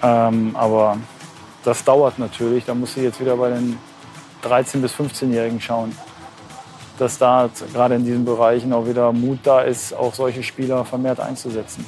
Ähm, 0.02 0.56
aber 0.56 0.98
das 1.68 1.84
dauert 1.84 2.18
natürlich. 2.18 2.64
Da 2.64 2.74
muss 2.74 2.96
ich 2.96 3.04
jetzt 3.04 3.20
wieder 3.20 3.36
bei 3.36 3.50
den 3.50 3.78
13- 4.42 4.80
bis 4.80 4.94
15-Jährigen 4.94 5.60
schauen, 5.60 5.94
dass 6.98 7.18
da 7.18 7.50
gerade 7.74 7.96
in 7.96 8.06
diesen 8.06 8.24
Bereichen 8.24 8.72
auch 8.72 8.88
wieder 8.88 9.12
Mut 9.12 9.40
da 9.44 9.62
ist, 9.62 9.94
auch 9.94 10.14
solche 10.14 10.44
Spieler 10.44 10.86
vermehrt 10.86 11.20
einzusetzen. 11.20 11.86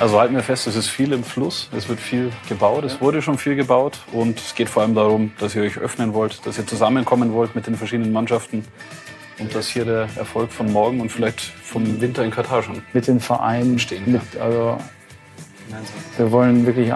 Also 0.00 0.20
halten 0.20 0.36
wir 0.36 0.44
fest, 0.44 0.68
es 0.68 0.76
ist 0.76 0.86
viel 0.86 1.12
im 1.12 1.24
Fluss, 1.24 1.68
es 1.76 1.88
wird 1.88 1.98
viel 1.98 2.30
gebaut, 2.48 2.84
es 2.84 3.00
wurde 3.00 3.20
schon 3.20 3.36
viel 3.36 3.56
gebaut 3.56 3.98
und 4.12 4.38
es 4.38 4.54
geht 4.54 4.68
vor 4.68 4.82
allem 4.82 4.94
darum, 4.94 5.32
dass 5.40 5.56
ihr 5.56 5.62
euch 5.62 5.76
öffnen 5.76 6.14
wollt, 6.14 6.46
dass 6.46 6.56
ihr 6.56 6.64
zusammenkommen 6.64 7.32
wollt 7.32 7.56
mit 7.56 7.66
den 7.66 7.74
verschiedenen 7.74 8.12
Mannschaften 8.12 8.64
und 9.40 9.52
dass 9.56 9.66
hier 9.66 9.84
der 9.84 10.08
Erfolg 10.16 10.52
von 10.52 10.72
morgen 10.72 11.00
und 11.00 11.10
vielleicht 11.10 11.40
vom 11.40 12.00
Winter 12.00 12.24
in 12.24 12.30
Katar 12.30 12.62
schon 12.62 12.80
mit 12.92 13.08
den 13.08 13.18
Vereinen 13.18 13.80
stehen. 13.80 14.12
Mit, 14.12 14.22
also 14.40 14.78
wir 16.16 16.30
wollen 16.30 16.64
wirklich 16.64 16.92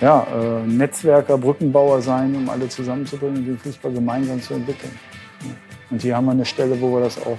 ja, 0.00 0.22
äh, 0.32 0.66
Netzwerker, 0.68 1.36
Brückenbauer 1.36 2.00
sein, 2.00 2.36
um 2.36 2.48
alle 2.48 2.68
zusammenzubringen 2.68 3.38
und 3.38 3.46
den 3.46 3.58
Fußball 3.58 3.92
gemeinsam 3.92 4.40
zu 4.40 4.54
entwickeln. 4.54 4.96
Und 5.90 6.00
hier 6.00 6.14
haben 6.14 6.26
wir 6.26 6.32
eine 6.32 6.44
Stelle, 6.44 6.80
wo 6.80 6.94
wir 6.94 7.00
das 7.00 7.20
auch 7.20 7.38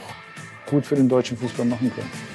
gut 0.70 0.86
für 0.86 0.96
den 0.96 1.08
deutschen 1.08 1.38
Fußball 1.38 1.66
machen 1.66 1.90
können. 1.96 2.29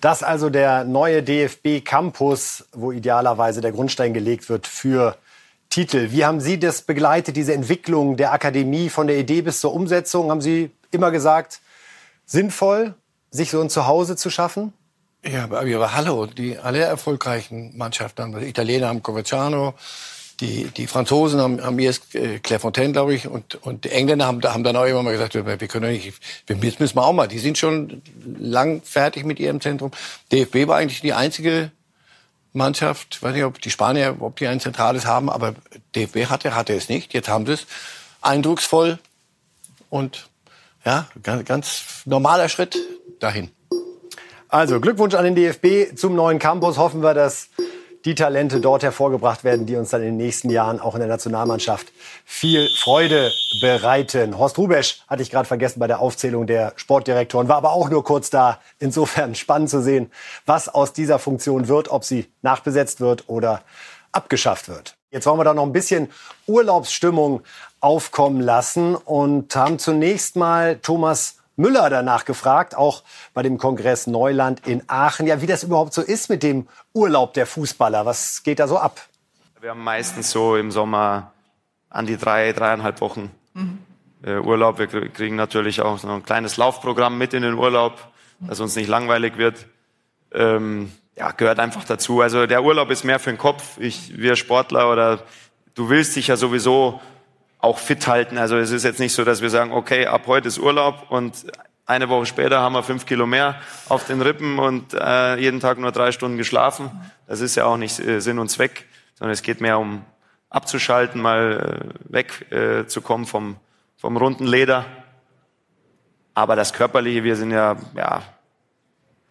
Das 0.00 0.22
also 0.22 0.48
der 0.48 0.84
neue 0.84 1.22
DFB 1.22 1.84
Campus, 1.84 2.66
wo 2.72 2.92
idealerweise 2.92 3.60
der 3.60 3.72
Grundstein 3.72 4.14
gelegt 4.14 4.48
wird 4.48 4.66
für 4.66 5.16
Titel. 5.70 6.12
Wie 6.12 6.24
haben 6.24 6.40
Sie 6.40 6.58
das 6.58 6.82
begleitet, 6.82 7.36
diese 7.36 7.52
Entwicklung 7.52 8.16
der 8.16 8.32
Akademie 8.32 8.90
von 8.90 9.06
der 9.06 9.18
Idee 9.18 9.42
bis 9.42 9.60
zur 9.60 9.74
Umsetzung? 9.74 10.30
Haben 10.30 10.40
Sie 10.40 10.70
immer 10.92 11.10
gesagt, 11.10 11.60
sinnvoll, 12.26 12.94
sich 13.30 13.50
so 13.50 13.60
ein 13.60 13.70
Zuhause 13.70 14.16
zu 14.16 14.30
schaffen? 14.30 14.72
Ja, 15.24 15.44
aber, 15.44 15.60
aber 15.60 15.94
hallo, 15.94 16.26
die 16.26 16.58
alle 16.58 16.80
erfolgreichen 16.80 17.76
Mannschaften, 17.76 18.38
die 18.38 18.46
Italiener 18.46 18.88
haben 18.88 19.02
Coverciano, 19.02 19.74
die, 20.40 20.64
die 20.64 20.86
Franzosen 20.86 21.40
haben, 21.40 21.62
haben 21.62 21.78
erst 21.78 22.14
äh, 22.14 22.38
Clairefontaine, 22.38 22.92
glaube 22.92 23.14
ich, 23.14 23.26
und, 23.26 23.56
und 23.56 23.84
die 23.84 23.90
Engländer 23.90 24.26
haben, 24.26 24.42
haben 24.42 24.62
dann 24.62 24.76
auch 24.76 24.84
immer 24.84 25.02
mal 25.02 25.12
gesagt, 25.12 25.34
wir, 25.34 25.42
können 25.68 25.92
nicht, 25.92 26.14
wir, 26.46 26.56
jetzt 26.56 26.78
müssen 26.78 26.96
wir 26.96 27.04
auch 27.04 27.12
mal. 27.12 27.26
Die 27.26 27.38
sind 27.38 27.58
schon 27.58 28.02
lang 28.38 28.82
fertig 28.82 29.24
mit 29.24 29.40
ihrem 29.40 29.60
Zentrum. 29.60 29.90
DFB 30.30 30.68
war 30.68 30.76
eigentlich 30.76 31.00
die 31.00 31.12
einzige 31.12 31.72
Mannschaft, 32.52 33.22
weiß 33.22 33.34
nicht, 33.34 33.44
ob 33.44 33.60
die 33.60 33.70
Spanier, 33.70 34.16
ob 34.20 34.36
die 34.36 34.46
ein 34.46 34.60
zentrales 34.60 35.06
haben, 35.06 35.28
aber 35.28 35.54
DFB 35.94 36.26
hatte, 36.26 36.54
hatte 36.54 36.74
es 36.74 36.88
nicht. 36.88 37.14
Jetzt 37.14 37.28
haben 37.28 37.46
sie 37.46 37.54
es 37.54 37.66
eindrucksvoll 38.20 38.98
und 39.90 40.28
ja, 40.84 41.08
ganz, 41.22 41.44
ganz 41.44 41.82
normaler 42.04 42.48
Schritt 42.48 42.76
dahin. 43.18 43.50
Also 44.48 44.80
Glückwunsch 44.80 45.14
an 45.14 45.24
den 45.24 45.34
DFB 45.34 45.96
zum 45.96 46.14
neuen 46.14 46.38
Campus. 46.38 46.78
Hoffen 46.78 47.02
wir, 47.02 47.12
dass 47.12 47.48
die 48.04 48.14
Talente 48.14 48.60
dort 48.60 48.82
hervorgebracht 48.82 49.44
werden, 49.44 49.66
die 49.66 49.76
uns 49.76 49.90
dann 49.90 50.02
in 50.02 50.08
den 50.08 50.16
nächsten 50.16 50.50
Jahren 50.50 50.80
auch 50.80 50.94
in 50.94 51.00
der 51.00 51.08
Nationalmannschaft 51.08 51.92
viel 52.24 52.68
Freude 52.76 53.32
bereiten. 53.60 54.38
Horst 54.38 54.58
Rubesch 54.58 55.02
hatte 55.08 55.22
ich 55.22 55.30
gerade 55.30 55.46
vergessen 55.46 55.80
bei 55.80 55.86
der 55.86 56.00
Aufzählung 56.00 56.46
der 56.46 56.72
Sportdirektoren, 56.76 57.48
war 57.48 57.56
aber 57.56 57.72
auch 57.72 57.90
nur 57.90 58.04
kurz 58.04 58.30
da. 58.30 58.60
Insofern 58.78 59.34
spannend 59.34 59.70
zu 59.70 59.82
sehen, 59.82 60.10
was 60.46 60.68
aus 60.68 60.92
dieser 60.92 61.18
Funktion 61.18 61.68
wird, 61.68 61.90
ob 61.90 62.04
sie 62.04 62.26
nachbesetzt 62.42 63.00
wird 63.00 63.28
oder 63.28 63.62
abgeschafft 64.12 64.68
wird. 64.68 64.96
Jetzt 65.10 65.26
wollen 65.26 65.38
wir 65.38 65.44
da 65.44 65.54
noch 65.54 65.64
ein 65.64 65.72
bisschen 65.72 66.10
Urlaubsstimmung 66.46 67.42
aufkommen 67.80 68.40
lassen 68.40 68.94
und 68.94 69.54
haben 69.56 69.78
zunächst 69.78 70.36
mal 70.36 70.76
Thomas 70.76 71.36
Müller 71.58 71.90
danach 71.90 72.24
gefragt, 72.24 72.76
auch 72.76 73.02
bei 73.34 73.42
dem 73.42 73.58
Kongress 73.58 74.06
Neuland 74.06 74.66
in 74.66 74.82
Aachen, 74.86 75.26
ja, 75.26 75.42
wie 75.42 75.46
das 75.46 75.64
überhaupt 75.64 75.92
so 75.92 76.02
ist 76.02 76.30
mit 76.30 76.42
dem 76.42 76.68
Urlaub 76.94 77.34
der 77.34 77.46
Fußballer. 77.46 78.06
Was 78.06 78.42
geht 78.44 78.60
da 78.60 78.68
so 78.68 78.78
ab? 78.78 79.00
Wir 79.60 79.70
haben 79.70 79.82
meistens 79.82 80.30
so 80.30 80.56
im 80.56 80.70
Sommer 80.70 81.32
an 81.90 82.06
die 82.06 82.16
drei, 82.16 82.52
dreieinhalb 82.52 83.00
Wochen 83.00 83.30
mhm. 83.54 83.78
äh, 84.22 84.38
Urlaub. 84.38 84.78
Wir 84.78 84.86
kriegen 84.86 85.34
natürlich 85.34 85.80
auch 85.80 85.98
so 85.98 86.08
ein 86.08 86.22
kleines 86.22 86.56
Laufprogramm 86.56 87.18
mit 87.18 87.34
in 87.34 87.42
den 87.42 87.54
Urlaub, 87.54 87.98
dass 88.40 88.60
uns 88.60 88.76
nicht 88.76 88.88
langweilig 88.88 89.36
wird. 89.36 89.66
Ähm, 90.32 90.92
ja, 91.16 91.32
gehört 91.32 91.58
einfach 91.58 91.82
dazu. 91.82 92.20
Also 92.20 92.46
der 92.46 92.62
Urlaub 92.62 92.90
ist 92.90 93.02
mehr 93.02 93.18
für 93.18 93.30
den 93.30 93.38
Kopf. 93.38 93.78
Ich, 93.78 94.16
wir 94.16 94.36
Sportler 94.36 94.92
oder 94.92 95.24
du 95.74 95.88
willst 95.88 96.14
dich 96.14 96.28
ja 96.28 96.36
sowieso 96.36 97.00
auch 97.58 97.78
fit 97.78 98.06
halten. 98.06 98.38
Also 98.38 98.56
es 98.56 98.70
ist 98.70 98.84
jetzt 98.84 99.00
nicht 99.00 99.14
so, 99.14 99.24
dass 99.24 99.42
wir 99.42 99.50
sagen, 99.50 99.72
okay, 99.72 100.06
ab 100.06 100.22
heute 100.26 100.48
ist 100.48 100.58
Urlaub 100.58 101.10
und 101.10 101.46
eine 101.86 102.08
Woche 102.08 102.26
später 102.26 102.60
haben 102.60 102.74
wir 102.74 102.82
fünf 102.82 103.06
Kilo 103.06 103.26
mehr 103.26 103.56
auf 103.88 104.06
den 104.06 104.20
Rippen 104.20 104.58
und 104.58 104.94
äh, 104.94 105.36
jeden 105.36 105.58
Tag 105.58 105.78
nur 105.78 105.90
drei 105.90 106.12
Stunden 106.12 106.36
geschlafen. 106.36 106.90
Das 107.26 107.40
ist 107.40 107.54
ja 107.54 107.64
auch 107.64 107.78
nicht 107.78 107.98
äh, 107.98 108.20
Sinn 108.20 108.38
und 108.38 108.50
Zweck, 108.50 108.86
sondern 109.14 109.32
es 109.32 109.42
geht 109.42 109.60
mehr 109.60 109.78
um 109.78 110.04
abzuschalten, 110.50 111.20
mal 111.20 111.92
äh, 112.10 112.12
wegzukommen 112.12 113.26
äh, 113.26 113.30
vom, 113.30 113.56
vom 113.96 114.16
runden 114.16 114.46
Leder. 114.46 114.84
Aber 116.34 116.56
das 116.56 116.72
Körperliche, 116.72 117.24
wir 117.24 117.36
sind 117.36 117.50
ja, 117.50 117.76
ja, 117.96 118.22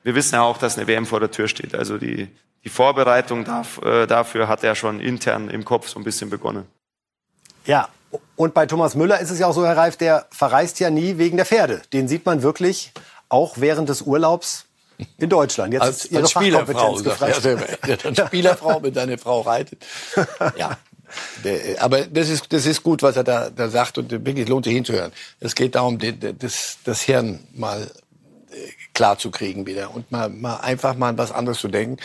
wir 0.03 0.15
wissen 0.15 0.35
ja 0.35 0.41
auch, 0.41 0.57
dass 0.57 0.77
eine 0.77 0.87
WM 0.87 1.05
vor 1.05 1.19
der 1.19 1.31
Tür 1.31 1.47
steht. 1.47 1.75
Also 1.75 1.97
die, 1.97 2.27
die 2.63 2.69
Vorbereitung 2.69 3.45
darf, 3.45 3.81
äh, 3.83 4.07
dafür 4.07 4.47
hat 4.47 4.63
er 4.63 4.75
schon 4.75 4.99
intern 4.99 5.49
im 5.49 5.63
Kopf 5.63 5.87
so 5.87 5.99
ein 5.99 6.03
bisschen 6.03 6.29
begonnen. 6.29 6.65
Ja, 7.65 7.87
und 8.35 8.53
bei 8.53 8.65
Thomas 8.65 8.95
Müller 8.95 9.19
ist 9.19 9.31
es 9.31 9.39
ja 9.39 9.47
auch 9.47 9.53
so, 9.53 9.65
Herr 9.65 9.77
Reif, 9.77 9.97
der 9.97 10.27
verreist 10.31 10.79
ja 10.79 10.89
nie 10.89 11.17
wegen 11.17 11.37
der 11.37 11.45
Pferde. 11.45 11.81
Den 11.93 12.07
sieht 12.07 12.25
man 12.25 12.43
wirklich 12.43 12.91
auch 13.29 13.55
während 13.57 13.89
des 13.89 14.03
Urlaubs 14.03 14.65
in 15.17 15.29
Deutschland. 15.29 15.73
Jetzt 15.73 15.81
als, 15.81 16.05
ist 16.05 16.11
Ihre 16.11 16.21
als 16.21 16.31
Spielerfrau, 16.31 16.95
gefragt. 16.95 17.43
Ja, 17.43 17.89
als 18.09 18.17
Spielerfrau 18.27 18.79
mit 18.79 18.95
seiner 18.95 19.17
Frau 19.17 19.41
reitet. 19.41 19.85
Ja. 20.57 20.77
Aber 21.79 22.05
das 22.05 22.29
ist, 22.29 22.51
das 22.51 22.65
ist 22.65 22.83
gut, 22.83 23.01
was 23.01 23.15
er 23.15 23.23
da, 23.23 23.49
da 23.49 23.69
sagt 23.69 23.97
und 23.97 24.11
wirklich 24.11 24.47
lohnt 24.47 24.65
sich 24.65 24.73
hinzuhören. 24.73 25.11
Es 25.39 25.55
geht 25.55 25.75
darum, 25.75 25.99
das, 25.99 26.77
das 26.83 27.01
Hirn 27.01 27.47
mal 27.53 27.81
äh, 28.51 28.55
klar 28.93 29.17
zu 29.17 29.31
kriegen 29.31 29.65
wieder 29.65 29.93
und 29.93 30.11
mal, 30.11 30.29
mal 30.29 30.57
einfach 30.57 30.95
mal 30.95 31.17
was 31.17 31.31
anderes 31.31 31.59
zu 31.59 31.69
denken. 31.69 31.97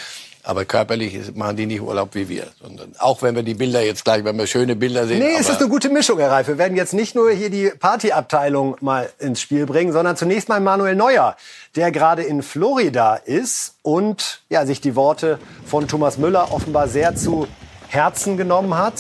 Aber 0.45 0.64
körperlich 0.64 1.36
machen 1.36 1.57
die 1.57 1.66
nicht 1.66 1.80
Urlaub 1.80 2.16
wie 2.16 2.28
wir. 2.28 2.49
Sondern 2.61 2.95
auch 2.99 3.22
wenn 3.22 3.36
wir 3.36 3.45
die 3.45 3.55
Bilder 3.55 3.80
jetzt 3.80 4.05
gleich, 4.05 4.24
wenn 4.24 4.36
wir 4.36 4.49
schöne 4.49 4.74
Bilder 4.74 5.07
sehen. 5.07 5.20
Nee, 5.20 5.36
es 5.38 5.49
ist 5.49 5.61
eine 5.61 5.68
gute 5.68 5.88
Mischung, 5.88 6.18
Herr 6.18 6.32
Reif. 6.32 6.49
Wir 6.49 6.59
werden 6.59 6.76
jetzt 6.76 6.95
nicht 6.95 7.14
nur 7.14 7.30
hier 7.30 7.49
die 7.49 7.70
Partyabteilung 7.78 8.76
mal 8.80 9.09
ins 9.20 9.40
Spiel 9.40 9.66
bringen, 9.66 9.93
sondern 9.93 10.16
zunächst 10.16 10.49
mal 10.49 10.59
Manuel 10.59 10.97
Neuer, 10.97 11.36
der 11.76 11.93
gerade 11.93 12.24
in 12.24 12.43
Florida 12.43 13.14
ist 13.14 13.76
und 13.82 14.43
ja, 14.49 14.66
sich 14.66 14.80
die 14.80 14.97
Worte 14.97 15.38
von 15.64 15.86
Thomas 15.86 16.18
Müller 16.18 16.53
offenbar 16.53 16.88
sehr 16.88 17.14
zu 17.14 17.47
Herzen 17.86 18.36
genommen 18.36 18.76
hat. 18.76 18.95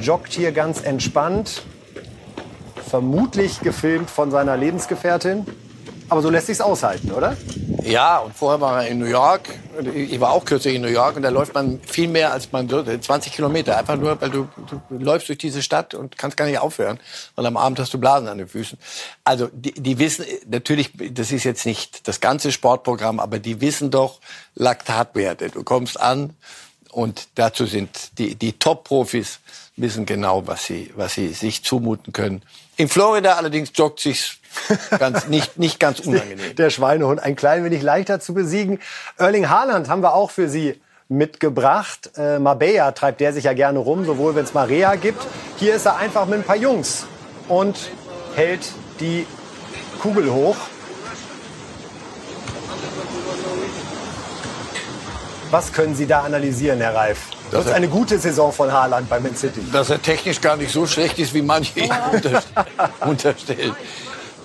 Joggt 0.00 0.32
hier 0.32 0.52
ganz 0.52 0.80
entspannt. 0.80 1.64
Vermutlich 2.88 3.60
gefilmt 3.60 4.08
von 4.08 4.30
seiner 4.30 4.56
Lebensgefährtin. 4.56 5.44
Aber 6.08 6.22
so 6.22 6.30
lässt 6.30 6.46
sich's 6.46 6.60
aushalten, 6.60 7.10
oder? 7.10 7.36
Ja, 7.82 8.18
und 8.18 8.34
vorher 8.34 8.60
war 8.60 8.82
er 8.82 8.88
in 8.88 8.98
New 8.98 9.06
York. 9.06 9.48
Ich 9.94 10.20
war 10.20 10.32
auch 10.32 10.44
kürzlich 10.44 10.74
in 10.74 10.82
New 10.82 10.88
York 10.88 11.16
und 11.16 11.22
da 11.22 11.28
läuft 11.28 11.54
man 11.54 11.80
viel 11.80 12.08
mehr 12.08 12.32
als 12.32 12.52
man 12.52 12.68
20 12.68 13.32
Kilometer. 13.32 13.76
Einfach 13.76 13.96
nur, 13.96 14.20
weil 14.20 14.30
du, 14.30 14.48
du 14.68 14.80
läufst 14.98 15.28
durch 15.28 15.38
diese 15.38 15.62
Stadt 15.62 15.94
und 15.94 16.16
kannst 16.16 16.36
gar 16.36 16.46
nicht 16.46 16.58
aufhören. 16.58 16.98
Und 17.34 17.46
am 17.46 17.56
Abend 17.56 17.78
hast 17.78 17.92
du 17.92 17.98
Blasen 17.98 18.28
an 18.28 18.38
den 18.38 18.48
Füßen. 18.48 18.78
Also 19.24 19.48
die, 19.52 19.72
die 19.72 19.98
wissen 19.98 20.24
natürlich, 20.48 20.92
das 21.12 21.32
ist 21.32 21.44
jetzt 21.44 21.66
nicht 21.66 22.08
das 22.08 22.20
ganze 22.20 22.52
Sportprogramm, 22.52 23.20
aber 23.20 23.38
die 23.38 23.60
wissen 23.60 23.90
doch 23.90 24.20
Laktatwerte. 24.54 25.50
Du 25.50 25.62
kommst 25.62 26.00
an 26.00 26.34
und 26.90 27.28
dazu 27.34 27.66
sind 27.66 28.18
die, 28.18 28.34
die 28.34 28.54
Top-Profis 28.54 29.40
wissen 29.76 30.06
genau, 30.06 30.46
was 30.46 30.64
sie, 30.64 30.90
was 30.96 31.14
sie 31.14 31.28
sich 31.28 31.62
zumuten 31.62 32.12
können. 32.12 32.42
In 32.76 32.88
Florida 32.88 33.34
allerdings 33.34 33.70
joggt 33.74 34.00
sich's 34.00 34.38
ganz, 34.98 35.28
nicht, 35.28 35.58
nicht 35.58 35.78
ganz 35.78 36.00
unangenehm. 36.00 36.56
Der 36.56 36.70
Schweinehund 36.70 37.20
ein 37.20 37.36
klein 37.36 37.64
wenig 37.64 37.82
leichter 37.82 38.20
zu 38.20 38.32
besiegen. 38.32 38.80
Erling 39.18 39.48
Haaland 39.48 39.88
haben 39.88 40.02
wir 40.02 40.14
auch 40.14 40.30
für 40.30 40.48
Sie 40.48 40.80
mitgebracht. 41.08 42.10
Äh, 42.16 42.38
Marbella 42.38 42.92
treibt 42.92 43.20
der 43.20 43.32
sich 43.32 43.44
ja 43.44 43.52
gerne 43.52 43.78
rum, 43.78 44.04
sowohl 44.04 44.34
wenn 44.34 44.44
es 44.44 44.54
Marea 44.54 44.94
gibt. 44.96 45.24
Hier 45.58 45.74
ist 45.74 45.86
er 45.86 45.96
einfach 45.96 46.26
mit 46.26 46.38
ein 46.38 46.44
paar 46.44 46.56
Jungs 46.56 47.06
und 47.48 47.76
hält 48.34 48.66
die 49.00 49.26
Kugel 50.00 50.32
hoch. 50.32 50.56
Was 55.50 55.72
können 55.72 55.94
Sie 55.94 56.06
da 56.06 56.22
analysieren, 56.22 56.80
Herr 56.80 56.94
Reif? 56.94 57.35
Das 57.50 57.66
ist 57.66 57.72
eine 57.72 57.88
gute 57.88 58.18
Saison 58.18 58.52
von 58.52 58.72
Haaland 58.72 59.08
bei 59.08 59.20
Man 59.20 59.36
City. 59.36 59.60
Dass 59.72 59.90
er 59.90 60.00
technisch 60.02 60.40
gar 60.40 60.56
nicht 60.56 60.72
so 60.72 60.86
schlecht 60.86 61.18
ist, 61.18 61.32
wie 61.34 61.42
manche 61.42 61.80
ihm 61.80 61.90
unterstellen. 63.00 63.74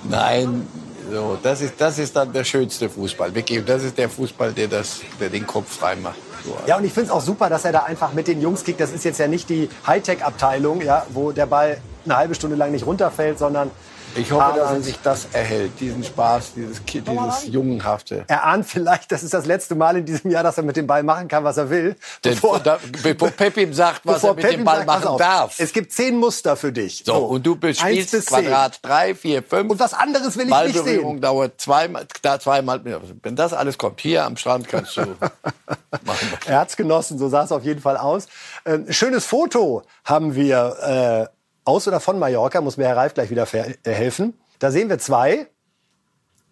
Nein, 0.03 0.67
so, 1.11 1.37
das, 1.41 1.61
ist, 1.61 1.73
das 1.77 1.99
ist 1.99 2.15
dann 2.15 2.31
der 2.31 2.43
schönste 2.43 2.89
Fußball. 2.89 3.33
Wirklich, 3.33 3.65
das 3.65 3.83
ist 3.83 3.97
der 3.97 4.09
Fußball, 4.09 4.53
der, 4.53 4.67
das, 4.67 5.01
der 5.19 5.29
den 5.29 5.45
Kopf 5.45 5.77
frei 5.77 5.95
macht. 5.95 6.15
So, 6.45 6.57
Ja, 6.65 6.77
und 6.77 6.85
ich 6.85 6.93
finde 6.93 7.07
es 7.07 7.11
auch 7.11 7.21
super, 7.21 7.49
dass 7.49 7.65
er 7.65 7.71
da 7.71 7.79
einfach 7.83 8.13
mit 8.13 8.27
den 8.27 8.41
Jungs 8.41 8.63
kickt. 8.63 8.79
Das 8.79 8.91
ist 8.91 9.03
jetzt 9.03 9.19
ja 9.19 9.27
nicht 9.27 9.49
die 9.49 9.69
Hightech-Abteilung, 9.85 10.81
ja, 10.81 11.05
wo 11.09 11.31
der 11.31 11.47
Ball 11.47 11.77
eine 12.05 12.17
halbe 12.17 12.33
Stunde 12.35 12.55
lang 12.55 12.71
nicht 12.71 12.85
runterfällt, 12.85 13.37
sondern 13.39 13.71
Ich 14.15 14.31
hoffe, 14.31 14.57
dass 14.57 14.71
er 14.71 14.81
sich 14.81 14.99
das 15.01 15.27
erhält, 15.33 15.79
diesen 15.79 16.03
Spaß, 16.03 16.53
dieses, 16.55 16.83
dieses 16.83 17.47
Jungenhafte. 17.47 18.25
er 18.27 18.43
ahnt 18.43 18.65
vielleicht, 18.65 19.11
das 19.11 19.23
ist 19.23 19.33
das 19.33 19.45
letzte 19.45 19.75
Mal 19.75 19.97
in 19.97 20.05
diesem 20.05 20.31
Jahr, 20.31 20.43
dass 20.43 20.57
er 20.57 20.63
mit 20.63 20.75
dem 20.75 20.87
Ball 20.87 21.03
machen 21.03 21.27
kann, 21.27 21.43
was 21.43 21.57
er 21.57 21.69
will. 21.69 21.95
Denn 22.23 22.37
da, 22.63 22.79
bevor 23.03 23.29
Pep 23.29 23.57
ihm 23.57 23.73
sagt, 23.73 24.01
was 24.03 24.23
er 24.23 24.33
mit 24.33 24.43
Pep 24.43 24.55
dem 24.57 24.63
Ball 24.65 24.77
sagt, 24.77 24.87
machen 24.87 25.07
auf, 25.07 25.19
darf. 25.19 25.59
Es 25.59 25.71
gibt 25.71 25.91
zehn 25.91 26.17
Muster 26.17 26.55
für 26.55 26.71
dich. 26.71 27.03
So, 27.05 27.15
und 27.15 27.45
du 27.45 27.55
bespielst. 27.55 28.27
Quadrat 28.27 28.79
3, 28.83 29.15
4, 29.15 29.43
5. 29.43 29.71
Und 29.71 29.79
was 29.79 29.93
anderes 29.93 30.35
will 30.37 30.47
ich 30.47 30.49
nicht 30.49 30.73
Ballberührung 30.73 31.13
sehen. 31.15 31.21
dauert 31.21 31.61
zweimal, 31.61 32.05
da 32.21 32.39
zweimal. 32.39 32.81
Wenn 33.23 33.35
das 33.35 33.53
alles 33.53 33.77
kommt, 33.77 34.01
hier 34.01 34.25
am 34.25 34.37
Strand 34.37 34.67
kannst 34.67 34.97
du. 34.97 35.01
Er 36.45 36.59
hat's 36.59 36.77
genossen, 36.77 37.17
so 37.17 37.29
sah 37.29 37.43
es 37.43 37.51
auf 37.51 37.63
jeden 37.63 37.81
Fall 37.81 37.97
aus. 37.97 38.27
Ähm, 38.65 38.91
schönes 38.91 39.25
Foto 39.25 39.83
haben 40.03 40.35
wir 40.35 41.27
äh, 41.29 41.40
aus 41.71 41.87
oder 41.87 42.01
von 42.01 42.19
Mallorca, 42.19 42.59
muss 42.59 42.75
mir 42.75 42.85
Herr 42.85 42.97
Reif 42.97 43.13
gleich 43.13 43.29
wieder 43.29 43.47
äh, 43.53 43.75
helfen. 43.85 44.33
Da 44.59 44.71
sehen 44.71 44.89
wir 44.89 44.99
zwei. 44.99 45.47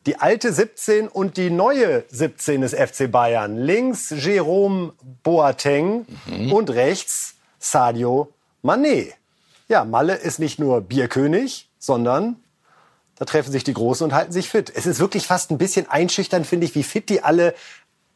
Die 0.05 0.15
alte 0.15 0.53
17 0.53 1.09
und 1.09 1.35
die 1.35 1.49
neue 1.49 2.05
17 2.07 2.61
des 2.61 2.73
FC 2.73 3.11
Bayern. 3.11 3.57
Links 3.57 4.11
Jerome 4.11 4.93
Boateng 5.23 6.05
und 6.51 6.69
rechts 6.69 7.35
Sadio 7.59 8.31
Mané. 8.63 9.11
Ja, 9.67 9.83
Malle 9.83 10.15
ist 10.15 10.39
nicht 10.39 10.57
nur 10.57 10.79
Bierkönig, 10.79 11.69
sondern 11.77 12.37
da 13.17 13.25
treffen 13.25 13.51
sich 13.51 13.65
die 13.65 13.73
Großen 13.73 14.05
und 14.05 14.13
halten 14.13 14.31
sich 14.31 14.49
fit. 14.49 14.71
Es 14.73 14.85
ist 14.85 15.01
wirklich 15.01 15.27
fast 15.27 15.51
ein 15.51 15.57
bisschen 15.57 15.89
einschüchternd, 15.89 16.47
finde 16.47 16.65
ich, 16.65 16.75
wie 16.75 16.83
fit 16.83 17.09
die 17.09 17.21
alle 17.21 17.53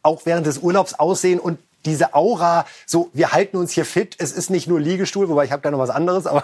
auch 0.04 0.22
während 0.26 0.47
des 0.47 0.60
Urlaubs 0.60 0.93
aussehen 0.93 1.41
und 1.41 1.60
diese 1.86 2.13
Aura, 2.13 2.65
so, 2.86 3.09
wir 3.13 3.31
halten 3.31 3.57
uns 3.57 3.71
hier 3.71 3.86
fit. 3.86 4.15
Es 4.19 4.31
ist 4.31 4.49
nicht 4.49 4.67
nur 4.67 4.79
Liegestuhl, 4.79 5.29
wobei 5.29 5.45
ich 5.45 5.51
habe 5.51 5.61
da 5.61 5.71
noch 5.71 5.79
was 5.79 5.89
anderes, 5.89 6.27
aber 6.27 6.43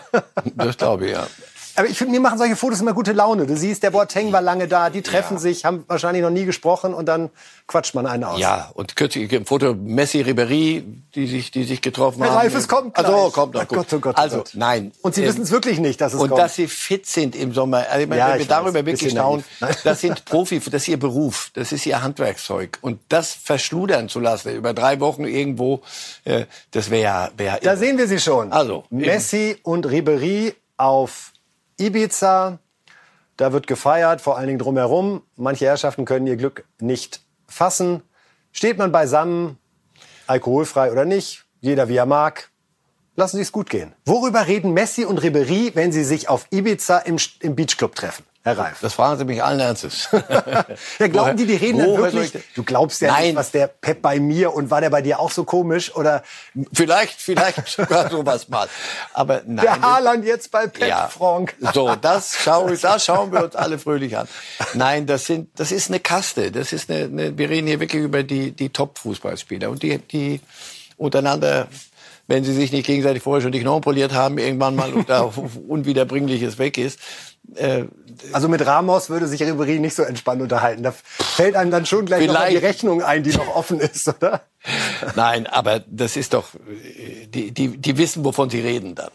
Das 0.55 0.77
glaube 0.77 1.05
ich, 1.07 1.11
ja. 1.13 1.27
Aber 1.79 1.87
ich 1.87 1.97
finde, 1.97 2.11
mir 2.11 2.19
machen 2.19 2.37
solche 2.37 2.55
Fotos 2.55 2.81
immer 2.81 2.93
gute 2.93 3.13
Laune. 3.13 3.45
Du 3.47 3.55
siehst, 3.55 3.83
der 3.83 3.91
Boateng 3.91 4.31
war 4.31 4.41
lange 4.41 4.67
da, 4.67 4.89
die 4.89 5.01
treffen 5.01 5.37
sich, 5.37 5.65
haben 5.65 5.83
wahrscheinlich 5.87 6.21
noch 6.21 6.29
nie 6.29 6.45
gesprochen 6.45 6.93
und 6.93 7.05
dann 7.07 7.29
quatscht 7.67 7.95
man 7.95 8.05
einen 8.05 8.23
aus. 8.25 8.39
Ja, 8.39 8.69
und 8.73 8.95
kürzlich 8.95 9.31
im 9.31 9.45
Foto 9.45 9.73
Messi, 9.73 10.21
Ribéry, 10.21 10.83
die 11.15 11.27
sich, 11.27 11.51
die 11.51 11.63
sich 11.63 11.81
getroffen 11.81 12.21
Herr 12.21 12.31
haben. 12.31 12.37
Reif, 12.39 12.55
es 12.55 12.67
kommt 12.67 12.97
Also 12.97 13.11
gleich. 13.13 13.33
kommt 13.33 13.53
noch 13.53 13.67
gut. 13.67 13.77
Gott, 13.77 13.93
oh 13.93 13.99
Gott, 13.99 14.15
oh 14.17 14.21
also 14.21 14.37
Gott. 14.37 14.51
nein. 14.55 14.91
Und 15.01 15.15
Sie 15.15 15.21
Ähm, 15.21 15.29
wissen 15.29 15.41
es 15.43 15.51
wirklich 15.51 15.79
nicht, 15.79 16.01
dass 16.01 16.13
es 16.13 16.19
und 16.19 16.29
kommt. 16.29 16.41
dass 16.41 16.55
sie 16.55 16.67
fit 16.67 17.05
sind 17.05 17.35
im 17.35 17.53
Sommer. 17.53 17.85
Also 17.89 18.01
ich 18.03 18.07
meine, 18.09 18.19
Ja, 18.21 18.31
wenn 18.33 18.39
wir 18.39 18.45
darüber 18.45 18.79
weiß, 18.79 18.85
wirklich 18.85 19.11
staunen, 19.11 19.45
das 19.83 20.01
sind 20.01 20.25
Profi, 20.25 20.59
das 20.59 20.73
ist 20.83 20.87
ihr 20.89 20.99
Beruf, 20.99 21.51
das 21.53 21.71
ist 21.71 21.85
ihr 21.85 22.01
Handwerkszeug. 22.03 22.77
Und 22.81 22.99
das 23.09 23.33
verschludern 23.33 24.09
zu 24.09 24.19
lassen 24.19 24.53
über 24.55 24.73
drei 24.73 24.99
Wochen 24.99 25.23
irgendwo, 25.23 25.81
äh, 26.25 26.45
das 26.71 26.89
wäre 26.89 27.03
ja, 27.03 27.29
wäre 27.37 27.59
Da 27.61 27.77
sehen 27.77 27.97
wir 27.97 28.07
sie 28.07 28.19
schon. 28.19 28.51
Also, 28.51 28.83
Messi 28.89 29.57
und 29.63 29.85
Ribery 29.89 30.53
auf 30.77 31.31
Ibiza. 31.79 32.59
Da 33.37 33.53
wird 33.53 33.67
gefeiert, 33.67 34.21
vor 34.21 34.37
allen 34.37 34.47
Dingen 34.47 34.59
drumherum. 34.59 35.23
Manche 35.35 35.65
Herrschaften 35.65 36.05
können 36.05 36.27
ihr 36.27 36.35
Glück 36.35 36.65
nicht 36.79 37.21
fassen. 37.47 38.03
Steht 38.51 38.77
man 38.77 38.91
beisammen, 38.91 39.57
alkoholfrei 40.27 40.91
oder 40.91 41.05
nicht, 41.05 41.45
jeder 41.61 41.87
wie 41.87 41.95
er 41.95 42.05
mag, 42.05 42.51
lassen 43.15 43.37
Sie 43.37 43.43
es 43.43 43.51
gut 43.51 43.69
gehen. 43.69 43.93
Worüber 44.05 44.47
reden 44.47 44.73
Messi 44.73 45.05
und 45.05 45.19
Ribery, 45.19 45.71
wenn 45.75 45.91
sie 45.91 46.03
sich 46.03 46.29
auf 46.29 46.47
Ibiza 46.51 46.99
im, 46.99 47.17
im 47.41 47.55
Beachclub 47.55 47.95
treffen? 47.95 48.25
Herr 48.43 48.57
Reif. 48.57 48.77
Das 48.81 48.93
fragen 48.93 49.17
Sie 49.17 49.25
mich 49.25 49.43
allen 49.43 49.59
Ernstes. 49.59 50.07
Ja, 50.99 51.07
glauben 51.07 51.35
die, 51.37 51.45
die 51.45 51.55
reden 51.55 51.79
dann 51.79 51.97
wirklich? 51.97 52.33
ich- 52.35 52.41
Du 52.55 52.63
glaubst 52.63 53.01
ja 53.01 53.11
Nein. 53.11 53.27
nicht, 53.27 53.35
was 53.35 53.51
der 53.51 53.67
Pep 53.67 54.01
bei 54.01 54.19
mir 54.19 54.53
und 54.53 54.71
war 54.71 54.79
der 54.81 54.89
bei 54.89 55.01
dir 55.01 55.19
auch 55.19 55.31
so 55.31 55.43
komisch? 55.43 55.93
Oder 55.95 56.23
Vielleicht, 56.73 57.19
vielleicht 57.21 57.67
sogar 57.67 58.09
sowas 58.09 58.47
mal. 58.49 58.67
Aber 59.13 59.41
nein. 59.45 59.65
der 59.65 59.81
Haaland 59.81 60.25
jetzt 60.25 60.51
bei 60.51 60.67
Pep, 60.67 60.87
Ja. 60.87 61.07
Frank? 61.09 61.55
So, 61.73 61.95
das 61.95 62.35
schauen, 62.37 62.77
das 62.81 63.03
schauen 63.05 63.31
wir 63.33 63.43
uns 63.43 63.55
alle 63.57 63.77
fröhlich 63.77 64.17
an. 64.17 64.27
Nein, 64.73 65.05
das 65.05 65.25
sind, 65.25 65.49
das 65.59 65.71
ist 65.73 65.89
eine 65.89 65.99
Kaste. 65.99 66.51
Das 66.51 66.71
ist 66.71 66.89
eine, 66.89 67.03
eine 67.05 67.37
wir 67.37 67.49
reden 67.49 67.67
hier 67.67 67.79
wirklich 67.81 68.01
über 68.03 68.23
die, 68.23 68.51
die 68.51 68.69
Top-Fußballspieler 68.69 69.69
und 69.69 69.83
die, 69.83 69.97
die 69.97 70.39
untereinander, 70.97 71.67
wenn 72.27 72.43
sie 72.43 72.53
sich 72.53 72.71
nicht 72.71 72.85
gegenseitig 72.85 73.23
vorher 73.23 73.41
schon 73.41 73.51
die 73.51 73.59
Knochen 73.61 73.81
poliert 73.81 74.13
haben, 74.13 74.37
irgendwann 74.37 74.75
mal 74.75 74.93
und 74.93 75.09
da 75.09 75.21
unwiederbringliches 75.67 76.57
weg 76.57 76.77
ist. 76.77 76.99
Äh, 77.55 77.85
Also 78.33 78.49
mit 78.49 78.65
Ramos 78.65 79.09
würde 79.09 79.27
sich 79.27 79.41
Ribery 79.41 79.79
nicht 79.79 79.95
so 79.95 80.03
entspannt 80.03 80.41
unterhalten. 80.41 80.83
Da 80.83 80.91
fällt 80.91 81.55
einem 81.55 81.71
dann 81.71 81.85
schon 81.85 82.05
gleich 82.05 82.27
noch 82.27 82.33
mal 82.33 82.49
die 82.49 82.57
Vielleicht. 82.57 82.75
Rechnung 82.75 83.01
ein, 83.01 83.23
die 83.23 83.31
noch 83.31 83.55
offen 83.55 83.79
ist, 83.79 84.07
oder? 84.07 84.41
Nein, 85.15 85.47
aber 85.47 85.81
das 85.87 86.17
ist 86.17 86.33
doch, 86.33 86.49
die, 87.33 87.51
die, 87.51 87.77
die 87.77 87.97
wissen, 87.97 88.25
wovon 88.25 88.49
sie 88.49 88.59
reden 88.59 88.95
dann. 88.95 89.11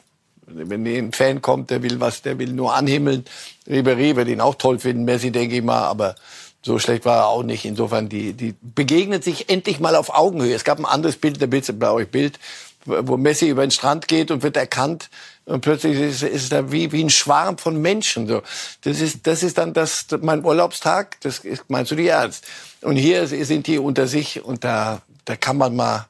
Wenn 0.46 0.86
ein 0.86 1.12
Fan 1.12 1.42
kommt, 1.42 1.70
der 1.70 1.82
will 1.82 2.00
was, 2.00 2.22
der 2.22 2.38
will 2.38 2.52
nur 2.52 2.74
anhimmeln. 2.74 3.24
Ribéry 3.68 4.16
wird 4.16 4.28
ihn 4.28 4.40
auch 4.40 4.54
toll 4.56 4.78
finden, 4.78 5.04
Messi 5.04 5.30
denke 5.30 5.56
ich 5.56 5.62
mal, 5.62 5.84
aber 5.84 6.14
so 6.62 6.78
schlecht 6.78 7.04
war 7.04 7.18
er 7.18 7.26
auch 7.28 7.42
nicht. 7.42 7.64
Insofern, 7.64 8.08
die, 8.08 8.32
die 8.32 8.54
begegnen 8.62 9.20
sich 9.20 9.50
endlich 9.50 9.80
mal 9.80 9.96
auf 9.96 10.14
Augenhöhe. 10.14 10.54
Es 10.54 10.64
gab 10.64 10.78
ein 10.78 10.86
anderes 10.86 11.16
Bild, 11.16 11.40
der 11.40 11.46
Bild, 11.46 11.78
bei 11.78 11.90
euch 11.90 12.08
Bild, 12.08 12.38
wo 12.84 13.16
Messi 13.16 13.48
über 13.48 13.62
den 13.62 13.70
Strand 13.70 14.08
geht 14.08 14.30
und 14.30 14.42
wird 14.42 14.56
erkannt 14.56 15.10
und 15.46 15.60
plötzlich 15.60 15.98
ist, 15.98 16.22
ist 16.22 16.42
es 16.42 16.48
da 16.48 16.72
wie, 16.72 16.92
wie 16.92 17.02
ein 17.04 17.10
Schwarm 17.10 17.58
von 17.58 17.80
Menschen. 17.80 18.26
So, 18.26 18.42
das 18.82 19.00
ist, 19.00 19.26
das 19.26 19.42
ist 19.42 19.58
dann 19.58 19.72
das, 19.72 20.06
mein 20.20 20.44
Urlaubstag. 20.44 21.20
Das 21.20 21.40
ist, 21.40 21.64
meinst 21.68 21.90
du 21.90 21.96
die 21.96 22.08
ernst? 22.08 22.44
Und 22.80 22.96
hier 22.96 23.26
sind 23.26 23.66
die 23.66 23.78
unter 23.78 24.06
sich 24.06 24.44
und 24.44 24.64
da, 24.64 25.02
da 25.24 25.36
kann 25.36 25.56
man 25.56 25.76
mal, 25.76 26.06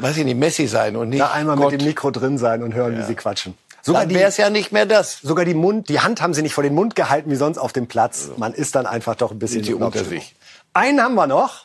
weiß 0.00 0.18
ich 0.18 0.24
nicht, 0.24 0.38
Messi 0.38 0.66
sein 0.66 0.96
und 0.96 1.10
nicht 1.10 1.20
Da 1.20 1.32
einmal 1.32 1.56
Gott. 1.56 1.72
mit 1.72 1.80
dem 1.80 1.86
Mikro 1.86 2.10
drin 2.10 2.38
sein 2.38 2.62
und 2.62 2.74
hören, 2.74 2.98
wie 2.98 3.02
sie 3.04 3.14
quatschen. 3.14 3.54
Dann 3.84 4.10
wäre 4.10 4.28
es 4.28 4.36
ja 4.36 4.50
nicht 4.50 4.70
mehr 4.70 4.84
das. 4.84 5.20
Sogar 5.22 5.46
die 5.46 5.54
Mund, 5.54 5.88
die 5.88 6.00
Hand 6.00 6.20
haben 6.20 6.34
sie 6.34 6.42
nicht 6.42 6.52
vor 6.52 6.64
den 6.64 6.74
Mund 6.74 6.94
gehalten 6.94 7.30
wie 7.30 7.36
sonst 7.36 7.56
auf 7.56 7.72
dem 7.72 7.86
Platz. 7.86 8.28
Man 8.36 8.52
ist 8.52 8.74
dann 8.74 8.84
einfach 8.86 9.14
doch 9.14 9.30
ein 9.30 9.38
bisschen 9.38 9.64
Sind 9.64 9.76
in 9.76 9.82
unter 9.82 10.04
sich. 10.04 10.34
Einen 10.74 11.00
haben 11.00 11.14
wir 11.14 11.26
noch. 11.26 11.64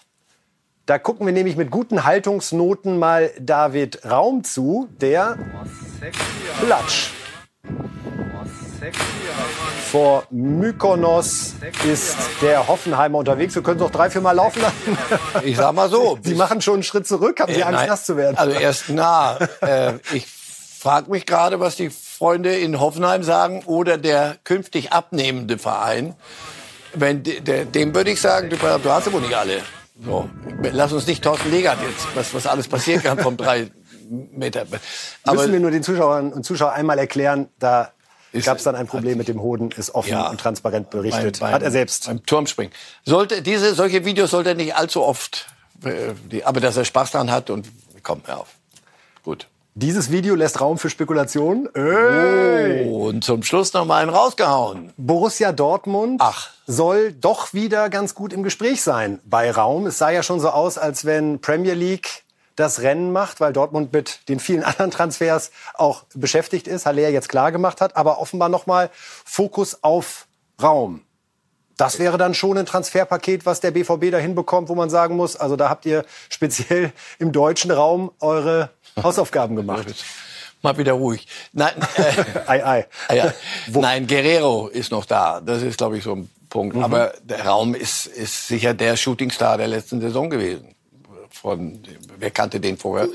Da 0.85 0.97
gucken 0.99 1.25
wir 1.25 1.33
nämlich 1.33 1.55
mit 1.55 1.71
guten 1.71 2.03
Haltungsnoten 2.03 2.99
mal 2.99 3.31
David 3.39 4.03
Raum 4.05 4.43
zu, 4.43 4.89
der 4.99 5.37
Platsch. 6.65 7.09
Vor 9.91 10.23
Mykonos 10.29 11.53
ist 11.85 12.17
der 12.41 12.67
Hoffenheimer 12.67 13.19
unterwegs. 13.19 13.55
Wir 13.55 13.61
können 13.63 13.79
es 13.79 13.85
auch 13.85 13.91
drei, 13.91 14.09
vier 14.09 14.19
Mal 14.21 14.33
laufen 14.33 14.61
lassen. 14.61 14.97
Ich 15.45 15.55
sag 15.55 15.73
mal 15.73 15.89
so. 15.89 16.17
Sie 16.23 16.35
machen 16.35 16.61
schon 16.61 16.75
einen 16.75 16.83
Schritt 16.83 17.07
zurück. 17.07 17.39
Haben 17.39 17.53
Sie 17.53 17.61
Äh, 17.61 17.63
Angst, 17.63 17.79
nein. 17.79 17.87
nass 17.87 18.05
zu 18.05 18.17
werden? 18.17 18.35
Also 18.37 18.51
erst, 18.59 18.85
na, 18.89 19.37
äh, 19.61 19.93
ich 20.11 20.25
frage 20.27 21.09
mich 21.11 21.25
gerade, 21.25 21.61
was 21.61 21.77
die 21.77 21.91
Freunde 21.91 22.55
in 22.57 22.79
Hoffenheim 22.81 23.23
sagen 23.23 23.63
oder 23.67 23.97
der 23.97 24.35
künftig 24.43 24.91
abnehmende 24.91 25.57
Verein. 25.57 26.15
Wenn 26.93 27.23
de- 27.23 27.39
der, 27.39 27.63
dem 27.65 27.95
würde 27.95 28.11
ich 28.11 28.19
sagen, 28.19 28.49
du, 28.49 28.57
du 28.57 28.89
hast 28.91 29.07
ja 29.07 29.13
wohl 29.13 29.21
nicht 29.21 29.35
alle. 29.35 29.61
So, 30.01 30.29
lass 30.71 30.91
uns 30.91 31.05
nicht 31.07 31.23
Thorsten 31.23 31.51
Legert 31.51 31.77
jetzt, 31.87 32.07
was, 32.15 32.33
was 32.33 32.47
alles 32.47 32.67
passieren 32.67 33.01
kann 33.03 33.19
vom 33.19 33.37
drei 33.37 33.69
Meter. 34.09 34.65
Aber 35.23 35.35
Müssen 35.41 35.53
wir 35.53 35.59
nur 35.59 35.71
den 35.71 35.83
Zuschauern 35.83 36.33
und 36.33 36.43
Zuschauern 36.45 36.73
einmal 36.73 36.97
erklären, 36.97 37.47
da 37.59 37.91
gab 38.43 38.57
es 38.57 38.63
dann 38.63 38.75
ein 38.75 38.87
Problem 38.87 39.17
mit 39.19 39.27
dem 39.27 39.39
Hoden, 39.41 39.69
ist 39.71 39.93
offen 39.93 40.09
Ja. 40.11 40.29
und 40.29 40.39
transparent 40.39 40.89
berichtet. 40.89 41.39
Beim- 41.39 41.47
beim- 41.47 41.53
Hat 41.55 41.61
er 41.61 41.71
selbst. 41.71 42.07
Beim 42.07 42.25
Turmspringen. 42.25 42.73
Sollte, 43.05 43.41
diese, 43.43 43.75
solche 43.75 44.03
Videos 44.03 44.31
sollte 44.31 44.49
er 44.49 44.55
nicht 44.55 44.75
allzu 44.75 45.03
oft, 45.03 45.45
äh, 45.85 46.13
die, 46.31 46.43
aber 46.43 46.59
dass 46.59 46.75
er 46.75 46.85
Spaß 46.85 47.11
dran 47.11 47.29
hat 47.31 47.49
und 47.51 47.67
komm, 48.01 48.21
hör 48.25 48.39
auf. 48.41 48.52
Dieses 49.75 50.11
Video 50.11 50.35
lässt 50.35 50.61
Raum 50.61 50.77
für 50.77 50.91
Spekulationen. 50.91 51.67
Ey. 51.73 52.85
Oh, 52.87 53.07
und 53.07 53.23
zum 53.23 53.41
Schluss 53.41 53.73
noch 53.73 53.85
mal 53.85 54.03
einen 54.03 54.11
rausgehauen. 54.11 54.93
Borussia 54.97 55.51
Dortmund 55.51 56.21
soll 56.67 57.11
doch 57.13 57.55
wieder 57.55 57.89
ganz 57.89 58.13
gut 58.13 58.33
im 58.33 58.43
Gespräch 58.43 58.83
sein 58.83 59.19
bei 59.25 59.49
Raum. 59.49 59.87
Es 59.87 59.97
sah 59.97 60.11
ja 60.11 60.21
schon 60.21 60.39
so 60.39 60.49
aus, 60.49 60.77
als 60.77 61.05
wenn 61.05 61.41
Premier 61.41 61.73
League 61.73 62.23
das 62.55 62.81
Rennen 62.81 63.11
macht, 63.11 63.41
weil 63.41 63.51
Dortmund 63.51 63.91
mit 63.93 64.29
den 64.29 64.39
vielen 64.39 64.63
anderen 64.63 64.91
Transfers 64.91 65.49
auch 65.73 66.03
beschäftigt 66.13 66.67
ist, 66.67 66.85
Haller 66.85 67.09
jetzt 67.09 67.29
klar 67.29 67.51
gemacht 67.51 67.81
hat, 67.81 67.97
aber 67.97 68.19
offenbar 68.19 68.49
noch 68.49 68.67
mal 68.67 68.91
Fokus 68.93 69.79
auf 69.81 70.27
Raum. 70.61 71.01
Das 71.77 71.97
wäre 71.97 72.19
dann 72.19 72.35
schon 72.35 72.59
ein 72.59 72.67
Transferpaket, 72.67 73.47
was 73.47 73.59
der 73.59 73.71
BVB 73.71 74.11
da 74.11 74.19
hinbekommt, 74.19 74.69
wo 74.69 74.75
man 74.75 74.91
sagen 74.91 75.15
muss, 75.15 75.35
also 75.35 75.55
da 75.55 75.69
habt 75.69 75.87
ihr 75.87 76.05
speziell 76.29 76.93
im 77.17 77.31
deutschen 77.31 77.71
Raum 77.71 78.11
eure 78.19 78.69
Hausaufgaben 79.03 79.55
gemacht. 79.55 79.87
Mal 80.61 80.77
wieder 80.77 80.93
ruhig. 80.93 81.27
Nein, 81.51 81.73
äh, 81.97 82.39
ei, 82.47 82.65
ei. 82.65 82.87
Ah 83.09 83.13
ja. 83.13 83.33
Nein, 83.67 84.07
Guerrero 84.07 84.67
ist 84.67 84.91
noch 84.91 85.05
da. 85.05 85.41
Das 85.41 85.61
ist, 85.61 85.77
glaube 85.77 85.97
ich, 85.97 86.03
so 86.03 86.13
ein 86.13 86.29
Punkt. 86.49 86.75
Mhm. 86.75 86.83
Aber 86.83 87.13
der 87.23 87.45
Raum 87.45 87.75
ist, 87.75 88.05
ist 88.05 88.47
sicher 88.47 88.73
der 88.73 88.95
Shootingstar 88.95 89.57
der 89.57 89.67
letzten 89.67 89.99
Saison 89.99 90.29
gewesen. 90.29 90.73
von, 91.29 91.79
wer 92.17 92.31
kannte 92.31 92.59
den 92.59 92.77
vorher? 92.77 93.09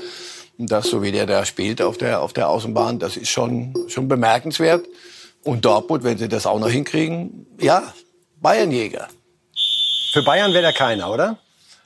Und 0.59 0.71
das, 0.71 0.87
so 0.87 1.01
wie 1.01 1.11
der 1.11 1.25
da 1.25 1.45
spielt 1.45 1.81
auf 1.81 1.97
der, 1.97 2.21
auf 2.21 2.33
der 2.33 2.49
Außenbahn, 2.49 2.99
das 2.99 3.17
ist 3.17 3.29
schon, 3.29 3.73
schon 3.87 4.07
bemerkenswert. 4.07 4.85
Und 5.43 5.63
Dortmund, 5.63 6.03
wenn 6.03 6.17
sie 6.17 6.27
das 6.27 6.45
auch 6.45 6.59
noch 6.59 6.69
hinkriegen, 6.69 7.47
ja, 7.59 7.93
Bayernjäger. 8.41 9.07
Für 10.11 10.23
Bayern 10.23 10.51
wäre 10.51 10.63
der 10.63 10.73
keiner, 10.73 11.11
oder? 11.11 11.37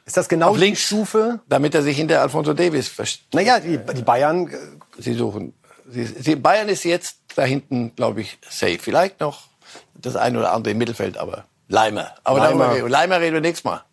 Ist 0.05 0.17
das 0.17 0.27
genau 0.27 0.55
die. 0.55 0.75
Stufe? 0.75 1.39
Damit 1.47 1.75
er 1.75 1.81
sich 1.81 1.97
hinter 1.97 2.21
Alfonso 2.21 2.53
Davis 2.53 2.87
versteckt. 2.87 3.33
Naja, 3.33 3.59
die, 3.59 3.77
die 3.77 4.01
Bayern. 4.01 4.47
äh, 4.47 4.57
Sie 5.01 5.13
suchen. 5.13 5.53
Sie, 5.89 6.05
sie, 6.05 6.35
Bayern 6.35 6.69
ist 6.69 6.83
jetzt 6.83 7.17
da 7.35 7.43
hinten, 7.43 7.95
glaube 7.95 8.21
ich, 8.21 8.37
safe. 8.49 8.79
Vielleicht 8.79 9.19
noch 9.19 9.47
das 9.95 10.15
eine 10.15 10.39
oder 10.39 10.51
andere 10.51 10.71
im 10.71 10.77
Mittelfeld, 10.77 11.17
aber 11.17 11.45
Leimer. 11.67 12.11
Aber 12.23 12.39
Leimer. 12.39 12.73
Leimer, 12.73 12.89
Leimer 12.89 13.19
reden 13.19 13.33
wir 13.35 13.41
nächstes 13.41 13.63
Mal. 13.63 13.83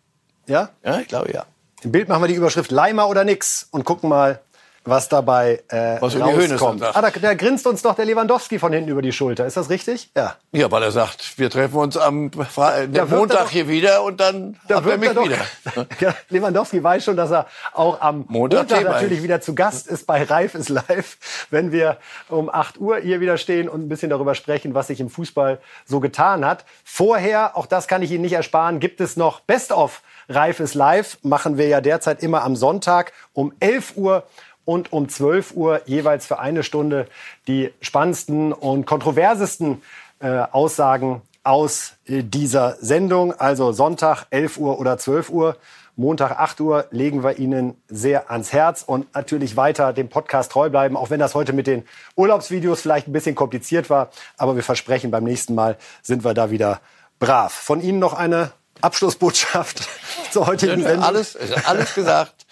Ja? 0.47 0.69
Ja, 0.83 0.99
ich 0.99 1.07
glaube 1.07 1.31
ja. 1.31 1.45
Im 1.83 1.91
Bild 1.91 2.09
machen 2.09 2.21
wir 2.23 2.27
die 2.27 2.35
Überschrift 2.35 2.71
Leimer 2.71 3.07
oder 3.07 3.23
nix 3.23 3.67
und 3.71 3.85
gucken 3.85 4.09
mal, 4.09 4.41
was 4.83 5.09
dabei 5.09 5.61
äh, 5.69 6.01
Was 6.01 6.19
rauskommt. 6.19 6.81
Ah, 6.83 7.01
da, 7.01 7.09
da 7.11 7.33
grinst 7.35 7.67
uns 7.67 7.81
doch 7.83 7.93
der 7.95 8.05
Lewandowski 8.05 8.57
von 8.57 8.73
hinten 8.73 8.89
über 8.89 9.01
die 9.01 9.11
Schulter. 9.11 9.45
Ist 9.45 9.55
das 9.57 9.69
richtig? 9.69 10.09
Ja. 10.15 10.35
Ja, 10.51 10.71
weil 10.71 10.81
er 10.83 10.91
sagt, 10.91 11.37
wir 11.37 11.49
treffen 11.49 11.75
uns 11.75 11.97
am 11.97 12.31
Fre 12.31 12.87
er 12.91 13.05
Montag 13.05 13.43
doch- 13.45 13.49
hier 13.51 13.67
wieder 13.67 14.03
und 14.03 14.19
dann 14.19 14.57
Da 14.67 14.77
hat 14.77 14.87
er 14.87 14.97
mich 14.97 15.09
er 15.09 15.13
doch- 15.13 15.25
wieder. 15.25 15.37
Ja, 15.99 16.15
Lewandowski 16.29 16.83
weiß 16.83 17.03
schon, 17.05 17.15
dass 17.15 17.31
er 17.31 17.45
auch 17.73 18.01
am 18.01 18.25
Montag 18.27 18.69
Montag, 18.69 18.83
natürlich 18.83 19.21
wieder 19.21 19.39
zu 19.41 19.53
Gast 19.53 19.87
ist 19.87 20.07
bei 20.07 20.23
Reif 20.23 20.55
ist 20.55 20.69
live, 20.69 21.17
wenn 21.51 21.71
wir 21.71 21.97
um 22.29 22.49
8 22.49 22.79
Uhr 22.79 22.97
hier 22.97 23.19
wieder 23.21 23.37
stehen 23.37 23.69
und 23.69 23.81
ein 23.85 23.89
bisschen 23.89 24.09
darüber 24.09 24.33
sprechen, 24.35 24.73
was 24.73 24.87
sich 24.87 24.99
im 24.99 25.09
Fußball 25.09 25.59
so 25.85 25.99
getan 25.99 26.43
hat. 26.45 26.65
Vorher, 26.83 27.55
auch 27.55 27.67
das 27.67 27.87
kann 27.87 28.01
ich 28.01 28.11
Ihnen 28.11 28.21
nicht 28.23 28.33
ersparen, 28.33 28.79
gibt 28.79 28.99
es 28.99 29.15
noch 29.15 29.41
Best 29.41 29.71
of 29.71 30.01
Reif 30.29 30.59
ist 30.59 30.75
live. 30.75 31.17
Machen 31.23 31.57
wir 31.57 31.67
ja 31.67 31.81
derzeit 31.81 32.23
immer 32.23 32.43
am 32.43 32.55
Sonntag 32.55 33.11
um 33.33 33.53
11 33.59 33.93
Uhr 33.97 34.23
und 34.65 34.93
um 34.93 35.09
12 35.09 35.53
Uhr 35.55 35.81
jeweils 35.85 36.25
für 36.25 36.39
eine 36.39 36.63
Stunde 36.63 37.07
die 37.47 37.71
spannendsten 37.81 38.53
und 38.53 38.85
kontroversesten 38.85 39.81
äh, 40.19 40.43
Aussagen 40.51 41.21
aus 41.43 41.93
äh, 42.05 42.23
dieser 42.23 42.77
Sendung. 42.79 43.33
Also 43.33 43.71
Sonntag 43.71 44.25
11 44.29 44.57
Uhr 44.57 44.79
oder 44.79 44.97
12 44.97 45.29
Uhr. 45.29 45.57
Montag 45.97 46.31
8 46.31 46.61
Uhr 46.61 46.87
legen 46.91 47.23
wir 47.23 47.37
Ihnen 47.37 47.75
sehr 47.87 48.31
ans 48.31 48.53
Herz 48.53 48.83
und 48.85 49.13
natürlich 49.13 49.57
weiter 49.57 49.93
dem 49.93 50.09
Podcast 50.09 50.51
treu 50.51 50.69
bleiben, 50.69 50.95
auch 50.95 51.09
wenn 51.09 51.19
das 51.19 51.35
heute 51.35 51.53
mit 51.53 51.67
den 51.67 51.83
Urlaubsvideos 52.15 52.81
vielleicht 52.81 53.07
ein 53.07 53.13
bisschen 53.13 53.35
kompliziert 53.35 53.89
war. 53.89 54.09
Aber 54.37 54.55
wir 54.55 54.63
versprechen, 54.63 55.11
beim 55.11 55.25
nächsten 55.25 55.53
Mal 55.53 55.77
sind 56.01 56.23
wir 56.23 56.33
da 56.33 56.49
wieder 56.49 56.79
brav. 57.19 57.53
Von 57.53 57.81
Ihnen 57.81 57.99
noch 57.99 58.13
eine 58.13 58.51
Abschlussbotschaft 58.81 59.87
zur 60.31 60.47
heutigen 60.47 60.81
Sendung. 60.81 61.03
Alles, 61.03 61.37
alles 61.65 61.93
gesagt. 61.93 62.45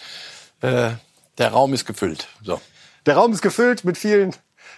Äh, 0.62 0.92
der 1.40 1.54
Raum 1.54 1.74
ist 1.74 1.86
gefüllt. 1.86 2.28
So. 2.44 2.60
Der 3.06 3.16
Raum 3.16 3.32
ist 3.32 3.42
gefüllt 3.42 3.86
mit 3.86 3.98
vielen 3.98 4.36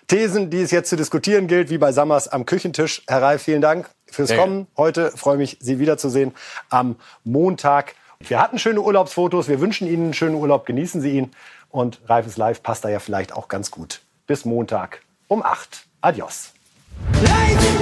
Thesen, 0.08 0.52
die 0.52 0.62
es 0.62 0.70
jetzt 0.70 0.90
zu 0.90 0.96
diskutieren 0.96 1.48
gilt, 1.48 1.72
wie 1.72 1.80
bei 1.80 1.92
Sammers 1.92 2.28
am 2.28 2.46
Küchentisch. 2.46 3.02
Herr 3.08 3.22
Reif, 3.24 3.42
vielen 3.42 3.62
Dank 3.62 3.90
fürs 4.06 4.30
hey. 4.30 4.38
Kommen. 4.38 4.68
Heute 4.78 5.10
freue 5.10 5.36
ich 5.36 5.40
mich, 5.40 5.58
Sie 5.60 5.80
wiederzusehen 5.80 6.34
am 6.70 6.98
Montag. 7.24 7.96
Wir 8.20 8.40
hatten 8.40 8.60
schöne 8.60 8.82
Urlaubsfotos. 8.82 9.48
Wir 9.48 9.60
wünschen 9.60 9.88
Ihnen 9.88 10.04
einen 10.06 10.14
schönen 10.14 10.36
Urlaub. 10.36 10.68
Genießen 10.68 11.02
Sie 11.02 11.18
ihn. 11.18 11.32
Und 11.70 12.00
Reif 12.06 12.28
ist 12.28 12.38
live 12.38 12.62
passt 12.62 12.86
da 12.86 12.90
ja 12.90 13.00
vielleicht 13.00 13.34
auch 13.34 13.48
ganz 13.48 13.72
gut. 13.72 14.02
Bis 14.28 14.46
Montag 14.46 15.02
um 15.28 15.42
8. 15.42 15.88
Adios. 16.02 16.54
Life. 17.24 17.82